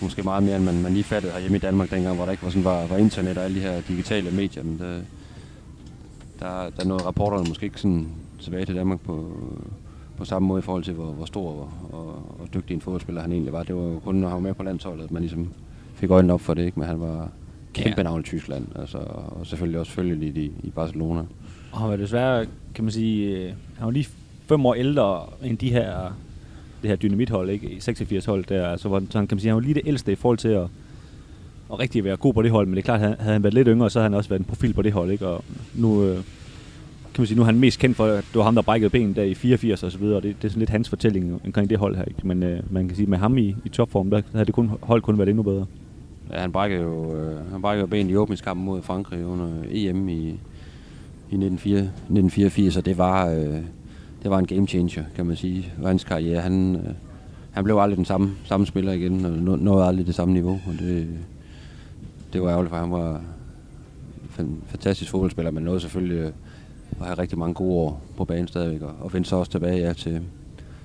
måske 0.00 0.22
meget 0.22 0.42
mere, 0.42 0.56
end 0.56 0.64
man, 0.64 0.82
man 0.82 0.92
lige 0.92 1.04
fattede 1.04 1.40
hjemme 1.40 1.56
i 1.56 1.60
Danmark 1.60 1.90
dengang, 1.90 2.16
hvor 2.16 2.24
der 2.24 2.32
ikke 2.32 2.42
var, 2.42 2.50
sådan, 2.50 2.64
var, 2.64 2.86
var 2.86 2.96
internet 2.96 3.38
og 3.38 3.44
alle 3.44 3.56
de 3.56 3.60
her 3.60 3.80
digitale 3.80 4.30
medier. 4.30 4.62
Men 4.62 4.78
det, 4.78 5.04
der, 6.40 6.70
der 6.76 6.84
nåede 6.84 7.04
rapporterne 7.04 7.48
måske 7.48 7.66
ikke 7.66 7.80
sådan 7.80 8.08
tilbage 8.40 8.64
til 8.64 8.74
Danmark 8.74 9.00
på, 9.00 9.32
på 10.16 10.24
samme 10.24 10.48
måde 10.48 10.58
i 10.58 10.62
forhold 10.62 10.84
til, 10.84 10.94
hvor, 10.94 11.12
hvor 11.12 11.24
stor 11.24 11.48
og, 11.50 11.70
og, 11.92 12.06
og 12.40 12.54
dygtig 12.54 12.74
en 12.74 12.80
fodboldspiller 12.80 13.22
han 13.22 13.32
egentlig 13.32 13.52
var. 13.52 13.62
Det 13.62 13.76
var 13.76 13.82
jo 13.82 14.00
kun, 14.04 14.14
når 14.14 14.28
han 14.28 14.34
var 14.34 14.40
med 14.40 14.54
på 14.54 14.62
landsholdet, 14.62 15.04
at 15.04 15.10
man 15.10 15.22
ligesom 15.22 15.52
fik 15.94 16.10
øjnene 16.10 16.32
op 16.32 16.40
for 16.40 16.54
det, 16.54 16.64
ikke? 16.64 16.78
men 16.78 16.88
han 16.88 17.00
var 17.00 17.28
kæmpe 17.74 18.02
navn 18.02 18.20
i 18.20 18.22
Tyskland, 18.22 18.66
altså, 18.74 18.98
og 19.26 19.46
selvfølgelig 19.46 19.80
også 19.80 19.92
følgelig 19.92 20.36
i, 20.36 20.52
i 20.62 20.70
Barcelona. 20.70 21.22
Og 21.72 21.78
han 21.78 21.90
var 21.90 21.96
desværre, 21.96 22.46
kan 22.74 22.84
man 22.84 22.92
sige, 22.92 23.38
øh, 23.38 23.52
han 23.76 23.84
var 23.84 23.90
lige 23.90 24.08
fem 24.48 24.66
år 24.66 24.74
ældre 24.74 25.26
end 25.42 25.58
de 25.58 25.70
her, 25.70 26.16
det 26.82 26.90
her 26.90 26.96
dynamithold, 26.96 27.50
ikke? 27.50 27.76
86 27.80 28.24
hold 28.24 28.44
der, 28.44 28.68
altså, 28.68 28.88
hvor, 28.88 29.02
så 29.10 29.18
han 29.18 29.26
kan 29.26 29.36
man 29.36 29.40
sige, 29.40 29.48
han 29.48 29.56
var 29.56 29.62
lige 29.62 29.74
det 29.74 29.82
ældste 29.86 30.12
i 30.12 30.14
forhold 30.14 30.38
til 30.38 30.48
at, 30.48 30.66
at 31.72 31.78
rigtig 31.78 32.04
være 32.04 32.16
god 32.16 32.34
på 32.34 32.42
det 32.42 32.50
hold, 32.50 32.66
men 32.66 32.76
det 32.76 32.82
er 32.82 32.84
klart, 32.84 33.00
havde, 33.00 33.16
havde 33.18 33.32
han 33.32 33.42
været 33.42 33.54
lidt 33.54 33.68
yngre, 33.68 33.90
så 33.90 33.98
havde 33.98 34.10
han 34.10 34.14
også 34.14 34.30
været 34.30 34.40
en 34.40 34.44
profil 34.44 34.74
på 34.74 34.82
det 34.82 34.92
hold, 34.92 35.10
ikke? 35.10 35.26
Og 35.26 35.44
nu, 35.74 36.04
øh, 36.04 36.18
kan 37.16 37.22
man 37.22 37.26
sige, 37.26 37.36
nu 37.36 37.42
er 37.42 37.46
han 37.46 37.58
mest 37.58 37.78
kendt 37.78 37.96
for, 37.96 38.06
at 38.06 38.24
det 38.28 38.34
var 38.34 38.42
ham, 38.42 38.54
der 38.54 38.62
brækkede 38.62 38.90
ben 38.90 39.14
der 39.14 39.22
i 39.22 39.34
84 39.34 39.82
og 39.82 39.92
så 39.92 39.98
videre, 39.98 40.16
og 40.16 40.22
det, 40.22 40.36
det 40.36 40.44
er 40.44 40.48
sådan 40.48 40.58
lidt 40.58 40.70
hans 40.70 40.88
fortælling 40.88 41.40
omkring 41.44 41.70
det 41.70 41.78
hold 41.78 41.96
her, 41.96 42.04
ikke? 42.04 42.26
Men 42.26 42.42
øh, 42.42 42.62
man 42.70 42.88
kan 42.88 42.96
sige, 42.96 43.06
med 43.06 43.18
ham 43.18 43.38
i, 43.38 43.56
i 43.64 43.68
topform, 43.68 44.10
der 44.10 44.22
havde 44.32 44.44
det 44.44 44.54
kun, 44.54 44.70
hold 44.82 45.02
kun 45.02 45.18
været 45.18 45.28
endnu 45.28 45.42
bedre. 45.42 45.66
Ja, 46.32 46.40
han 46.40 46.52
brækkede 46.52 46.82
jo, 46.82 47.16
øh, 47.16 47.50
han 47.52 47.62
brækkede 47.62 47.80
jo 47.80 47.86
ben 47.86 48.10
i 48.10 48.16
åbningskampen 48.16 48.66
mod 48.66 48.82
Frankrig 48.82 49.26
under 49.26 49.48
EM 49.70 50.08
i, 50.08 50.12
i 51.30 51.34
1984, 51.34 52.76
og 52.76 52.84
det 52.86 52.98
var, 52.98 53.28
øh, 53.28 53.60
det 54.22 54.30
var 54.30 54.38
en 54.38 54.46
game 54.46 54.66
changer, 54.66 55.04
kan 55.16 55.26
man 55.26 55.36
sige, 55.36 55.72
for 55.80 55.88
hans 55.88 56.04
karriere. 56.04 56.40
Han, 56.40 56.76
øh, 56.76 56.94
han 57.50 57.64
blev 57.64 57.76
aldrig 57.76 57.96
den 57.96 58.04
samme, 58.04 58.32
samme 58.44 58.66
spiller 58.66 58.92
igen, 58.92 59.24
og 59.24 59.58
nåede 59.58 59.84
aldrig 59.84 60.06
det 60.06 60.14
samme 60.14 60.34
niveau, 60.34 60.60
og 60.66 60.72
det, 60.78 61.08
det 62.32 62.42
var 62.42 62.48
ærgerligt, 62.50 62.70
for 62.70 62.78
han 62.78 62.90
var 62.90 63.20
en 64.38 64.62
fantastisk 64.66 65.10
fodboldspiller, 65.10 65.50
men 65.50 65.62
nåede 65.62 65.80
selvfølgelig 65.80 66.18
øh, 66.18 66.32
at 67.00 67.06
have 67.06 67.18
rigtig 67.18 67.38
mange 67.38 67.54
gode 67.54 67.72
år 67.74 68.02
på 68.16 68.24
banen 68.24 68.48
stadigvæk, 68.48 68.82
og, 68.82 68.94
og 69.00 69.12
vendte 69.12 69.30
så 69.30 69.36
også 69.36 69.52
tilbage 69.52 69.86
ja, 69.86 69.92
til, 69.92 70.22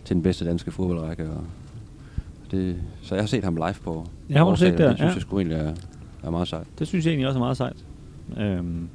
til 0.06 0.15
den 0.15 0.24
bedste 0.24 0.45
danske 0.45 0.71
fodboldrække. 0.71 1.24
Og 1.30 1.43
det, 2.52 2.76
så 3.02 3.15
jeg 3.15 3.21
har 3.21 3.28
set 3.28 3.43
ham 3.43 3.56
live 3.56 3.74
på 3.84 4.06
Ja, 4.30 4.45
har 4.45 4.56
set 4.56 4.78
det? 4.78 4.80
Det 4.80 4.97
synes 4.97 5.10
Ja. 5.10 5.13
jeg 5.13 5.21
sgu 5.21 5.38
egentlig 5.39 5.58
er, 5.58 5.74
er 6.24 6.30
meget 6.30 6.47
sejt. 6.47 6.67
Det 6.80 6.88
synes 6.88 7.06
jeg 7.06 7.12
egentlig 7.12 7.28
også 7.28 7.38
er 7.39 7.43
meget 7.43 7.58
sejt. 7.58 7.76
Øhm, 8.38 8.88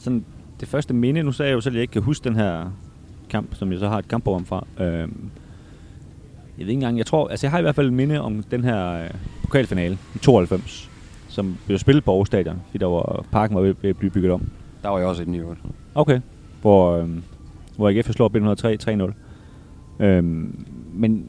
sådan 0.00 0.24
det 0.60 0.68
første 0.68 0.94
minde, 0.94 1.22
nu 1.22 1.32
sagde 1.32 1.48
jeg 1.50 1.54
jo 1.56 1.60
selv, 1.60 1.72
at 1.72 1.76
jeg 1.76 1.82
ikke 1.82 1.92
kan 1.92 2.02
huske 2.02 2.24
den 2.24 2.36
her 2.36 2.70
kamp, 3.28 3.54
som 3.54 3.72
jeg 3.72 3.78
så 3.78 3.88
har 3.88 3.98
et 3.98 4.08
kampprogram 4.08 4.44
fra. 4.44 4.66
Øhm, 4.80 5.30
jeg 6.58 6.66
ved 6.66 6.68
ikke 6.68 6.72
engang, 6.72 6.98
jeg 6.98 7.06
tror, 7.06 7.28
altså 7.28 7.46
jeg 7.46 7.50
har 7.50 7.58
i 7.58 7.62
hvert 7.62 7.74
fald 7.74 7.86
et 7.86 7.92
minde 7.92 8.20
om 8.20 8.42
den 8.42 8.64
her 8.64 8.92
øh, 9.04 9.10
pokalfinale 9.42 9.98
i 10.14 10.18
92, 10.18 10.90
som 11.28 11.56
blev 11.66 11.78
spillet 11.78 12.04
på 12.04 12.10
Aarhus 12.10 12.26
Stadion, 12.26 12.60
fordi 12.66 12.78
der 12.78 12.86
var, 12.86 13.24
parken 13.32 13.56
var 13.56 13.62
ved, 13.62 13.74
ved 13.82 13.90
at 13.90 13.96
blive 13.96 14.10
bygget 14.10 14.32
om. 14.32 14.48
Der 14.82 14.88
var 14.88 14.98
jeg 14.98 15.06
også 15.06 15.22
inde 15.22 15.36
i 15.38 15.40
øvrigt. 15.40 15.60
Okay. 15.96 16.20
Hvor, 16.60 16.96
øhm, 16.96 17.22
hvor 17.76 17.88
AGF 17.88 18.10
slår 18.10 18.28
B103 18.28 18.76
3-0. 20.00 20.04
Øhm, 20.04 20.66
men, 20.94 21.26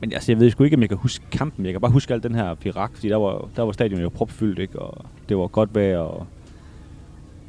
men 0.00 0.12
altså, 0.12 0.32
jeg 0.32 0.40
ved 0.40 0.50
sgu 0.50 0.64
ikke, 0.64 0.76
om 0.76 0.80
jeg 0.80 0.88
kan 0.88 0.98
huske 0.98 1.24
kampen. 1.30 1.64
Jeg 1.64 1.74
kan 1.74 1.80
bare 1.80 1.90
huske 1.90 2.14
alt 2.14 2.22
den 2.22 2.34
her 2.34 2.54
firak, 2.54 2.94
fordi 2.94 3.08
der 3.08 3.16
var, 3.16 3.48
der 3.56 3.62
var 3.62 3.72
stadion 3.72 4.00
jo 4.00 4.08
propfyldt, 4.08 4.58
ikke? 4.58 4.78
Og 4.78 5.04
det 5.28 5.36
var 5.36 5.46
godt 5.46 5.74
vejr, 5.74 5.98
og 5.98 6.26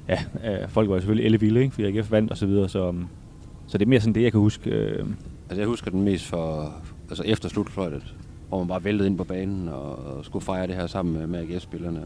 ja, 0.08 0.20
øh, 0.46 0.70
folk 0.70 0.90
var 0.90 0.96
jo 0.96 1.00
selvfølgelig 1.00 1.26
ellevilde, 1.26 1.62
ikke? 1.62 1.74
Fordi 1.74 1.98
AGF 1.98 2.12
vandt 2.12 2.32
og 2.32 2.38
så 2.38 2.46
videre, 2.46 2.70
så, 2.70 2.88
øhm, 2.88 3.06
så 3.68 3.78
det 3.78 3.86
er 3.86 3.90
mere 3.90 4.00
sådan 4.00 4.16
det, 4.16 4.24
jeg 4.24 4.32
kan 4.32 4.42
huske. 4.42 4.70
Øh, 4.70 5.06
Altså 5.50 5.62
jeg 5.62 5.68
husker 5.68 5.92
den 5.92 6.02
mest 6.02 6.26
for, 6.26 6.74
altså 7.10 7.24
efter 7.24 7.50
slutfløjtet, 7.50 8.16
hvor 8.50 8.58
man 8.60 8.68
bare 8.68 8.84
væltede 8.84 9.10
ind 9.10 9.18
på 9.18 9.24
banen 9.24 9.70
og, 9.70 10.06
og 10.06 10.26
skulle 10.26 10.46
fejre 10.46 10.68
det 10.68 10.76
her 10.76 10.88
sammen 10.88 11.14
med, 11.18 11.28
med 11.28 11.40
AGF-spillerne. 11.40 12.04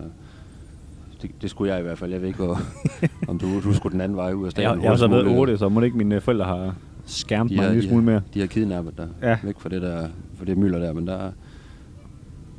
Det, 1.23 1.31
det 1.41 1.49
skulle 1.49 1.71
jeg 1.71 1.79
i 1.79 1.83
hvert 1.83 1.97
fald. 1.97 2.11
Jeg 2.11 2.21
ved 2.21 2.27
ikke, 2.27 2.43
hvor, 2.43 2.57
om 3.29 3.39
du, 3.39 3.61
du 3.61 3.73
skulle 3.73 3.93
den 3.93 4.01
anden 4.01 4.17
vej 4.17 4.33
ud 4.33 4.45
af 4.45 4.51
stadion. 4.51 4.75
jeg, 4.75 4.83
jeg 4.83 4.91
har 4.91 4.97
så 4.97 5.07
været 5.07 5.25
muligt. 5.25 5.39
8, 5.39 5.57
så 5.57 5.69
må 5.69 5.79
det 5.79 5.85
ikke 5.85 5.97
mine 5.97 6.21
forældre 6.21 6.45
har 6.45 6.75
skærmt 7.05 7.49
de 7.49 7.55
mig 7.55 7.63
har, 7.63 7.69
en 7.71 7.75
lille 7.75 7.89
smule 7.89 8.03
mere. 8.05 8.21
de 8.33 8.39
har 8.39 8.47
kidnappet 8.47 8.97
dig 8.97 9.07
Ja. 9.21 9.37
væk 9.43 9.59
fra 9.59 9.69
det 9.69 9.81
der, 9.81 10.07
fra 10.37 10.45
det 10.45 10.57
mylder 10.57 10.79
der, 10.79 10.93
men 10.93 11.07
der, 11.07 11.19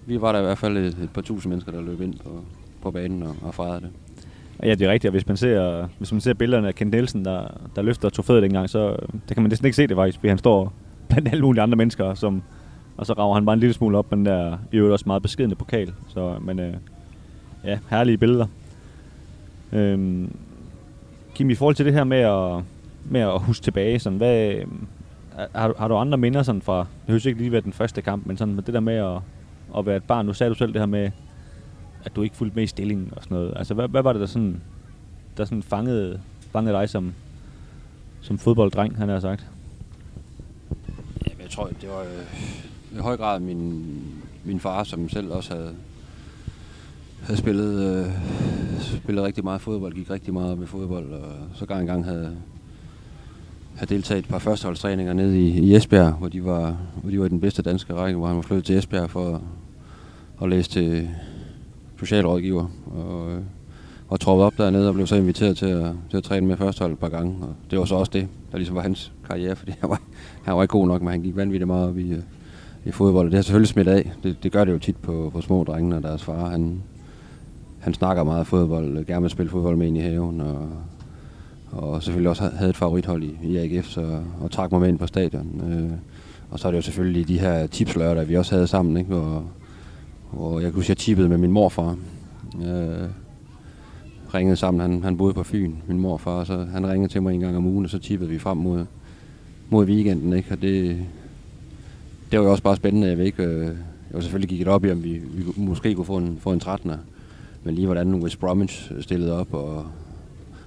vi 0.07 0.21
var 0.21 0.33
der 0.33 0.39
i 0.39 0.43
hvert 0.43 0.59
fald 0.59 0.77
et, 0.77 0.87
et 1.03 1.11
par 1.15 1.23
tusind 1.23 1.51
mennesker, 1.51 1.73
der 1.73 1.83
løb 1.83 2.01
ind 2.01 2.15
på, 2.25 2.31
på 2.83 2.91
banen 2.91 3.23
og, 3.23 3.35
og 3.43 3.55
fejrede 3.55 3.81
det. 3.81 3.89
Ja, 4.63 4.75
det 4.75 4.83
er 4.83 4.91
rigtigt. 4.93 5.09
Og 5.09 5.11
hvis 5.13 5.27
man 5.29 5.37
ser, 5.37 5.89
hvis 5.99 6.13
man 6.13 6.21
ser 6.21 6.35
billederne 6.35 6.69
af 6.69 6.75
Kent 6.75 6.91
Nielsen, 6.91 7.25
der, 7.25 7.47
der 7.77 7.83
løfter 7.83 8.09
trofæet 8.09 8.43
dengang, 8.43 8.71
så 8.71 8.89
der 9.29 9.35
kan 9.35 9.43
man 9.43 9.49
næsten 9.51 9.67
ikke 9.67 9.77
se 9.77 9.87
det 9.87 9.97
faktisk, 9.97 10.19
fordi 10.19 10.29
han 10.29 10.39
står 10.39 10.73
blandt 11.09 11.29
alle 11.29 11.43
mulige 11.43 11.63
andre 11.63 11.77
mennesker, 11.77 12.15
som, 12.15 12.43
og 12.97 13.07
så 13.07 13.13
rager 13.13 13.35
han 13.35 13.45
bare 13.47 13.55
en 13.55 13.61
lille 13.61 13.75
smule 13.75 13.99
op 13.99 14.11
med 14.11 14.19
den 14.19 14.27
der 14.27 14.59
i 14.73 14.77
øvrigt 14.77 14.93
også 14.93 15.05
meget 15.07 15.23
beskedende 15.23 15.57
pokal. 15.57 15.93
Så, 16.09 16.35
men 16.41 16.59
øh, 16.61 16.75
ja, 17.65 17.79
herlige 17.91 18.19
billeder. 18.19 18.47
Øhm, 19.73 20.37
Kim, 21.35 21.51
i 21.51 21.55
forhold 21.55 21.75
til 21.75 21.87
det 21.87 21.93
her 21.95 22.05
med 22.05 22.19
at, 22.19 22.63
med 23.11 23.21
at 23.21 23.41
huske 23.41 23.63
tilbage, 23.65 23.99
sådan, 23.99 24.17
hvad, 24.17 24.53
øh, 24.55 24.67
har, 25.55 25.69
du- 25.69 25.75
har 25.79 25.89
du 25.89 25.97
andre 25.97 26.19
minder 26.19 26.43
sådan 26.43 26.63
fra, 26.63 26.79
det 26.79 26.87
høres 27.09 27.27
ikke 27.27 27.39
lige 27.41 27.53
være 27.53 27.61
den 27.61 27.73
første 27.73 28.03
kamp, 28.03 28.27
men 28.27 28.37
sådan 28.37 28.55
med 28.55 28.63
det 28.63 28.75
der 28.75 28.81
med 28.81 28.95
at, 28.95 29.19
at 29.79 29.87
være 29.87 29.97
et 29.97 30.05
barn, 30.05 30.27
nu 30.27 30.33
sagde 30.33 30.51
du 30.51 30.55
selv 30.55 30.73
det 30.73 30.81
her 30.81 30.87
med, 30.87 31.11
at 32.05 32.17
du 32.17 32.23
ikke 32.23 32.37
fulgte 32.37 32.55
med 32.57 32.65
i 32.65 32.67
stillingen 32.67 33.09
og 33.17 33.23
sådan 33.23 33.35
noget. 33.37 33.53
Altså, 33.57 33.75
hvad, 33.75 33.89
hvad 33.89 34.03
var 34.03 34.13
det, 34.13 34.21
der 34.21 34.27
sådan, 34.27 34.61
der 35.37 35.45
sådan 35.45 35.63
fangede, 35.63 36.21
fangede 36.53 36.75
dig 36.79 36.89
som, 36.89 37.13
som 38.21 38.39
fodbolddreng, 38.39 38.97
han 38.97 39.09
har 39.09 39.21
sagt? 39.21 39.47
Ja, 41.27 41.33
men 41.37 41.43
jeg 41.43 41.51
tror, 41.51 41.67
det 41.81 41.89
var 41.89 42.01
øh, 42.01 42.99
i 42.99 43.01
høj 43.01 43.17
grad 43.17 43.41
min, 43.41 43.85
min 44.45 44.61
far, 44.61 44.85
som 44.85 45.09
selv 45.09 45.31
også 45.33 45.55
havde, 45.55 45.75
havde 47.23 47.39
spillet, 47.39 47.83
øh, 47.83 48.07
spillet 48.81 49.25
rigtig 49.25 49.45
meget 49.45 49.61
fodbold, 49.61 49.95
gik 49.95 50.11
rigtig 50.11 50.35
meget 50.35 50.53
op 50.53 50.63
i 50.63 50.67
fodbold, 50.67 51.13
og 51.13 51.33
så 51.55 51.67
gang 51.67 51.81
en 51.81 51.87
gang 51.87 52.05
havde, 52.05 52.37
havde 53.75 53.95
deltaget 53.95 54.19
i 54.19 54.25
et 54.25 54.29
par 54.29 54.39
førsteholdstræninger 54.39 55.13
nede 55.13 55.41
i, 55.41 55.49
i 55.49 55.77
Esbjerg, 55.77 56.13
hvor 56.13 56.29
de, 56.29 56.45
var, 56.45 56.77
hvor 57.03 57.11
de 57.11 57.21
var 57.21 57.27
i 57.27 57.29
den 57.29 57.41
bedste 57.41 57.63
danske 57.63 57.95
række, 57.95 58.19
hvor 58.19 58.27
han 58.27 58.37
var 58.37 58.43
flyttet 58.43 58.65
til 58.65 58.79
Esbjerg 58.79 59.11
for 59.11 59.35
at, 59.35 59.41
at 60.43 60.49
læse 60.49 60.71
til 60.71 61.09
socialrådgiver. 61.99 62.67
Og, 62.87 63.33
øh, 63.33 63.41
og 64.09 64.21
troppet 64.21 64.47
op 64.47 64.59
dernede 64.59 64.89
og 64.89 64.95
blev 64.95 65.07
så 65.07 65.17
inviteret 65.17 65.57
til 65.57 65.67
at, 65.67 65.93
til 66.11 66.17
at 66.17 66.23
træne 66.23 66.47
med 66.47 66.57
førstehold 66.57 66.93
et 66.93 66.99
par 66.99 67.09
gange. 67.09 67.37
Og 67.43 67.55
det 67.71 67.79
var 67.79 67.85
så 67.85 67.95
også 67.95 68.11
det, 68.13 68.29
der 68.53 68.59
ligesom 68.59 68.77
var 68.77 68.83
hans 68.83 69.13
karriere, 69.29 69.57
fordi 69.61 69.73
han 69.81 69.91
var, 69.91 70.01
han 70.45 70.57
var 70.57 70.63
ikke 70.63 70.73
god 70.73 70.87
nok, 70.87 71.03
men 71.03 71.11
han 71.11 71.23
gik 71.23 71.37
vanvittigt 71.37 71.67
meget 71.67 71.89
op 71.89 71.99
i, 71.99 72.13
øh, 72.13 72.23
i 72.85 72.91
fodbold. 72.91 73.27
Og 73.27 73.31
det 73.31 73.39
har 73.39 73.43
selvfølgelig 73.43 73.69
smidt 73.69 73.89
af. 73.89 74.13
Det, 74.23 74.43
det 74.43 74.53
gør 74.53 74.65
det 74.65 74.73
jo 74.73 74.79
tit 74.79 74.97
på, 74.97 75.31
på 75.33 75.41
små 75.41 75.65
drenge, 75.65 75.91
når 75.91 76.01
deres 76.01 76.23
far, 76.23 76.49
han, 76.51 76.83
han 77.85 77.95
snakker 77.95 78.25
meget 78.25 78.47
fodbold, 78.47 78.99
øh, 78.99 79.07
gerne 79.07 79.21
vil 79.21 79.31
spille 79.31 79.51
fodbold 79.51 79.77
med 79.77 79.87
ind 79.87 79.97
i 79.97 80.01
haven, 80.01 80.41
og, 80.41 80.69
og 81.73 82.03
selvfølgelig 82.03 82.31
også 82.31 82.51
havde 82.57 82.71
et 82.71 82.77
favorithold 82.77 83.23
i, 83.23 83.39
i 83.43 83.57
AGF, 83.57 83.87
så, 83.87 84.21
og 84.41 84.51
trak 84.51 84.73
mig 84.73 84.81
med 84.81 84.89
ind 84.89 84.99
på 84.99 85.07
stadion. 85.07 85.63
Øh, 85.71 85.91
og 86.51 86.59
så 86.59 86.69
er 86.69 86.73
det 86.73 86.77
jo 86.77 86.83
selvfølgelig 86.83 87.29
de 87.29 87.39
her 87.39 87.67
tipslørder, 87.67 88.25
vi 88.25 88.37
også 88.37 88.55
havde 88.55 88.67
sammen, 88.67 88.97
ikke? 88.97 89.09
Hvor, 89.09 89.45
hvor 90.33 90.61
jeg 90.61 90.71
kunne 90.71 90.79
huske, 90.79 90.91
jeg 90.91 90.97
tippede 90.97 91.29
med 91.29 91.39
min 91.39 91.51
morfar. 91.51 91.97
Øh, 92.67 93.09
ringede 94.35 94.57
sammen, 94.57 94.81
han, 94.81 95.03
han 95.03 95.17
boede 95.17 95.35
på 95.35 95.43
Fyn, 95.43 95.75
min 95.87 95.99
morfar, 95.99 96.45
så 96.45 96.67
han 96.73 96.89
ringede 96.89 97.13
til 97.13 97.23
mig 97.23 97.35
en 97.35 97.41
gang 97.41 97.57
om 97.57 97.67
ugen, 97.67 97.85
og 97.85 97.91
så 97.91 97.99
tippede 97.99 98.31
vi 98.31 98.39
frem 98.39 98.57
mod, 98.57 98.85
mod 99.71 99.87
weekenden, 99.87 100.33
ikke? 100.33 100.49
Og 100.51 100.63
det, 100.63 100.97
det 102.31 102.39
var 102.39 102.45
jo 102.45 102.51
også 102.51 102.63
bare 102.63 102.77
spændende, 102.77 103.09
jeg 103.09 103.19
ved 103.19 103.25
ikke, 103.25 103.43
øh, 103.43 103.65
jeg 103.65 103.75
var 104.13 104.21
selvfølgelig 104.21 104.49
gik 104.49 104.59
det 104.59 104.69
op 104.69 104.85
i, 104.85 104.91
om 104.91 105.05
vi, 105.05 105.13
vi 105.13 105.45
måske 105.57 105.95
kunne 105.95 106.07
få 106.07 106.17
en, 106.17 106.39
få 106.41 106.53
en 106.53 106.61
13'er, 106.65 106.97
men 107.65 107.75
lige 107.75 107.87
hvordan 107.87 108.15
West 108.15 108.39
Bromwich 108.41 108.93
stillede 109.01 109.33
op, 109.41 109.55
og 109.55 109.87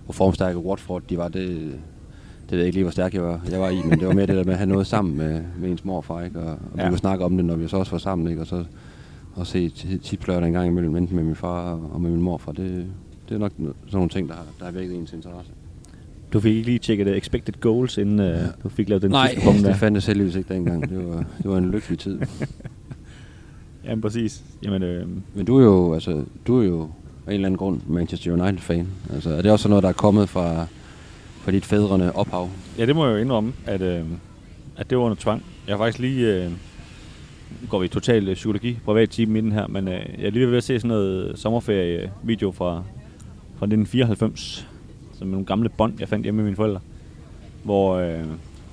hvor 0.05 0.13
formstærke 0.13 0.57
Watford 0.59 1.03
de 1.09 1.17
var, 1.17 1.27
det, 1.27 1.47
det 1.49 2.51
ved 2.51 2.57
jeg 2.57 2.65
ikke 2.65 2.75
lige, 2.75 2.83
hvor 2.83 2.91
stærk 2.91 3.13
jeg 3.13 3.23
var, 3.23 3.41
jeg 3.51 3.59
var 3.59 3.69
i, 3.69 3.81
men 3.89 3.99
det 3.99 4.07
var 4.07 4.13
mere 4.13 4.25
det 4.25 4.35
der 4.35 4.43
med 4.43 4.53
at 4.53 4.57
have 4.59 4.69
noget 4.69 4.87
sammen 4.87 5.17
med, 5.17 5.41
med 5.59 5.69
ens 5.69 5.85
morfar, 5.85 6.21
ikke? 6.23 6.39
Og, 6.39 6.45
og 6.51 6.57
ja. 6.75 6.81
Ja. 6.81 6.87
vi 6.87 6.89
kunne 6.91 6.99
snakke 6.99 7.25
om 7.25 7.37
det, 7.37 7.45
når 7.45 7.55
vi 7.55 7.67
så 7.67 7.77
også 7.77 7.91
var 7.91 7.97
sammen, 7.97 8.27
ikke? 8.27 8.41
Og 8.41 8.47
så 8.47 8.65
og 9.35 9.47
se 9.47 9.69
tipslørdag 10.03 10.47
en 10.47 10.53
gang 10.53 10.67
imellem, 10.67 10.95
enten 10.95 11.15
med 11.15 11.23
min 11.23 11.35
far 11.35 11.71
og 11.93 12.01
med 12.01 12.11
min 12.11 12.21
morfar. 12.21 12.51
Det, 12.51 12.85
det 13.29 13.35
er 13.35 13.39
nok 13.39 13.51
no- 13.51 13.63
sådan 13.63 13.73
nogle 13.93 14.09
ting, 14.09 14.27
der 14.29 14.33
har, 14.35 14.45
der 14.59 14.65
har 14.65 14.71
vækket 14.71 14.97
ens 14.97 15.13
interesse. 15.13 15.51
Du 16.33 16.39
fik 16.39 16.55
ikke 16.55 16.65
lige 16.65 16.79
tjekket 16.79 17.07
uh, 17.07 17.13
expected 17.13 17.53
goals, 17.59 17.97
inden 17.97 18.19
uh, 18.19 18.47
du 18.63 18.69
fik 18.69 18.89
lavet 18.89 19.01
den 19.01 19.11
Nej, 19.11 19.29
sidste 19.29 19.45
punkt 19.45 19.61
der. 19.61 19.67
det 19.67 19.75
fandtes 19.77 20.05
heldigvis 20.05 20.35
ikke 20.35 20.53
dengang. 20.53 20.89
Det 20.89 21.07
var, 21.09 21.15
det 21.37 21.51
var 21.51 21.57
en 21.57 21.71
lykkelig 21.71 21.99
tid. 21.99 22.19
Ja, 23.87 23.95
præcis. 23.95 24.43
Jamen, 24.63 24.83
øh, 24.83 25.07
Men 25.35 25.45
du 25.45 25.59
er 25.59 25.63
jo, 25.63 25.93
altså, 25.93 26.23
du 26.47 26.59
er 26.61 26.65
jo 26.65 26.81
af 26.81 27.31
en 27.31 27.33
eller 27.33 27.45
anden 27.47 27.57
grund 27.57 27.81
Manchester 27.87 28.31
United-fan. 28.33 28.87
Altså, 29.13 29.29
er 29.29 29.41
det 29.41 29.51
også 29.51 29.69
noget, 29.69 29.83
der 29.83 29.89
er 29.89 29.93
kommet 29.93 30.29
fra, 30.29 30.65
fra 31.41 31.51
dit 31.51 31.65
fædrene 31.65 32.15
ophav? 32.15 32.49
ja, 32.77 32.85
det 32.85 32.95
må 32.95 33.05
jeg 33.05 33.13
jo 33.13 33.17
indrømme, 33.17 33.53
at, 33.65 33.81
øh, 33.81 34.03
at 34.77 34.89
det 34.89 34.97
var 34.97 35.03
under 35.03 35.17
tvang. 35.19 35.43
Jeg 35.67 35.73
har 35.73 35.77
faktisk 35.77 35.99
lige... 35.99 36.35
Øh, 36.35 36.51
nu 37.61 37.67
går 37.69 37.79
vi 37.79 37.87
total 37.87 38.27
øh, 38.29 38.33
psykologi, 38.35 38.77
privat 38.85 39.09
team 39.09 39.35
i 39.35 39.41
den 39.41 39.51
her, 39.51 39.67
men 39.67 39.87
øh, 39.87 39.93
jeg 39.93 40.25
er 40.25 40.29
lige 40.29 40.47
ved 40.47 40.57
at 40.57 40.63
se 40.63 40.79
sådan 40.79 40.87
noget 40.87 41.39
sommerferie-video 41.39 42.51
fra, 42.51 42.73
fra 43.57 43.65
1994, 43.65 44.67
som 45.13 45.27
nogle 45.27 45.45
gamle 45.45 45.69
bånd, 45.69 45.93
jeg 45.99 46.07
fandt 46.07 46.25
hjemme 46.25 46.37
med 46.37 46.43
mine 46.45 46.55
forældre, 46.55 46.79
hvor, 47.63 47.95
øh, 47.95 48.23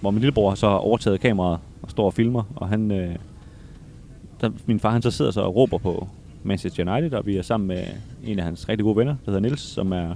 hvor 0.01 0.11
min 0.11 0.21
lillebror 0.21 0.55
så 0.55 0.69
har 0.69 0.77
overtaget 0.77 1.21
kameraet 1.21 1.59
og 1.83 1.91
står 1.91 2.07
og 2.07 2.15
filmer, 2.15 2.43
og 2.57 2.69
han, 2.69 2.91
øh, 2.91 3.15
der, 4.45 4.51
min 4.67 4.81
far 4.81 4.91
han 4.91 5.03
så 5.03 5.11
sidder 5.11 5.31
så 5.31 5.41
og 5.41 5.57
råber 5.57 5.79
på 5.79 6.09
Manchester 6.43 6.93
United, 6.93 7.19
og 7.19 7.27
vi 7.27 7.37
er 7.37 7.43
sammen 7.43 7.67
med 7.67 7.85
en 8.25 8.39
af 8.39 8.45
hans 8.45 8.69
rigtig 8.69 8.85
gode 8.85 8.97
venner, 8.97 9.15
der 9.25 9.31
hedder 9.31 9.41
Nils, 9.41 9.61
som 9.61 9.93
er 9.93 10.15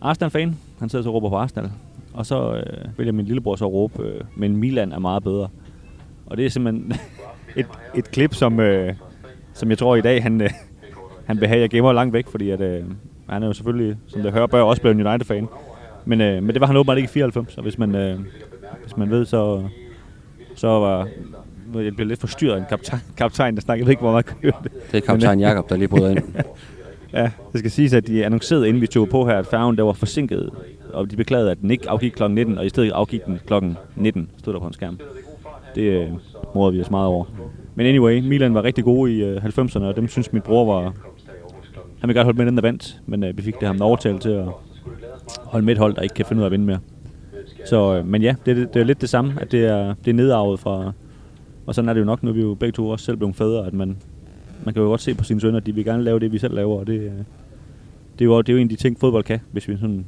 Arsenal-fan. 0.00 0.56
Han 0.78 0.88
sidder 0.88 1.02
så 1.02 1.08
og 1.08 1.14
råber 1.14 1.28
på 1.28 1.36
Arsenal. 1.36 1.70
Og 2.14 2.26
så 2.26 2.54
øh, 2.54 2.98
vælger 2.98 3.12
min 3.12 3.26
lillebror 3.26 3.56
så 3.56 3.64
at 3.64 3.72
råbe, 3.72 4.02
øh, 4.02 4.20
men 4.36 4.56
Milan 4.56 4.92
er 4.92 4.98
meget 4.98 5.22
bedre. 5.22 5.48
Og 6.26 6.36
det 6.36 6.46
er 6.46 6.50
simpelthen 6.50 6.92
et, 7.56 7.66
et 7.94 8.10
klip, 8.10 8.34
som, 8.34 8.60
øh, 8.60 8.94
som 9.54 9.70
jeg 9.70 9.78
tror 9.78 9.96
i 9.96 10.00
dag, 10.00 10.22
han, 10.22 10.40
øh, 10.40 10.50
han 11.26 11.40
vil 11.40 11.48
have, 11.48 11.60
jeg 11.60 11.70
gemmer 11.70 11.92
langt 11.92 12.12
væk, 12.12 12.26
fordi 12.26 12.50
at, 12.50 12.60
øh, 12.60 12.84
han 13.28 13.42
er 13.42 13.46
jo 13.46 13.52
selvfølgelig, 13.52 13.96
som 14.06 14.22
det 14.22 14.32
hører, 14.32 14.46
bør 14.46 14.62
også 14.62 14.82
blevet 14.82 15.00
en 15.00 15.06
United-fan. 15.06 15.48
Men, 16.04 16.20
øh, 16.20 16.42
men 16.42 16.54
det 16.54 16.60
var 16.60 16.66
han 16.66 16.76
åbenbart 16.76 16.96
ikke 16.98 17.06
i 17.06 17.12
94, 17.12 17.56
og 17.56 17.62
hvis 17.62 17.78
man, 17.78 17.94
øh, 17.94 18.20
hvis 18.82 18.96
man 18.96 19.10
ved, 19.10 19.24
så, 19.24 19.68
så 20.54 20.68
var 20.68 21.08
jeg 21.74 21.96
blev 21.96 22.08
lidt 22.08 22.20
forstyrret 22.20 22.54
af 22.54 22.58
en 22.58 22.64
kaptajn, 22.68 23.00
kaptajn 23.16 23.54
der 23.54 23.60
snakkede 23.60 23.82
jeg 23.82 23.86
ved 23.86 23.92
ikke, 23.92 24.00
hvor 24.00 24.10
meget 24.10 24.26
kunne 24.26 24.42
høre 24.42 24.52
det. 24.62 24.72
Det 24.92 24.96
er 24.96 25.06
kaptajn 25.06 25.40
Jakob 25.40 25.68
der 25.68 25.76
lige 25.76 25.88
bryder 25.88 26.10
ind. 26.10 26.18
Ja, 27.12 27.30
det 27.52 27.58
skal 27.58 27.70
siges, 27.70 27.94
at 27.94 28.06
de 28.06 28.24
annoncerede, 28.24 28.68
inden 28.68 28.80
vi 28.80 28.86
tog 28.86 29.08
på 29.08 29.26
her, 29.26 29.34
at 29.38 29.46
færgen 29.46 29.76
der 29.76 29.82
var 29.82 29.92
forsinket, 29.92 30.50
og 30.92 31.10
de 31.10 31.16
beklagede, 31.16 31.50
at 31.50 31.60
den 31.60 31.70
ikke 31.70 31.90
afgik 31.90 32.12
kl. 32.12 32.30
19, 32.30 32.58
og 32.58 32.66
i 32.66 32.68
stedet 32.68 32.90
afgik 32.90 33.24
den 33.26 33.40
kl. 33.46 33.54
19, 33.96 34.30
stod 34.38 34.52
der 34.52 34.60
på 34.60 34.66
en 34.66 34.72
skærm. 34.72 34.98
Det 35.74 35.82
øh, 35.82 36.08
morede 36.54 36.74
vi 36.74 36.80
os 36.80 36.90
meget 36.90 37.06
over. 37.06 37.24
Men 37.74 37.86
anyway, 37.86 38.20
Milan 38.20 38.54
var 38.54 38.64
rigtig 38.64 38.84
gode 38.84 39.12
i 39.12 39.24
øh, 39.24 39.44
90'erne, 39.44 39.82
og 39.82 39.96
dem 39.96 40.08
synes 40.08 40.32
min 40.32 40.42
bror 40.42 40.74
var... 40.74 40.82
Han 42.00 42.08
ville 42.08 42.14
godt 42.14 42.24
holde 42.24 42.36
med 42.38 42.46
den, 42.46 42.56
der 42.56 42.62
vandt, 42.62 43.00
men 43.06 43.24
øh, 43.24 43.36
vi 43.36 43.42
fik 43.42 43.60
det 43.60 43.68
ham 43.68 43.80
overtalt 43.82 44.22
til 44.22 44.30
at 44.30 44.46
holde 45.34 45.66
med 45.66 45.72
et 45.72 45.78
hold, 45.78 45.94
der 45.94 46.02
ikke 46.02 46.14
kan 46.14 46.26
finde 46.26 46.40
ud 46.40 46.44
af 46.44 46.46
at 46.46 46.52
vinde 46.52 46.66
mere. 46.66 46.78
Så, 47.66 47.96
øh, 47.96 48.06
men 48.06 48.22
ja, 48.22 48.34
det, 48.46 48.56
det, 48.56 48.74
det 48.74 48.80
er 48.80 48.84
lidt 48.84 49.00
det 49.00 49.08
samme, 49.08 49.34
at 49.40 49.52
det 49.52 49.64
er, 49.64 49.94
det 50.04 50.10
er 50.10 50.14
nedarvet 50.14 50.60
fra... 50.60 50.92
Og 51.68 51.74
sådan 51.74 51.88
er 51.88 51.92
det 51.92 52.00
jo 52.00 52.04
nok, 52.04 52.22
når 52.22 52.32
vi 52.32 52.40
jo 52.40 52.54
begge 52.54 52.72
to 52.72 52.88
også 52.88 53.04
selv 53.04 53.16
blevet 53.16 53.36
fædre, 53.36 53.66
at 53.66 53.72
man, 53.72 53.96
man 54.64 54.74
kan 54.74 54.82
jo 54.82 54.88
godt 54.88 55.00
se 55.00 55.14
på 55.14 55.24
sine 55.24 55.40
sønner, 55.40 55.60
at 55.60 55.66
de 55.66 55.74
vil 55.74 55.84
gerne 55.84 56.02
lave 56.02 56.20
det, 56.20 56.32
vi 56.32 56.38
selv 56.38 56.54
laver, 56.54 56.78
og 56.78 56.86
det, 56.86 57.00
øh, 57.00 57.12
det, 58.18 58.20
er, 58.20 58.24
jo, 58.24 58.40
det 58.42 58.48
er 58.48 58.52
jo 58.52 58.58
en 58.58 58.64
af 58.64 58.68
de 58.68 58.76
ting, 58.76 59.00
fodbold 59.00 59.24
kan, 59.24 59.40
hvis 59.52 59.68
vi 59.68 59.76
sådan 59.76 60.06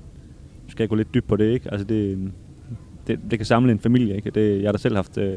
skal 0.68 0.88
gå 0.88 0.94
lidt 0.94 1.14
dybt 1.14 1.26
på 1.26 1.36
det, 1.36 1.52
ikke? 1.52 1.72
Altså 1.72 1.86
det, 1.86 2.30
det, 3.06 3.18
det 3.30 3.38
kan 3.38 3.46
samle 3.46 3.72
en 3.72 3.78
familie, 3.78 4.16
ikke? 4.16 4.30
Det, 4.30 4.60
jeg 4.60 4.68
har 4.68 4.72
da 4.72 4.78
selv 4.78 4.96
haft 4.96 5.18
øh, 5.18 5.36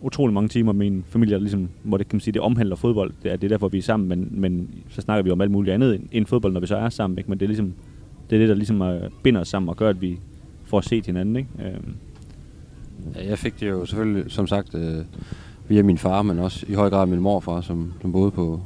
utrolig 0.00 0.34
mange 0.34 0.48
timer 0.48 0.72
med 0.72 0.90
min 0.90 1.04
familie, 1.08 1.34
der 1.34 1.40
ligesom, 1.40 1.68
hvor 1.82 1.96
det 1.96 2.08
kan 2.08 2.16
man 2.16 2.20
sige, 2.20 2.34
det 2.34 2.42
omhandler 2.42 2.76
fodbold. 2.76 3.12
Det 3.22 3.32
er, 3.32 3.36
det 3.36 3.44
er 3.44 3.48
derfor, 3.48 3.68
vi 3.68 3.78
er 3.78 3.82
sammen, 3.82 4.08
men, 4.08 4.28
men 4.30 4.70
så 4.88 5.00
snakker 5.00 5.22
vi 5.22 5.30
om 5.30 5.40
alt 5.40 5.50
muligt 5.50 5.74
andet 5.74 5.94
end, 5.94 6.08
end 6.12 6.26
fodbold, 6.26 6.52
når 6.52 6.60
vi 6.60 6.66
så 6.66 6.76
er 6.76 6.88
sammen, 6.88 7.18
ikke? 7.18 7.30
Men 7.30 7.40
det 7.40 7.46
er 7.46 7.48
ligesom, 7.48 7.72
det 8.30 8.36
er 8.36 8.40
det, 8.40 8.48
der 8.48 8.54
ligesom 8.54 8.82
øh, 8.82 9.10
binder 9.22 9.40
os 9.40 9.48
sammen 9.48 9.68
og 9.68 9.76
gør, 9.76 9.88
at 9.88 10.00
vi 10.00 10.18
får 10.64 10.80
set 10.80 11.06
hinanden, 11.06 11.36
ikke? 11.36 11.48
Øh, 11.64 11.80
jeg 13.28 13.38
fik 13.38 13.60
det 13.60 13.68
jo 13.70 13.86
selvfølgelig, 13.86 14.24
som 14.32 14.46
sagt, 14.46 14.74
øh, 14.74 15.04
via 15.68 15.82
min 15.82 15.98
far, 15.98 16.22
men 16.22 16.38
også 16.38 16.66
i 16.68 16.74
høj 16.74 16.90
grad 16.90 17.06
min 17.06 17.20
morfar, 17.20 17.60
som, 17.60 17.92
som 18.00 18.12
boede 18.12 18.30
på, 18.30 18.60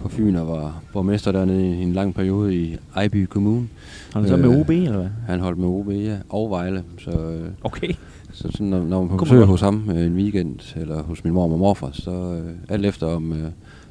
på 0.00 0.08
Fyn 0.08 0.36
og 0.36 0.48
var 0.48 0.82
borgmester 0.92 1.32
dernede 1.32 1.62
i 1.66 1.82
en 1.82 1.92
lang 1.92 2.14
periode 2.14 2.56
i 2.56 2.76
Ejby 2.96 3.26
Kommune. 3.26 3.68
har 4.12 4.20
du 4.20 4.28
så 4.28 4.36
med 4.36 4.60
OB, 4.60 4.70
eller 4.70 4.96
hvad? 4.98 5.08
Han 5.26 5.40
holdt 5.40 5.58
med 5.58 5.68
OB, 5.68 5.90
ja, 5.90 6.16
og 6.28 6.50
Vejle. 6.50 6.84
Så, 6.98 7.10
øh, 7.10 7.48
Okay. 7.62 7.92
så 8.32 8.48
sådan, 8.50 8.66
når, 8.66 8.82
når 8.82 9.00
man 9.00 9.08
på 9.08 9.16
besøg 9.24 9.44
hos 9.44 9.60
ham 9.60 9.90
øh, 9.90 10.06
en 10.06 10.16
weekend, 10.16 10.76
eller 10.76 11.02
hos 11.02 11.24
min 11.24 11.32
mor 11.32 11.52
og 11.52 11.58
morfar, 11.58 11.90
så 11.92 12.10
øh, 12.10 12.52
alt 12.68 12.86
efter 12.86 13.06
om, 13.06 13.32
øh, 13.32 13.44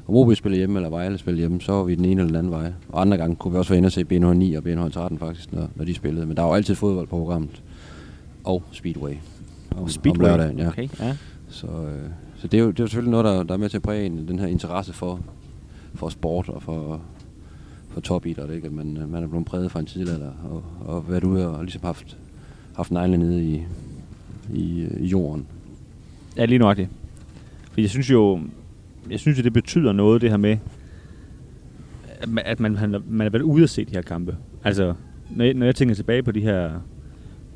om 0.08 0.14
OB 0.14 0.34
spiller 0.34 0.56
hjemme 0.58 0.78
eller 0.78 0.90
Vejle 0.90 1.18
spiller 1.18 1.38
hjemme, 1.38 1.60
så 1.60 1.72
var 1.72 1.82
vi 1.82 1.94
den 1.94 2.04
ene 2.04 2.20
eller 2.20 2.26
den 2.26 2.36
anden 2.36 2.52
vej. 2.52 2.72
Og 2.88 3.00
andre 3.00 3.16
gange 3.16 3.36
kunne 3.36 3.52
vi 3.52 3.58
også 3.58 3.70
være 3.70 3.78
inde 3.78 3.86
og 3.86 3.92
se 3.92 4.00
BNH9 4.00 4.56
og 4.56 4.62
BNH13 4.66 5.18
faktisk, 5.18 5.52
når, 5.52 5.68
når 5.74 5.84
de 5.84 5.94
spillede. 5.94 6.26
Men 6.26 6.36
der 6.36 6.42
var 6.42 6.48
jo 6.48 6.54
altid 6.54 6.74
fodbold 6.74 7.06
på 7.06 7.16
programmet. 7.18 7.62
Og 8.44 8.62
Speedway. 8.72 9.12
Om, 9.76 9.88
Speedway? 9.88 10.28
Om 10.28 10.38
lørdagen, 10.38 10.58
ja. 10.58 10.68
Okay, 10.68 10.88
ja. 11.00 11.16
Så, 11.48 11.66
øh, 11.66 12.10
så 12.36 12.48
det, 12.48 12.58
er 12.58 12.62
jo, 12.62 12.70
det 12.70 12.80
er 12.80 12.84
jo 12.84 12.88
selvfølgelig 12.88 13.10
noget, 13.10 13.24
der, 13.24 13.42
der 13.42 13.54
er 13.54 13.58
med 13.58 13.68
til 13.68 13.76
at 13.76 13.82
præge 13.82 14.06
en, 14.06 14.28
den 14.28 14.38
her 14.38 14.46
interesse 14.46 14.92
for, 14.92 15.20
for 15.94 16.08
sport 16.08 16.48
og 16.48 16.62
for, 16.62 17.00
for 17.88 18.00
topidræt, 18.00 18.50
ikke? 18.50 18.66
At 18.66 18.72
man, 18.72 18.98
man 19.08 19.22
er 19.22 19.28
blevet 19.28 19.46
præget 19.46 19.70
fra 19.70 19.80
en 19.80 19.86
tidlig 19.86 20.14
alder 20.14 20.32
og, 20.50 20.64
og 20.80 21.10
været 21.10 21.24
ude 21.24 21.48
og 21.48 21.62
ligesom 21.64 21.82
haft, 21.84 22.18
haft 22.76 22.90
neglene 22.90 23.24
nede 23.24 23.44
i, 23.44 23.62
i, 24.54 24.86
i 25.00 25.06
jorden. 25.06 25.46
Ja, 26.36 26.44
lige 26.44 26.58
nøjagtigt. 26.58 26.90
For 27.72 27.80
jeg 27.80 27.90
synes 27.90 28.10
jo, 28.10 28.40
jeg 29.10 29.20
synes, 29.20 29.38
at 29.38 29.44
det 29.44 29.52
betyder 29.52 29.92
noget, 29.92 30.20
det 30.22 30.30
her 30.30 30.36
med, 30.36 30.56
at 32.20 32.28
man, 32.28 32.44
at 32.46 32.60
man, 32.60 32.72
man, 32.72 33.02
man 33.08 33.24
har 33.24 33.30
været 33.30 33.42
ude 33.42 33.62
at 33.62 33.70
se 33.70 33.84
de 33.84 33.94
her 33.94 34.02
kampe. 34.02 34.36
Altså, 34.64 34.94
når 35.30 35.44
jeg, 35.44 35.54
når 35.54 35.66
jeg 35.66 35.74
tænker 35.74 35.94
tilbage 35.94 36.22
på 36.22 36.32
de 36.32 36.40
her 36.40 36.70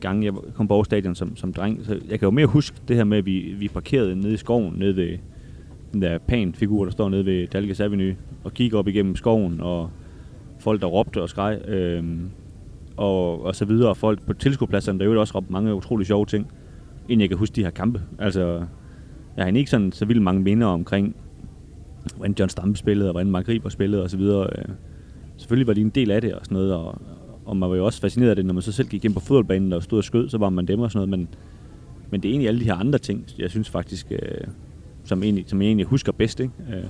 gange, 0.00 0.24
jeg 0.24 0.34
kom 0.54 0.68
på 0.68 0.74
Aarhus 0.74 0.86
Stadion 0.86 1.14
som, 1.14 1.36
som 1.36 1.52
dreng, 1.52 1.80
så 1.84 1.92
jeg 1.92 2.18
kan 2.18 2.26
jo 2.26 2.30
mere 2.30 2.46
huske 2.46 2.76
det 2.88 2.96
her 2.96 3.04
med, 3.04 3.18
at 3.18 3.26
vi, 3.26 3.54
vi 3.58 3.68
parkerede 3.68 4.16
nede 4.16 4.34
i 4.34 4.36
skoven, 4.36 4.74
nede 4.76 4.96
ved 4.96 5.18
den 5.92 6.02
der 6.02 6.18
pan-figur, 6.18 6.84
der 6.84 6.90
står 6.90 7.08
nede 7.08 7.26
ved 7.26 7.46
Dalgas 7.46 7.80
Avenue, 7.80 8.16
og 8.44 8.54
kiggede 8.54 8.78
op 8.78 8.88
igennem 8.88 9.16
skoven, 9.16 9.60
og 9.60 9.90
folk, 10.58 10.80
der 10.80 10.86
råbte 10.86 11.22
og 11.22 11.28
skreg, 11.28 11.68
øh, 11.68 12.04
og, 12.96 13.44
og 13.44 13.54
så 13.54 13.64
videre, 13.64 13.88
og 13.88 13.96
folk 13.96 14.26
på 14.26 14.32
tilskuerpladserne, 14.32 14.98
der 14.98 15.04
jo 15.04 15.20
også 15.20 15.34
råbte 15.34 15.52
mange 15.52 15.74
utrolig 15.74 16.06
sjove 16.06 16.26
ting, 16.26 16.46
inden 17.08 17.20
jeg 17.20 17.28
kan 17.28 17.38
huske 17.38 17.56
de 17.56 17.62
her 17.62 17.70
kampe. 17.70 18.02
Altså, 18.18 18.62
jeg 19.36 19.44
har 19.44 19.52
ikke 19.52 19.70
sådan 19.70 19.92
så 19.92 20.04
vildt 20.04 20.22
mange 20.22 20.42
minder 20.42 20.66
omkring, 20.66 21.16
hvordan 22.16 22.34
John 22.38 22.48
Stampe 22.48 22.78
spillede, 22.78 23.08
og 23.08 23.12
hvordan 23.12 23.30
Mark 23.30 23.48
Riber 23.48 23.68
spillede 23.68 24.02
osv. 24.02 24.20
Øh, 24.20 24.46
selvfølgelig 25.36 25.66
var 25.66 25.74
de 25.74 25.80
en 25.80 25.90
del 25.90 26.10
af 26.10 26.20
det 26.20 26.34
og 26.34 26.40
sådan 26.44 26.54
noget, 26.54 26.74
og, 26.74 27.00
og 27.46 27.56
man 27.56 27.70
var 27.70 27.76
jo 27.76 27.84
også 27.84 28.00
fascineret 28.00 28.30
af 28.30 28.36
det, 28.36 28.46
når 28.46 28.54
man 28.54 28.62
så 28.62 28.72
selv 28.72 28.88
gik 28.88 29.04
ind 29.04 29.14
på 29.14 29.20
fodboldbanen 29.20 29.72
og 29.72 29.82
stod 29.82 29.98
og 29.98 30.04
skød, 30.04 30.28
så 30.28 30.38
var 30.38 30.50
man 30.50 30.66
dem 30.66 30.80
og 30.80 30.90
sådan 30.90 31.08
noget, 31.08 31.18
men, 31.20 31.28
men 32.10 32.22
det 32.22 32.28
er 32.28 32.32
egentlig 32.32 32.48
alle 32.48 32.60
de 32.60 32.64
her 32.64 32.74
andre 32.74 32.98
ting, 32.98 33.24
jeg 33.38 33.50
synes 33.50 33.70
faktisk, 33.70 34.06
øh, 34.10 34.18
som, 35.04 35.22
egentlig, 35.22 35.44
som 35.46 35.62
jeg 35.62 35.66
egentlig 35.66 35.86
husker 35.86 36.12
bedst, 36.12 36.40
ikke? 36.40 36.52
Øh. 36.72 36.84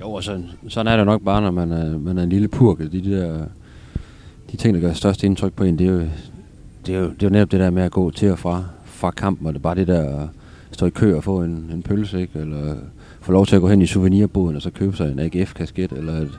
Jo, 0.00 0.10
og 0.10 0.24
sådan, 0.24 0.44
sådan 0.68 0.92
er 0.92 0.96
det 0.96 1.06
nok 1.06 1.22
bare, 1.22 1.42
når 1.42 1.50
man 1.50 1.72
er, 1.72 1.98
man 1.98 2.18
er 2.18 2.22
en 2.22 2.28
lille 2.28 2.48
purke. 2.48 2.88
De, 2.88 3.10
der, 3.10 3.44
de 4.52 4.56
ting, 4.56 4.74
der 4.74 4.80
gør 4.80 4.92
størst 4.92 5.24
indtryk 5.24 5.52
på 5.52 5.64
en, 5.64 5.78
det 5.78 5.86
er 5.86 5.92
jo, 5.92 6.00
det 6.86 6.94
er 6.94 6.98
jo, 6.98 7.04
det 7.04 7.22
er 7.22 7.26
jo 7.26 7.32
netop 7.32 7.50
det 7.50 7.60
der 7.60 7.70
med 7.70 7.82
at 7.82 7.92
gå 7.92 8.10
til 8.10 8.30
og 8.30 8.38
fra, 8.38 8.64
fra 8.84 9.10
kampen, 9.10 9.46
og 9.46 9.52
det 9.52 9.58
er 9.58 9.62
bare 9.62 9.74
det 9.74 9.86
der 9.86 10.22
at 10.22 10.28
stå 10.70 10.86
i 10.86 10.90
kø 10.90 11.16
og 11.16 11.24
få 11.24 11.42
en, 11.42 11.70
en 11.74 11.82
pølse, 11.82 12.20
ikke? 12.20 12.38
eller 12.38 12.74
få 13.20 13.32
lov 13.32 13.46
til 13.46 13.56
at 13.56 13.62
gå 13.62 13.68
hen 13.68 13.82
i 13.82 13.86
souvenirboden 13.86 14.56
og 14.56 14.62
så 14.62 14.70
købe 14.70 14.96
sig 14.96 15.12
en 15.12 15.18
AGF-kasket 15.18 15.92
eller 15.92 16.12
et, 16.12 16.38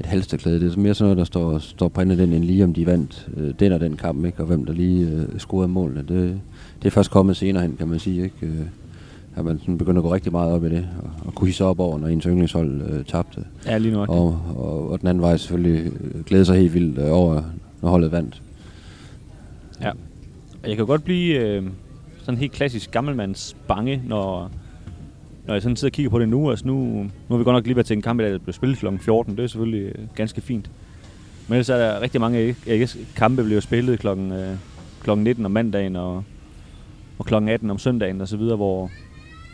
et 0.00 0.06
halsterklæde. 0.06 0.60
Det 0.60 0.72
er 0.72 0.78
mere 0.78 0.94
sådan 0.94 1.04
noget, 1.04 1.18
der 1.18 1.24
står, 1.24 1.58
står 1.58 1.88
på 1.88 2.04
den, 2.04 2.10
end 2.10 2.44
lige 2.44 2.64
om 2.64 2.74
de 2.74 2.86
vandt 2.86 3.28
øh, 3.36 3.54
den 3.60 3.72
og 3.72 3.80
den 3.80 3.96
kamp, 3.96 4.24
ikke? 4.24 4.40
og 4.40 4.46
hvem 4.46 4.64
der 4.64 4.72
lige 4.72 5.08
øh, 5.08 5.38
scorede 5.38 5.68
målene. 5.68 6.04
Det, 6.08 6.40
det 6.82 6.86
er 6.88 6.90
først 6.90 7.10
kommet 7.10 7.36
senere 7.36 7.62
hen, 7.62 7.76
kan 7.76 7.88
man 7.88 7.98
sige. 7.98 8.24
Ikke? 8.24 8.36
Øh, 8.46 8.66
at 9.36 9.44
man 9.44 9.58
sådan 9.58 9.78
begynder 9.78 10.00
at 10.00 10.04
gå 10.04 10.14
rigtig 10.14 10.32
meget 10.32 10.52
op 10.52 10.64
i 10.64 10.68
det, 10.68 10.88
og, 11.02 11.10
og 11.26 11.34
kunne 11.34 11.48
hisse 11.48 11.64
op 11.64 11.80
over, 11.80 11.98
når 11.98 12.08
ens 12.08 12.24
yndlingshold 12.24 12.82
øh, 12.82 13.04
tabte. 13.04 13.44
Ja, 13.66 13.78
lige 13.78 13.92
nok. 13.92 14.08
Og, 14.08 14.40
og, 14.56 14.90
og 14.90 15.00
den 15.00 15.08
anden 15.08 15.22
vej 15.22 15.36
selvfølgelig 15.36 15.86
øh, 15.86 16.24
glæde 16.24 16.44
sig 16.44 16.56
helt 16.56 16.74
vildt 16.74 16.98
øh, 16.98 17.12
over, 17.12 17.42
når 17.82 17.90
holdet 17.90 18.12
vandt. 18.12 18.42
Ja. 19.80 19.90
Og 20.62 20.68
jeg 20.68 20.76
kan 20.76 20.86
godt 20.86 21.04
blive 21.04 21.38
øh, 21.38 21.62
sådan 22.22 22.38
helt 22.38 22.52
klassisk 22.52 22.90
gammelmands 22.90 23.56
bange, 23.68 24.02
når, 24.06 24.50
når 25.46 25.54
jeg 25.54 25.62
sådan 25.62 25.76
sidder 25.76 25.90
og 25.90 25.94
kigger 25.94 26.10
på 26.10 26.18
det 26.18 26.28
nu. 26.28 26.50
Altså 26.50 26.66
nu, 26.66 26.74
nu 26.74 27.10
har 27.28 27.36
vi 27.36 27.44
godt 27.44 27.54
nok 27.54 27.64
lige 27.64 27.76
været 27.76 27.86
til 27.86 27.96
en 27.96 28.02
kamp, 28.02 28.20
der 28.20 28.38
blev 28.38 28.52
spillet 28.52 28.78
kl. 28.78 28.86
14. 28.98 29.36
Det 29.36 29.42
er 29.42 29.46
selvfølgelig 29.46 29.82
øh, 29.82 30.06
ganske 30.14 30.40
fint. 30.40 30.70
Men 31.48 31.54
ellers 31.54 31.68
er 31.68 31.76
der 31.76 32.00
rigtig 32.00 32.20
mange 32.20 32.56
AGS 32.66 32.98
kampe, 33.16 33.44
bliver 33.44 33.60
spillet 33.60 33.98
kl. 33.98 34.06
Øh, 34.08 34.56
kl. 35.02 35.14
19 35.14 35.44
om 35.44 35.50
mandagen 35.50 35.96
og, 35.96 36.24
og 37.18 37.26
kl. 37.26 37.34
18 37.34 37.70
om 37.70 37.78
søndagen 37.78 38.20
og 38.20 38.28
så 38.28 38.36
videre, 38.36 38.56
hvor, 38.56 38.90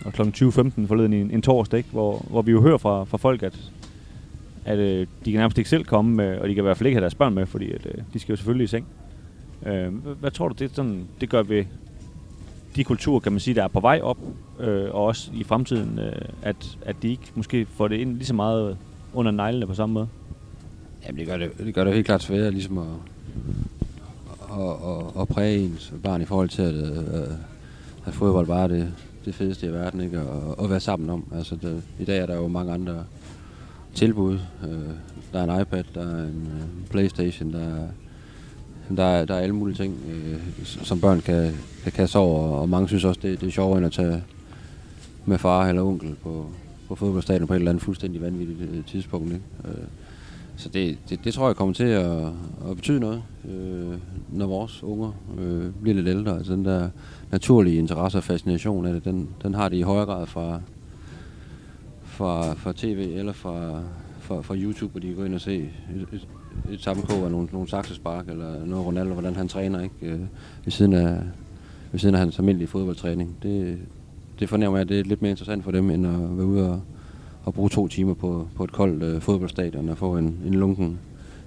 og 0.04 0.12
kl. 0.12 0.22
20.15 0.22 0.86
forleden 0.86 1.12
en, 1.12 1.30
en 1.30 1.42
torsdag, 1.42 1.78
ikke? 1.78 1.90
Hvor, 1.90 2.26
hvor 2.30 2.42
vi 2.42 2.50
jo 2.50 2.60
hører 2.60 2.78
fra, 2.78 3.04
fra 3.04 3.18
folk, 3.18 3.42
at, 3.42 3.58
at 4.64 4.78
øh, 4.78 5.06
de 5.24 5.32
kan 5.32 5.38
nærmest 5.38 5.58
ikke 5.58 5.70
selv 5.70 5.84
komme, 5.84 6.14
med, 6.14 6.38
og 6.38 6.48
de 6.48 6.54
kan 6.54 6.62
i 6.62 6.66
hvert 6.66 6.76
fald 6.76 6.86
ikke 6.86 6.96
have 6.96 7.02
deres 7.02 7.14
børn 7.14 7.34
med, 7.34 7.46
fordi 7.46 7.72
at, 7.72 7.86
øh, 7.86 7.94
de 8.12 8.18
skal 8.18 8.32
jo 8.32 8.36
selvfølgelig 8.36 8.64
i 8.64 8.68
seng. 8.68 8.86
Øh, 9.66 9.94
hvad, 9.94 10.14
hvad 10.14 10.30
tror 10.30 10.48
du, 10.48 10.54
det, 10.58 10.70
sådan, 10.74 11.04
det 11.20 11.28
gør 11.28 11.42
ved 11.42 11.64
de 12.76 12.84
kulturer, 12.84 13.20
kan 13.20 13.32
man 13.32 13.40
sige, 13.40 13.54
der 13.54 13.64
er 13.64 13.68
på 13.68 13.80
vej 13.80 14.00
op, 14.02 14.18
øh, 14.60 14.84
og 14.94 15.04
også 15.04 15.30
i 15.34 15.44
fremtiden, 15.44 15.98
øh, 15.98 16.12
at, 16.42 16.78
at 16.82 16.96
de 17.02 17.10
ikke 17.10 17.32
måske 17.34 17.66
får 17.66 17.88
det 17.88 17.96
ind 17.96 18.14
lige 18.14 18.26
så 18.26 18.34
meget 18.34 18.76
under 19.14 19.30
neglene 19.30 19.66
på 19.66 19.74
samme 19.74 19.92
måde? 19.92 20.08
Jamen 21.06 21.18
det 21.18 21.26
gør 21.26 21.36
det, 21.36 21.58
det, 21.58 21.74
gør 21.74 21.84
det 21.84 21.94
helt 21.94 22.06
klart 22.06 22.22
sværere 22.22 22.50
ligesom 22.50 22.78
at, 22.78 22.86
at, 24.52 24.68
at, 24.68 25.20
at 25.22 25.28
præge 25.28 25.58
ens 25.58 25.92
barn 26.02 26.22
i 26.22 26.24
forhold 26.24 26.48
til, 26.48 26.62
at, 26.62 26.74
øh, 26.74 27.22
at, 27.22 27.28
at 28.06 28.14
fodbold 28.14 28.46
bare 28.46 28.62
er 28.62 28.68
det, 28.68 28.94
det 29.24 29.34
fedeste 29.34 29.66
i 29.66 29.72
verden, 29.72 30.00
ikke? 30.00 30.20
Og, 30.20 30.64
at 30.64 30.70
være 30.70 30.80
sammen 30.80 31.10
om. 31.10 31.24
Altså 31.34 31.56
det, 31.56 31.82
I 31.98 32.04
dag 32.04 32.18
er 32.18 32.26
der 32.26 32.36
jo 32.36 32.48
mange 32.48 32.72
andre 32.72 33.04
tilbud. 33.94 34.38
Øh, 34.64 34.94
der 35.32 35.40
er 35.40 35.54
en 35.54 35.60
iPad, 35.60 35.84
der 35.94 36.00
er 36.00 36.22
en 36.24 36.48
øh, 36.54 36.88
Playstation, 36.90 37.52
der 37.52 37.60
er, 37.60 37.88
der, 38.96 39.04
er, 39.04 39.24
der 39.24 39.34
er 39.34 39.38
alle 39.38 39.54
mulige 39.54 39.76
ting, 39.76 39.96
øh, 40.10 40.64
som 40.64 41.00
børn 41.00 41.20
kan, 41.20 41.52
kan 41.82 41.92
kaste 41.92 42.18
over, 42.18 42.56
og 42.56 42.68
mange 42.68 42.88
synes 42.88 43.04
også, 43.04 43.20
det, 43.22 43.40
det 43.40 43.46
er 43.46 43.50
sjovere 43.50 43.78
end 43.78 43.86
at 43.86 43.92
tage 43.92 44.22
med 45.24 45.38
far 45.38 45.68
eller 45.68 45.82
onkel 45.82 46.14
på, 46.22 46.46
på 46.88 46.94
fodboldstadion 46.94 47.46
på 47.46 47.52
et 47.54 47.58
eller 47.58 47.70
andet 47.70 47.84
fuldstændig 47.84 48.20
vanvittigt 48.20 48.60
øh, 48.60 48.84
tidspunkt. 48.84 49.32
Ikke? 49.32 49.44
Øh, 49.64 49.84
så 50.56 50.68
det, 50.68 50.98
det, 51.08 51.24
det 51.24 51.34
tror 51.34 51.46
jeg 51.46 51.56
kommer 51.56 51.74
til 51.74 51.84
at, 51.84 52.26
at 52.70 52.76
betyde 52.76 53.00
noget, 53.00 53.22
øh, 53.48 53.98
når 54.32 54.46
vores 54.46 54.82
unger 54.82 55.12
øh, 55.38 55.70
bliver 55.82 55.94
lidt 55.94 56.08
ældre. 56.08 56.36
Altså 56.36 56.52
den 56.52 56.64
der 56.64 56.88
naturlige 57.30 57.78
interesse 57.78 58.18
og 58.18 58.24
fascination 58.24 58.86
af 58.86 58.92
det, 58.92 59.04
den, 59.04 59.28
den 59.42 59.54
har 59.54 59.68
de 59.68 59.76
i 59.76 59.82
højere 59.82 60.06
grad 60.06 60.26
fra, 60.26 60.60
fra, 62.04 62.54
fra 62.54 62.72
tv 62.76 63.12
eller 63.16 63.32
fra, 63.32 63.80
fra, 64.32 64.42
fra 64.42 64.54
YouTube, 64.56 64.90
hvor 64.90 65.00
de 65.00 65.14
går 65.14 65.24
ind 65.24 65.34
og 65.34 65.40
se 65.40 65.56
et, 65.56 66.06
et, 66.12 66.28
et 66.70 66.80
sammenkog 66.80 67.24
af 67.24 67.30
nogle, 67.30 67.48
nogle 67.52 67.68
saksespark, 67.68 68.28
eller 68.28 68.66
noget 68.66 68.86
Ronaldo, 68.86 69.12
hvordan 69.12 69.36
han 69.36 69.48
træner, 69.48 69.80
ikke? 69.80 69.94
Øh, 70.02 70.20
ved, 70.64 70.72
siden 70.72 70.92
af, 70.92 71.18
ved 71.92 72.00
siden 72.00 72.14
af 72.14 72.20
hans 72.20 72.38
almindelige 72.38 72.68
fodboldtræning. 72.68 73.36
Det, 73.42 73.78
det 74.40 74.48
fornemmer 74.48 74.78
jeg, 74.78 74.82
at 74.82 74.88
det 74.88 75.00
er 75.00 75.04
lidt 75.04 75.22
mere 75.22 75.30
interessant 75.30 75.64
for 75.64 75.70
dem, 75.70 75.90
end 75.90 76.06
at 76.06 76.36
være 76.36 76.46
ude 76.46 76.70
og, 76.70 76.80
og 77.44 77.54
bruge 77.54 77.70
to 77.70 77.88
timer 77.88 78.14
på, 78.14 78.48
på 78.54 78.64
et 78.64 78.72
koldt 78.72 79.02
øh, 79.02 79.20
fodboldstadion 79.20 79.88
og 79.88 79.98
få 79.98 80.16
en, 80.16 80.38
en 80.46 80.54
lunken, 80.54 80.98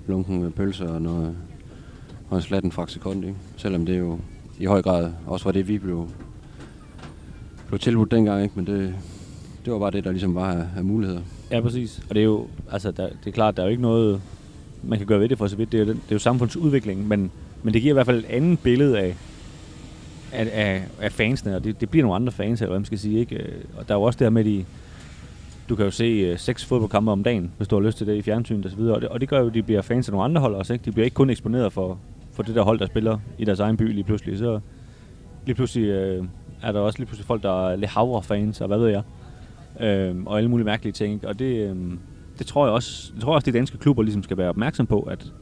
lunken 0.07 0.51
pølse 0.51 0.89
og 0.89 1.01
noget, 1.01 1.35
og 2.29 2.37
en 2.37 2.41
slatten 2.41 2.71
sekund, 2.87 3.25
ikke? 3.25 3.37
Selvom 3.57 3.85
det 3.85 3.99
jo 3.99 4.19
i 4.59 4.65
høj 4.65 4.81
grad 4.81 5.11
også 5.27 5.45
var 5.45 5.51
det, 5.51 5.67
vi 5.67 5.77
blev, 5.77 6.09
blev 7.67 7.79
tilbudt 7.79 8.11
dengang, 8.11 8.43
ikke? 8.43 8.53
Men 8.55 8.65
det, 8.67 8.95
det 9.65 9.73
var 9.73 9.79
bare 9.79 9.91
det, 9.91 10.03
der 10.03 10.11
ligesom 10.11 10.35
var 10.35 10.53
af, 10.53 10.67
af 10.77 10.83
muligheder. 10.83 11.21
Ja, 11.51 11.61
præcis. 11.61 12.01
Og 12.09 12.15
det 12.15 12.21
er 12.21 12.25
jo, 12.25 12.47
altså, 12.71 12.91
der, 12.91 13.07
det 13.07 13.27
er 13.27 13.31
klart, 13.31 13.57
der 13.57 13.63
er 13.63 13.67
jo 13.67 13.71
ikke 13.71 13.81
noget, 13.81 14.21
man 14.83 14.97
kan 14.97 15.07
gøre 15.07 15.19
ved 15.19 15.29
det 15.29 15.37
for 15.37 15.47
så 15.47 15.55
vidt. 15.55 15.71
Det 15.71 15.79
er 15.79 15.85
jo, 15.85 15.89
det 15.89 15.99
er 16.09 16.15
jo 16.15 16.19
samfundsudvikling, 16.19 17.07
men, 17.07 17.31
men 17.63 17.73
det 17.73 17.81
giver 17.81 17.93
i 17.93 17.93
hvert 17.93 18.05
fald 18.05 18.19
et 18.19 18.29
andet 18.29 18.59
billede 18.59 18.99
af, 18.99 19.15
af, 20.31 20.49
af, 20.53 20.83
af 20.99 21.11
fansene, 21.11 21.55
og 21.55 21.63
det, 21.63 21.81
det 21.81 21.89
bliver 21.89 22.03
nogle 22.03 22.15
andre 22.15 22.31
fans, 22.31 22.61
eller 22.61 22.69
hvad 22.69 22.79
man 22.79 22.85
skal 22.85 22.99
sige. 22.99 23.19
Ikke? 23.19 23.35
Øh, 23.35 23.63
og 23.77 23.87
der 23.87 23.93
er 23.93 23.97
jo 23.97 24.03
også 24.03 24.17
det 24.17 24.25
her 24.25 24.29
med, 24.29 24.43
de, 24.43 24.65
du 25.69 25.75
kan 25.75 25.85
jo 25.85 25.91
se 25.91 26.31
uh, 26.31 26.39
seks 26.39 26.65
fodboldkampe 26.65 27.11
om 27.11 27.23
dagen, 27.23 27.51
hvis 27.57 27.67
du 27.67 27.75
har 27.75 27.83
lyst 27.83 27.97
til 27.97 28.07
det 28.07 28.15
i 28.15 28.21
fjernsynet 28.21 28.65
og 28.65 28.71
så 28.71 28.77
videre. 28.77 28.95
Og 28.95 29.01
det, 29.01 29.09
og 29.09 29.21
det 29.21 29.29
gør 29.29 29.39
jo, 29.39 29.47
at 29.47 29.53
de 29.53 29.63
bliver 29.63 29.81
fans 29.81 30.07
af 30.09 30.11
nogle 30.11 30.25
andre 30.25 30.41
hold 30.41 30.55
også. 30.55 30.73
Ikke? 30.73 30.85
De 30.85 30.91
bliver 30.91 31.05
ikke 31.05 31.15
kun 31.15 31.29
eksponeret 31.29 31.73
for, 31.73 31.97
for 32.31 32.43
det 32.43 32.55
der 32.55 32.61
hold, 32.61 32.79
der 32.79 32.85
spiller 32.85 33.19
i 33.37 33.45
deres 33.45 33.59
egen 33.59 33.77
by 33.77 33.93
lige 33.93 34.03
pludselig. 34.03 34.37
Så 34.39 34.59
lige 35.45 35.55
pludselig 35.55 35.87
øh, 35.87 36.25
er 36.61 36.71
der 36.71 36.79
også 36.79 36.99
lige 36.99 37.07
pludselig 37.07 37.25
folk, 37.25 37.43
der 37.43 37.69
er 37.69 37.75
Le 37.75 37.87
havre-fans, 37.87 38.61
og 38.61 38.67
hvad 38.67 38.77
ved 38.77 38.87
jeg 38.87 39.01
øh, 39.81 40.15
og 40.25 40.37
alle 40.37 40.49
mulige 40.49 40.65
mærkelige 40.65 40.93
ting. 40.93 41.13
Ikke? 41.13 41.27
Og 41.27 41.39
det, 41.39 41.69
øh, 41.69 41.75
det 42.39 42.47
tror 42.47 42.65
jeg 42.65 42.73
også, 42.73 43.11
jeg 43.15 43.21
tror 43.21 43.35
også, 43.35 43.51
de 43.51 43.57
danske 43.57 43.77
klubber 43.77 44.03
ligesom 44.03 44.23
skal 44.23 44.37
være 44.37 44.49
opmærksom 44.49 44.87
på, 44.87 44.99
at, 44.99 45.33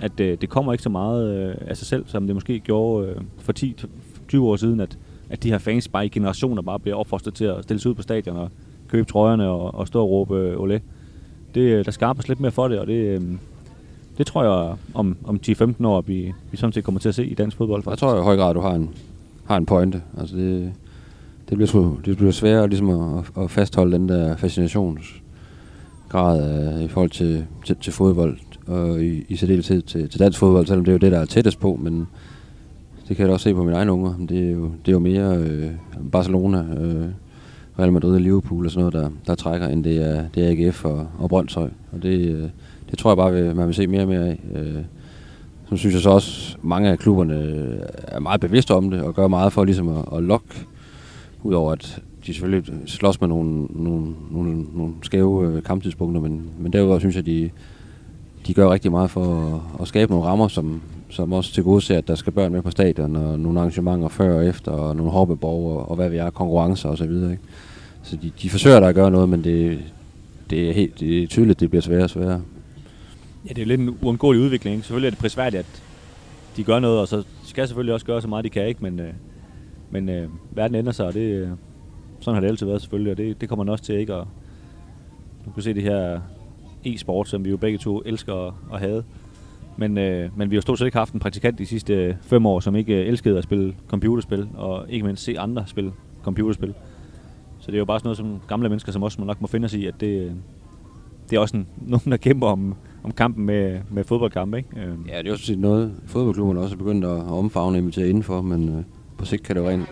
at 0.00 0.20
øh, 0.20 0.38
det 0.40 0.48
kommer 0.48 0.72
ikke 0.72 0.82
så 0.82 0.90
meget 0.90 1.36
øh, 1.36 1.54
af 1.60 1.76
sig 1.76 1.86
selv, 1.86 2.04
som 2.06 2.26
det 2.26 2.36
måske 2.36 2.60
gjorde 2.60 3.08
øh, 3.08 3.16
for 3.38 3.52
10-20 4.32 4.38
år 4.38 4.56
siden, 4.56 4.80
at, 4.80 4.98
at 5.30 5.42
de 5.42 5.50
her 5.50 5.58
fans 5.58 5.88
bare 5.88 6.06
i 6.06 6.08
generationer 6.08 6.62
bare 6.62 6.78
bliver 6.78 6.96
opfostret 6.96 7.34
til 7.34 7.44
at 7.44 7.62
stille 7.62 7.80
sig 7.80 7.90
ud 7.90 7.94
på 7.94 8.02
stadion 8.02 8.36
og 8.36 8.50
købe 8.88 9.08
trøjerne 9.08 9.48
og, 9.48 9.74
og 9.74 9.86
stå 9.86 10.02
og 10.02 10.10
råbe 10.10 10.38
øh, 10.38 10.60
ole. 10.60 10.80
Det, 11.54 11.60
øh, 11.60 11.84
der 11.84 11.90
skarpes 11.90 12.28
lidt 12.28 12.40
mere 12.40 12.52
for 12.52 12.68
det, 12.68 12.78
og 12.78 12.86
det, 12.86 13.20
øh, 13.20 13.20
det 14.18 14.26
tror 14.26 14.42
jeg 14.44 14.76
om, 14.94 15.16
om 15.24 15.40
10-15 15.46 15.86
år, 15.86 16.00
vi, 16.00 16.34
vi 16.50 16.56
sådan 16.56 16.72
set 16.72 16.84
kommer 16.84 17.00
til 17.00 17.08
at 17.08 17.14
se 17.14 17.26
i 17.26 17.34
dansk 17.34 17.56
fodbold. 17.56 17.82
Faktisk. 17.82 18.02
Jeg 18.02 18.08
tror 18.08 18.20
i 18.20 18.22
høj 18.22 18.36
grad, 18.36 18.54
du 18.54 18.60
har 18.60 18.74
en, 18.74 18.90
har 19.44 19.56
en 19.56 19.66
pointe. 19.66 20.02
Altså 20.18 20.36
det, 20.36 20.72
det, 21.48 21.58
bliver, 21.58 21.96
det 22.04 22.16
bliver 22.16 22.32
sværere 22.32 22.68
ligesom 22.68 22.90
at, 22.90 23.24
at 23.44 23.50
fastholde 23.50 23.98
den 23.98 24.08
der 24.08 24.36
fascinationsgrad 24.36 26.76
uh, 26.76 26.84
i 26.84 26.88
forhold 26.88 27.10
til, 27.10 27.46
til, 27.64 27.76
til 27.76 27.92
fodbold, 27.92 28.38
og 28.66 29.02
i, 29.02 29.24
i 29.28 29.36
særdeleshed 29.36 29.82
til, 29.82 30.08
til 30.08 30.20
dansk 30.20 30.38
fodbold, 30.38 30.66
selvom 30.66 30.84
det 30.84 30.92
er 30.92 30.94
jo 30.94 30.98
det, 30.98 31.12
der 31.12 31.18
er 31.18 31.24
tættest 31.24 31.60
på, 31.60 31.78
men 31.82 32.06
det 33.08 33.16
kan 33.16 33.18
jeg 33.18 33.28
da 33.28 33.32
også 33.32 33.44
se 33.44 33.54
på 33.54 33.64
mine 33.64 33.76
egne 33.76 33.92
unger. 33.92 34.14
Det 34.28 34.48
er 34.48 34.50
jo, 34.50 34.64
det 34.64 34.88
er 34.88 34.92
jo 34.92 34.98
mere 34.98 35.36
øh, 35.36 35.70
Barcelona, 36.12 36.58
øh, 36.58 37.06
Real 37.78 37.92
Madrid 37.92 38.14
og 38.14 38.20
Liverpool 38.20 38.64
og 38.64 38.70
sådan 38.70 38.80
noget, 38.80 38.94
der, 38.94 39.10
der 39.26 39.34
trækker, 39.34 39.68
end 39.68 39.84
det 39.84 39.96
er, 39.96 40.24
det 40.34 40.44
er 40.44 40.66
AGF 40.66 40.84
og, 40.84 41.06
og 41.18 41.28
Brøndshøj. 41.28 41.70
Og 41.92 42.02
det, 42.02 42.28
øh, 42.28 42.48
det 42.90 42.98
tror 42.98 43.10
jeg 43.10 43.16
bare, 43.16 43.54
man 43.54 43.66
vil 43.66 43.74
se 43.74 43.86
mere 43.86 44.02
og 44.02 44.08
mere 44.08 44.26
af. 44.26 44.40
Øh, 44.54 44.82
så 45.70 45.76
synes 45.76 45.94
jeg 45.94 46.02
så 46.02 46.10
også, 46.10 46.56
mange 46.62 46.90
af 46.90 46.98
klubberne 46.98 47.34
øh, 47.34 47.78
er 48.02 48.20
meget 48.20 48.40
bevidste 48.40 48.74
om 48.74 48.90
det, 48.90 49.02
og 49.02 49.14
gør 49.14 49.28
meget 49.28 49.52
for 49.52 49.64
ligesom 49.64 49.88
at, 49.88 50.04
at 50.16 50.22
lokke, 50.22 50.66
udover 51.42 51.72
at 51.72 52.02
de 52.26 52.34
selvfølgelig 52.34 52.72
slås 52.86 53.20
med 53.20 53.28
nogle, 53.28 53.66
nogle, 53.70 54.14
nogle, 54.30 54.66
nogle 54.74 54.94
skæve 55.02 55.46
øh, 55.46 55.62
kamptidspunkter, 55.62 56.20
men, 56.20 56.50
men 56.58 56.72
derudover 56.72 56.98
synes 56.98 57.16
jeg, 57.16 57.26
de, 57.26 57.50
de 58.46 58.54
gør 58.54 58.70
rigtig 58.70 58.90
meget 58.90 59.10
for 59.10 59.54
at, 59.54 59.82
at 59.82 59.88
skabe 59.88 60.12
nogle 60.12 60.26
rammer, 60.26 60.48
som, 60.48 60.82
som 61.08 61.32
også 61.32 61.52
til 61.52 61.62
gode 61.62 61.80
ser, 61.80 61.98
at 61.98 62.08
der 62.08 62.14
skal 62.14 62.32
børn 62.32 62.52
med 62.52 62.62
på 62.62 62.70
stadion, 62.70 63.16
og 63.16 63.38
nogle 63.38 63.60
arrangementer 63.60 64.08
før 64.08 64.36
og 64.36 64.46
efter, 64.46 64.72
og 64.72 64.96
nogle 64.96 65.12
hoppeborg, 65.12 65.76
og, 65.76 65.90
og 65.90 65.96
hvad 65.96 66.10
vi 66.10 66.16
er, 66.16 66.30
konkurrencer 66.30 66.88
og 66.88 66.98
så 66.98 67.06
videre. 67.06 67.30
Ikke? 67.30 67.42
så 68.02 68.16
de, 68.16 68.32
de 68.42 68.50
forsøger 68.50 68.80
der 68.80 68.88
at 68.88 68.94
gøre 68.94 69.10
noget, 69.10 69.28
men 69.28 69.44
det, 69.44 69.78
det 70.50 70.68
er 70.68 70.72
helt 70.72 71.00
det 71.00 71.22
er 71.22 71.26
tydeligt, 71.26 71.60
det 71.60 71.70
bliver 71.70 71.82
sværere 71.82 72.04
og 72.04 72.10
sværere. 72.10 72.42
Ja, 73.44 73.48
det 73.48 73.58
er 73.58 73.62
jo 73.62 73.68
lidt 73.68 73.80
en 73.80 73.98
uundgåelig 74.02 74.42
udvikling. 74.42 74.74
Ikke? 74.74 74.86
Selvfølgelig 74.86 75.06
er 75.06 75.10
det 75.10 75.18
prisværdigt, 75.18 75.60
at 75.60 75.82
de 76.56 76.64
gør 76.64 76.78
noget, 76.78 77.00
og 77.00 77.08
så 77.08 77.22
skal 77.44 77.68
selvfølgelig 77.68 77.94
også 77.94 78.06
gøre 78.06 78.22
så 78.22 78.28
meget, 78.28 78.44
de 78.44 78.50
kan. 78.50 78.66
ikke. 78.66 78.82
Men, 78.82 79.00
øh, 79.00 79.12
men 79.92 80.08
øh, 80.08 80.28
verden 80.50 80.74
ændrer 80.74 80.92
sig, 80.92 81.06
og 81.06 81.14
det, 81.14 81.20
øh, 81.20 81.48
sådan 82.20 82.34
har 82.34 82.40
det 82.40 82.48
altid 82.48 82.66
været 82.66 82.80
selvfølgelig, 82.80 83.10
og 83.10 83.16
det, 83.16 83.40
det 83.40 83.48
kommer 83.48 83.64
man 83.64 83.72
også 83.72 83.84
til 83.84 83.94
ikke. 83.94 84.14
Og 84.14 84.26
du 85.46 85.50
kan 85.50 85.62
se 85.62 85.74
det 85.74 85.82
her 85.82 86.20
e-sport, 86.84 87.28
som 87.28 87.44
vi 87.44 87.50
jo 87.50 87.56
begge 87.56 87.78
to 87.78 88.02
elsker 88.06 88.34
at, 88.34 88.54
at 88.72 88.80
have. 88.80 89.04
Men, 89.76 89.98
øh, 89.98 90.30
men 90.36 90.50
vi 90.50 90.56
har 90.56 90.60
stort 90.60 90.78
set 90.78 90.86
ikke 90.86 90.98
haft 90.98 91.12
en 91.12 91.20
praktikant 91.20 91.58
de 91.58 91.66
sidste 91.66 91.94
øh, 91.94 92.14
fem 92.22 92.46
år, 92.46 92.60
som 92.60 92.76
ikke 92.76 92.94
øh, 92.94 93.06
elskede 93.06 93.38
at 93.38 93.44
spille 93.44 93.74
computerspil, 93.88 94.48
og 94.54 94.86
ikke 94.88 95.06
mindst 95.06 95.24
se 95.24 95.38
andre 95.38 95.64
spille 95.66 95.92
computerspil. 96.22 96.74
Så 97.58 97.66
det 97.66 97.74
er 97.74 97.78
jo 97.78 97.84
bare 97.84 97.98
sådan 97.98 98.06
noget, 98.06 98.16
som 98.16 98.40
gamle 98.48 98.68
mennesker 98.68 98.92
som 98.92 99.02
også 99.02 99.20
må 99.20 99.26
nok 99.26 99.40
må 99.40 99.46
finde 99.46 99.68
sig 99.68 99.80
i, 99.80 99.86
at 99.86 99.94
det, 100.00 100.06
øh, 100.06 100.30
det 101.30 101.36
er 101.36 101.40
også 101.40 101.56
en, 101.56 101.66
nogen, 101.92 102.10
der 102.10 102.16
kæmper 102.16 102.46
om, 102.46 102.74
om 103.02 103.12
kampen 103.12 103.46
med, 103.46 103.80
med 103.90 104.04
fodboldkampe, 104.04 104.56
ikke? 104.56 104.68
Øh, 104.76 104.94
Ja, 105.08 105.18
det 105.18 105.28
er 105.28 105.32
også 105.32 105.54
noget, 105.58 105.92
fodboldklubberne 106.06 106.60
også 106.60 106.74
er 106.74 106.78
begyndt 106.78 107.04
at 107.04 107.10
omfavne 107.10 107.76
og 107.76 107.78
invitere 107.78 108.08
indenfor, 108.08 108.40
men 108.42 108.68
øh, 108.68 108.82
på 109.22 109.26
sigt 109.26 109.42
kan 109.42 109.56
det 109.56 109.62
jo 109.62 109.68
rent, 109.68 109.88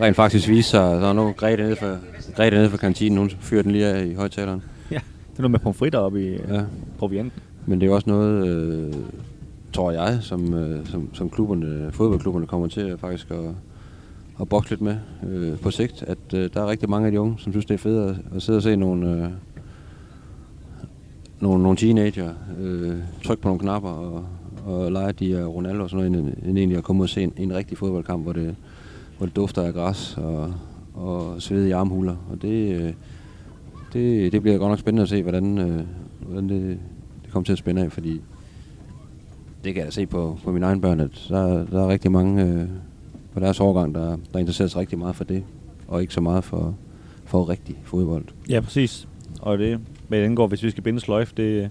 rent 0.00 0.16
faktisk 0.16 0.48
vise 0.48 0.70
sig, 0.70 1.00
der 1.00 1.08
er 1.08 1.12
noget 1.12 1.36
Grete 1.36 1.62
nede 1.62 1.76
for, 1.76 1.98
Grete 2.36 2.56
nede 2.56 2.70
for 2.70 2.76
kantinen, 2.76 3.18
hun 3.18 3.30
fyrer 3.30 3.62
den 3.62 3.72
lige 3.72 3.86
af 3.86 4.06
i 4.06 4.14
højtaleren. 4.14 4.62
ja, 4.90 5.00
det 5.30 5.38
er 5.38 5.42
noget 5.42 5.50
med 5.50 5.58
pomfritter 5.58 5.98
oppe 5.98 6.24
i 6.24 6.38
ja. 6.48 6.62
Provianten. 6.98 7.42
Men 7.66 7.80
det 7.80 7.88
er 7.88 7.94
også 7.94 8.10
noget, 8.10 8.48
øh, 8.48 8.94
tror 9.72 9.90
jeg, 9.90 10.18
som, 10.20 10.54
øh, 10.54 10.86
som, 10.86 11.14
som 11.14 11.30
klubberne, 11.30 11.92
fodboldklubberne 11.92 12.46
kommer 12.46 12.68
til 12.68 12.80
at 12.80 13.00
faktisk 13.00 13.30
at, 13.30 13.54
at 14.40 14.48
bokse 14.48 14.70
lidt 14.70 14.80
med 14.80 14.96
øh, 15.28 15.58
på 15.58 15.70
sigt. 15.70 16.02
At 16.02 16.18
øh, 16.34 16.50
der 16.54 16.62
er 16.62 16.66
rigtig 16.66 16.90
mange 16.90 17.06
af 17.06 17.12
de 17.12 17.20
unge, 17.20 17.34
som 17.38 17.52
synes, 17.52 17.66
det 17.66 17.74
er 17.74 17.78
fedt 17.78 18.10
at, 18.10 18.16
at 18.36 18.42
sidde 18.42 18.56
og 18.56 18.62
se 18.62 18.76
nogle, 18.76 19.10
øh, 19.10 19.28
nogle, 21.40 21.62
nogle 21.62 21.76
teenager 21.76 22.30
øh, 22.60 22.96
trykke 23.24 23.42
på 23.42 23.48
nogle 23.48 23.60
knapper 23.60 23.90
og, 23.90 24.26
og 24.64 24.92
leger 24.92 25.12
de 25.12 25.34
er 25.34 25.44
Ronaldo 25.44 25.82
og 25.82 25.90
sådan 25.90 26.12
noget, 26.12 26.26
end, 26.26 26.48
end 26.48 26.58
egentlig 26.58 26.78
at 26.78 26.84
komme 26.84 27.00
ud 27.00 27.06
og 27.06 27.10
se 27.10 27.22
en, 27.22 27.32
en 27.36 27.54
rigtig 27.54 27.78
fodboldkamp, 27.78 28.22
hvor 28.22 28.32
det, 28.32 28.56
hvor 29.18 29.26
det 29.26 29.36
dufter 29.36 29.62
af 29.62 29.72
græs 29.72 30.16
og, 30.16 30.54
og 30.94 31.42
sved 31.42 31.66
i 31.66 31.70
armhuler. 31.70 32.16
Og 32.30 32.42
det, 32.42 32.80
øh, 32.80 32.92
det, 33.92 34.32
det 34.32 34.42
bliver 34.42 34.58
godt 34.58 34.70
nok 34.70 34.78
spændende 34.78 35.02
at 35.02 35.08
se, 35.08 35.22
hvordan, 35.22 35.58
øh, 35.58 35.80
hvordan 36.20 36.48
det, 36.48 36.78
det 37.24 37.32
kommer 37.32 37.44
til 37.44 37.52
at 37.52 37.58
spænde 37.58 37.82
af, 37.82 37.92
fordi 37.92 38.20
det 39.64 39.74
kan 39.74 39.76
jeg 39.76 39.86
da 39.86 39.90
se 39.90 40.06
på, 40.06 40.38
på 40.44 40.52
mine 40.52 40.66
egne 40.66 40.80
børn, 40.80 41.00
at 41.00 41.26
der, 41.28 41.64
der 41.64 41.82
er 41.82 41.88
rigtig 41.88 42.12
mange 42.12 42.44
øh, 42.44 42.68
på 43.34 43.40
deres 43.40 43.60
årgang, 43.60 43.94
der, 43.94 44.16
der 44.32 44.38
interesserer 44.38 44.68
sig 44.68 44.80
rigtig 44.80 44.98
meget 44.98 45.16
for 45.16 45.24
det, 45.24 45.44
og 45.88 46.00
ikke 46.00 46.14
så 46.14 46.20
meget 46.20 46.44
for, 46.44 46.74
for 47.24 47.48
rigtig 47.48 47.76
fodbold. 47.84 48.24
Ja, 48.48 48.60
præcis. 48.60 49.08
Og 49.40 49.58
det, 49.58 49.80
hvad 50.08 50.18
det 50.18 50.24
indgår, 50.24 50.46
hvis 50.46 50.62
vi 50.62 50.70
skal 50.70 50.82
binde 50.82 51.00
sløjf, 51.00 51.32
det, 51.32 51.70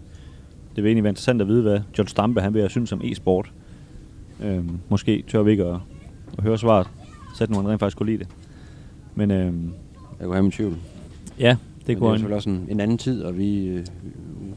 det 0.75 0.83
vil 0.83 0.89
egentlig 0.89 1.03
være 1.03 1.11
interessant 1.11 1.41
at 1.41 1.47
vide, 1.47 1.61
hvad 1.61 1.79
John 1.97 2.07
Stampe 2.07 2.41
han 2.41 2.53
vil 2.53 2.61
have 2.61 2.69
synes 2.69 2.91
om 2.91 3.01
e-sport. 3.03 3.51
Øhm, 4.43 4.69
måske 4.89 5.23
tør 5.27 5.43
vi 5.43 5.51
ikke 5.51 5.65
at, 5.65 5.77
at 6.37 6.43
høre 6.43 6.57
svaret, 6.57 6.87
sæt 7.37 7.49
nu 7.49 7.55
han 7.57 7.67
rent 7.67 7.79
faktisk 7.79 7.97
kunne 7.97 8.05
lide 8.11 8.17
det. 8.17 8.27
Men 9.15 9.31
øhm, 9.31 9.71
Jeg 10.19 10.25
kunne 10.25 10.35
have 10.35 10.43
min 10.43 10.51
tvivl. 10.51 10.75
ja, 11.39 11.49
det 11.49 11.57
Det, 11.79 11.87
det 11.87 11.93
er 11.95 11.99
kunne 11.99 12.09
han. 12.09 12.17
selvfølgelig 12.17 12.35
også 12.35 12.49
en, 12.49 12.67
en 12.69 12.79
anden 12.79 12.97
tid, 12.97 13.23
og 13.23 13.37
vi 13.37 13.67
øh, 13.67 13.85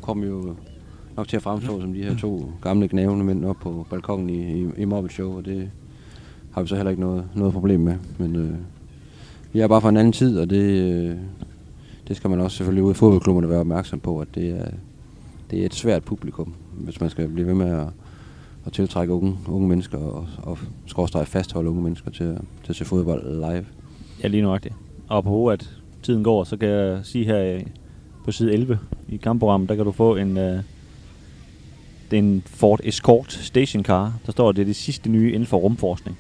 kom 0.03 0.23
jo 0.23 0.55
nok 1.17 1.29
til 1.29 1.37
at 1.37 1.43
fremstå 1.43 1.81
som 1.81 1.93
de 1.93 2.03
her 2.03 2.17
to 2.17 2.51
gamle 2.63 2.89
knævende 2.89 3.25
mænd 3.25 3.45
op 3.45 3.57
på 3.63 3.87
balkongen 3.91 4.31
i, 4.31 4.61
i, 4.63 4.67
i 4.77 4.85
Mobile 4.85 5.13
Show, 5.13 5.37
og 5.37 5.45
det 5.45 5.71
har 6.51 6.63
vi 6.63 6.69
så 6.69 6.77
heller 6.77 6.91
ikke 6.91 7.03
noget, 7.03 7.25
noget 7.35 7.53
problem 7.53 7.81
med. 7.81 7.95
Men 8.19 8.37
øh, 8.37 8.55
vi 9.53 9.61
er 9.61 9.69
bare 9.69 9.81
fra 9.81 9.89
en 9.89 9.97
anden 9.97 10.13
tid, 10.13 10.39
og 10.39 10.51
det, 10.51 10.93
øh, 10.93 11.17
det 12.09 12.17
skal 12.17 12.31
man 12.31 12.41
også 12.41 12.57
selvfølgelig 12.57 12.83
ude 12.85 12.91
i 12.91 12.95
fodboldklubberne 12.95 13.49
være 13.49 13.61
opmærksom 13.61 14.01
på, 14.01 14.19
at 14.21 14.29
det 14.35 14.51
er, 14.51 14.65
det 15.55 15.63
er 15.63 15.67
et 15.67 15.75
svært 15.75 16.05
publikum, 16.05 16.55
hvis 16.73 17.01
man 17.01 17.11
skal 17.11 17.29
blive 17.29 17.47
ved 17.47 17.55
med 17.55 17.71
at, 17.71 17.87
at 18.67 18.73
tiltrække 18.73 19.13
unge, 19.13 19.37
unge 19.49 19.69
mennesker 19.69 19.99
og, 19.99 20.27
og 20.43 20.59
skorstræk 20.87 21.27
fastholde 21.27 21.71
unge 21.71 21.83
mennesker 21.83 22.11
til, 22.11 22.25
at- 22.25 22.41
til 22.65 22.73
at 22.73 22.77
se 22.77 22.85
fodbold 22.85 23.35
live. 23.35 23.67
Ja, 24.23 24.29
lige 24.29 24.43
nøjagtigt. 24.43 24.75
Og 25.09 25.25
på 25.25 25.47
at 25.47 25.71
tiden 26.03 26.25
går, 26.25 26.45
så 26.45 26.57
kan 26.57 26.69
jeg 26.69 27.01
sige 27.03 27.25
her 27.25 27.61
på 28.25 28.33
side 28.33 28.53
11 28.53 28.79
i 29.09 29.17
kampprogrammet, 29.17 29.69
der 29.69 29.75
kan 29.75 29.85
du 29.85 29.93
få 29.93 30.17
en, 30.17 30.37
øh, 30.39 30.63
det 32.11 32.17
er 32.19 32.23
en 32.23 32.43
Ford 32.47 32.81
Escort 32.85 33.33
stationcar. 33.33 34.13
Der 34.27 34.33
står, 34.33 34.49
at 34.49 34.57
det 34.57 34.63
er 34.63 34.67
det 34.67 34.77
sidste 34.77 35.11
nye 35.11 35.33
inden 35.33 35.47
for 35.47 35.57
rumforskning. 35.57 36.19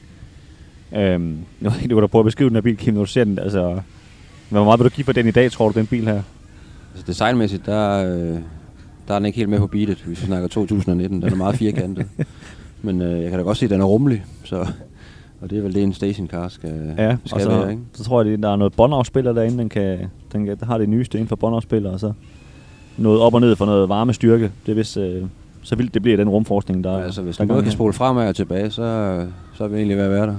Øhm, 0.97 1.23
nu 1.23 1.37
ved 1.61 1.73
jeg 1.73 1.83
ikke, 1.83 1.95
du 1.95 2.01
kan 2.01 2.09
prøve 2.09 2.21
at 2.21 2.25
beskrive 2.25 2.49
den 2.49 2.57
her 2.57 2.61
bil, 2.63 2.77
Kim, 2.77 2.95
når 2.95 3.01
du 3.01 3.07
ser 3.07 3.25
den. 3.25 3.39
Altså, 3.39 3.81
hvor 4.51 4.65
meget 4.65 4.81
vil 4.81 4.85
du 4.85 4.95
give 4.95 5.05
for 5.05 5.13
den 5.13 5.29
i 5.29 5.31
dag, 5.31 5.51
tror 5.53 5.69
du, 5.71 5.79
den 5.79 5.87
bil 5.87 6.05
her? 6.05 6.23
Altså 6.93 7.05
designmæssigt, 7.07 7.67
der, 7.67 8.15
øh, 8.17 8.39
der 9.09 9.15
er 9.15 9.19
den 9.19 9.27
ikke 9.27 9.37
helt 9.37 9.49
med 9.49 9.59
på 9.59 9.67
beatet, 9.67 10.03
hvis 10.07 10.21
vi 10.21 10.27
snakker 10.27 10.49
2019. 10.49 11.23
Den 11.23 11.33
er 11.33 11.37
meget 11.37 11.57
firkantet. 11.57 12.07
Men 12.83 13.03
øh, 13.03 13.21
jeg 13.23 13.31
kan 13.31 13.39
da 13.39 13.45
godt 13.45 13.57
se, 13.57 13.65
at 13.65 13.71
den 13.71 13.81
er 13.81 13.85
rummelig. 13.85 14.25
Så, 14.45 14.67
og 15.41 15.51
det 15.51 15.59
er 15.59 15.63
vel 15.63 15.75
det, 15.75 15.83
en 15.83 15.93
stationcar 15.93 16.49
skal, 16.49 16.95
Ja, 16.99 17.17
skal 17.25 17.35
og 17.35 17.41
så, 17.41 17.49
være, 17.49 17.71
ikke? 17.71 17.83
så 17.93 18.05
tror 18.05 18.23
jeg, 18.23 18.33
at 18.33 18.43
der 18.43 18.53
er 18.53 18.57
noget 18.57 18.73
båndafspiller 18.73 19.33
derinde, 19.33 19.59
den, 19.59 19.69
kan, 19.69 19.99
den 20.33 20.47
kan, 20.47 20.57
der 20.61 20.67
har 20.67 20.79
det 20.79 20.89
nyeste 20.89 21.19
inden 21.19 21.29
for 21.29 21.37
båndafspiller, 21.37 21.91
og 21.91 22.01
så 22.01 22.13
noget 22.97 23.21
op 23.21 23.35
og 23.35 23.41
ned 23.41 23.57
for 23.57 23.67
noget 23.67 23.89
varmestyrke. 23.89 24.53
Det 24.67 24.73
er 24.73 24.77
vist, 24.77 24.97
øh, 24.97 25.23
så 25.63 25.77
vildt 25.77 25.95
det 25.95 26.03
bliver 26.03 26.17
den 26.17 26.29
rumforskning, 26.29 26.85
der 26.85 26.99
Ja, 26.99 27.05
altså, 27.05 27.23
hvis 27.23 27.37
der 27.37 27.45
den 27.45 27.51
er 27.51 27.55
både 27.55 27.63
gang 27.63 27.65
kan 27.65 27.73
spole 27.73 27.93
fremad 27.93 28.29
og 28.29 28.37
tilbage, 28.37 28.71
så, 28.71 29.27
så 29.55 29.65
er 29.65 29.69
vi 29.69 29.77
egentlig 29.77 29.97
ved 29.97 30.05
at 30.05 30.11
være 30.11 30.27
der. 30.27 30.37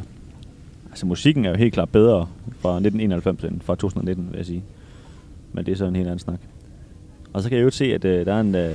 Altså 0.90 1.06
musikken 1.06 1.46
er 1.46 1.50
jo 1.50 1.56
helt 1.56 1.74
klart 1.74 1.90
bedre 1.90 2.28
fra 2.60 2.70
1991 2.70 3.44
end 3.44 3.62
fra 3.62 3.76
2019, 3.76 4.28
vil 4.32 4.38
jeg 4.38 4.46
sige. 4.46 4.64
Men 5.54 5.66
det 5.66 5.72
er 5.72 5.76
så 5.76 5.86
en 5.86 5.96
helt 5.96 6.08
anden 6.08 6.20
snak. 6.20 6.40
Og 7.36 7.44
så 7.44 7.50
kan 7.50 7.58
jeg 7.58 7.66
jo 7.66 7.70
se, 7.70 7.86
at 7.94 8.06
øh, 8.06 8.26
der 8.26 8.34
er 8.34 8.40
en 8.40 8.56
øh, 8.56 8.74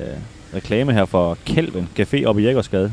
reklame 0.54 0.92
her 0.92 1.04
for 1.04 1.38
Kelvin 1.46 1.88
Café 1.98 2.24
oppe 2.24 2.42
i 2.42 2.44
Jægersgade. 2.44 2.92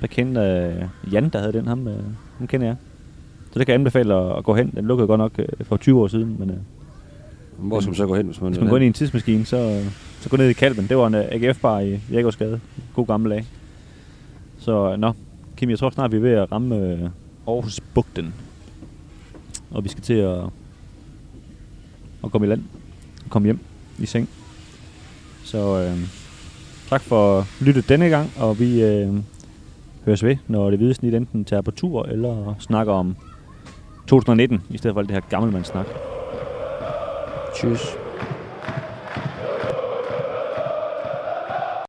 Der 0.00 0.06
kendte 0.06 0.40
øh, 0.40 1.12
Jan, 1.12 1.28
der 1.28 1.38
havde 1.38 1.52
den, 1.52 1.66
ham, 1.66 1.88
øh, 1.88 2.04
ham 2.38 2.46
kender 2.46 2.66
jeg. 2.66 2.76
Så 3.52 3.58
det 3.58 3.66
kan 3.66 3.72
jeg 3.72 3.80
anbefale 3.80 4.14
at, 4.14 4.38
at 4.38 4.44
gå 4.44 4.54
hen. 4.54 4.70
Den 4.76 4.84
lukkede 4.84 5.06
godt 5.06 5.18
nok 5.18 5.32
øh, 5.38 5.46
for 5.62 5.76
20 5.76 6.00
år 6.00 6.08
siden, 6.08 6.36
men 6.38 6.50
øh, 6.50 6.56
Hvor 7.58 7.80
skal 7.80 7.88
man 7.88 7.94
så 7.94 8.06
gå 8.06 8.14
hen, 8.14 8.26
hvis 8.26 8.40
man 8.40 8.52
hvis 8.52 8.60
man 8.60 8.68
går 8.68 8.76
ind 8.76 8.84
i 8.84 8.86
en 8.86 8.92
tidsmaskine, 8.92 9.44
så, 9.44 9.56
øh, 9.56 9.92
så 10.20 10.28
gå 10.28 10.36
ned 10.36 10.48
i 10.48 10.52
Kalven. 10.52 10.88
Det 10.88 10.96
var 10.96 11.06
en 11.06 11.14
uh, 11.14 11.20
AGF-bar 11.20 11.80
i 11.80 12.00
Jægersgade. 12.12 12.60
God 12.94 13.06
gammel 13.06 13.30
dag. 13.30 13.46
Så 14.58 14.92
øh, 14.92 14.98
nå, 14.98 15.12
Kim, 15.56 15.70
jeg 15.70 15.78
tror 15.78 15.90
snart, 15.90 16.12
vi 16.12 16.16
er 16.16 16.20
ved 16.20 16.32
at 16.32 16.52
ramme 16.52 16.76
øh, 16.76 17.00
Aarhus 17.48 17.80
Bugten. 17.94 18.34
Og 19.70 19.84
vi 19.84 19.88
skal 19.88 20.02
til 20.02 20.14
at, 20.14 20.38
at 22.24 22.32
komme 22.32 22.46
i 22.46 22.50
land. 22.50 22.62
Komme 23.28 23.46
hjem 23.46 23.58
i 23.98 24.06
seng. 24.06 24.28
Så 25.50 25.78
øh, 25.78 25.98
tak 26.88 27.00
for 27.00 27.46
lyttet 27.60 27.88
denne 27.88 28.08
gang, 28.08 28.32
og 28.38 28.58
vi 28.60 28.82
øh, 28.82 29.14
høres 30.04 30.24
ved, 30.24 30.36
når 30.48 30.70
det 30.70 30.78
hvide 30.78 30.94
snit 30.94 31.14
enten 31.14 31.44
tager 31.44 31.62
på 31.62 31.70
tur, 31.70 32.04
eller 32.04 32.54
snakker 32.58 32.92
om 32.92 33.16
2019, 34.06 34.62
i 34.70 34.78
stedet 34.78 34.94
for 34.94 35.00
alt 35.00 35.08
det 35.08 35.14
her 35.14 35.30
gammelmandssnak. 35.30 35.86
Tschüss. 37.54 38.09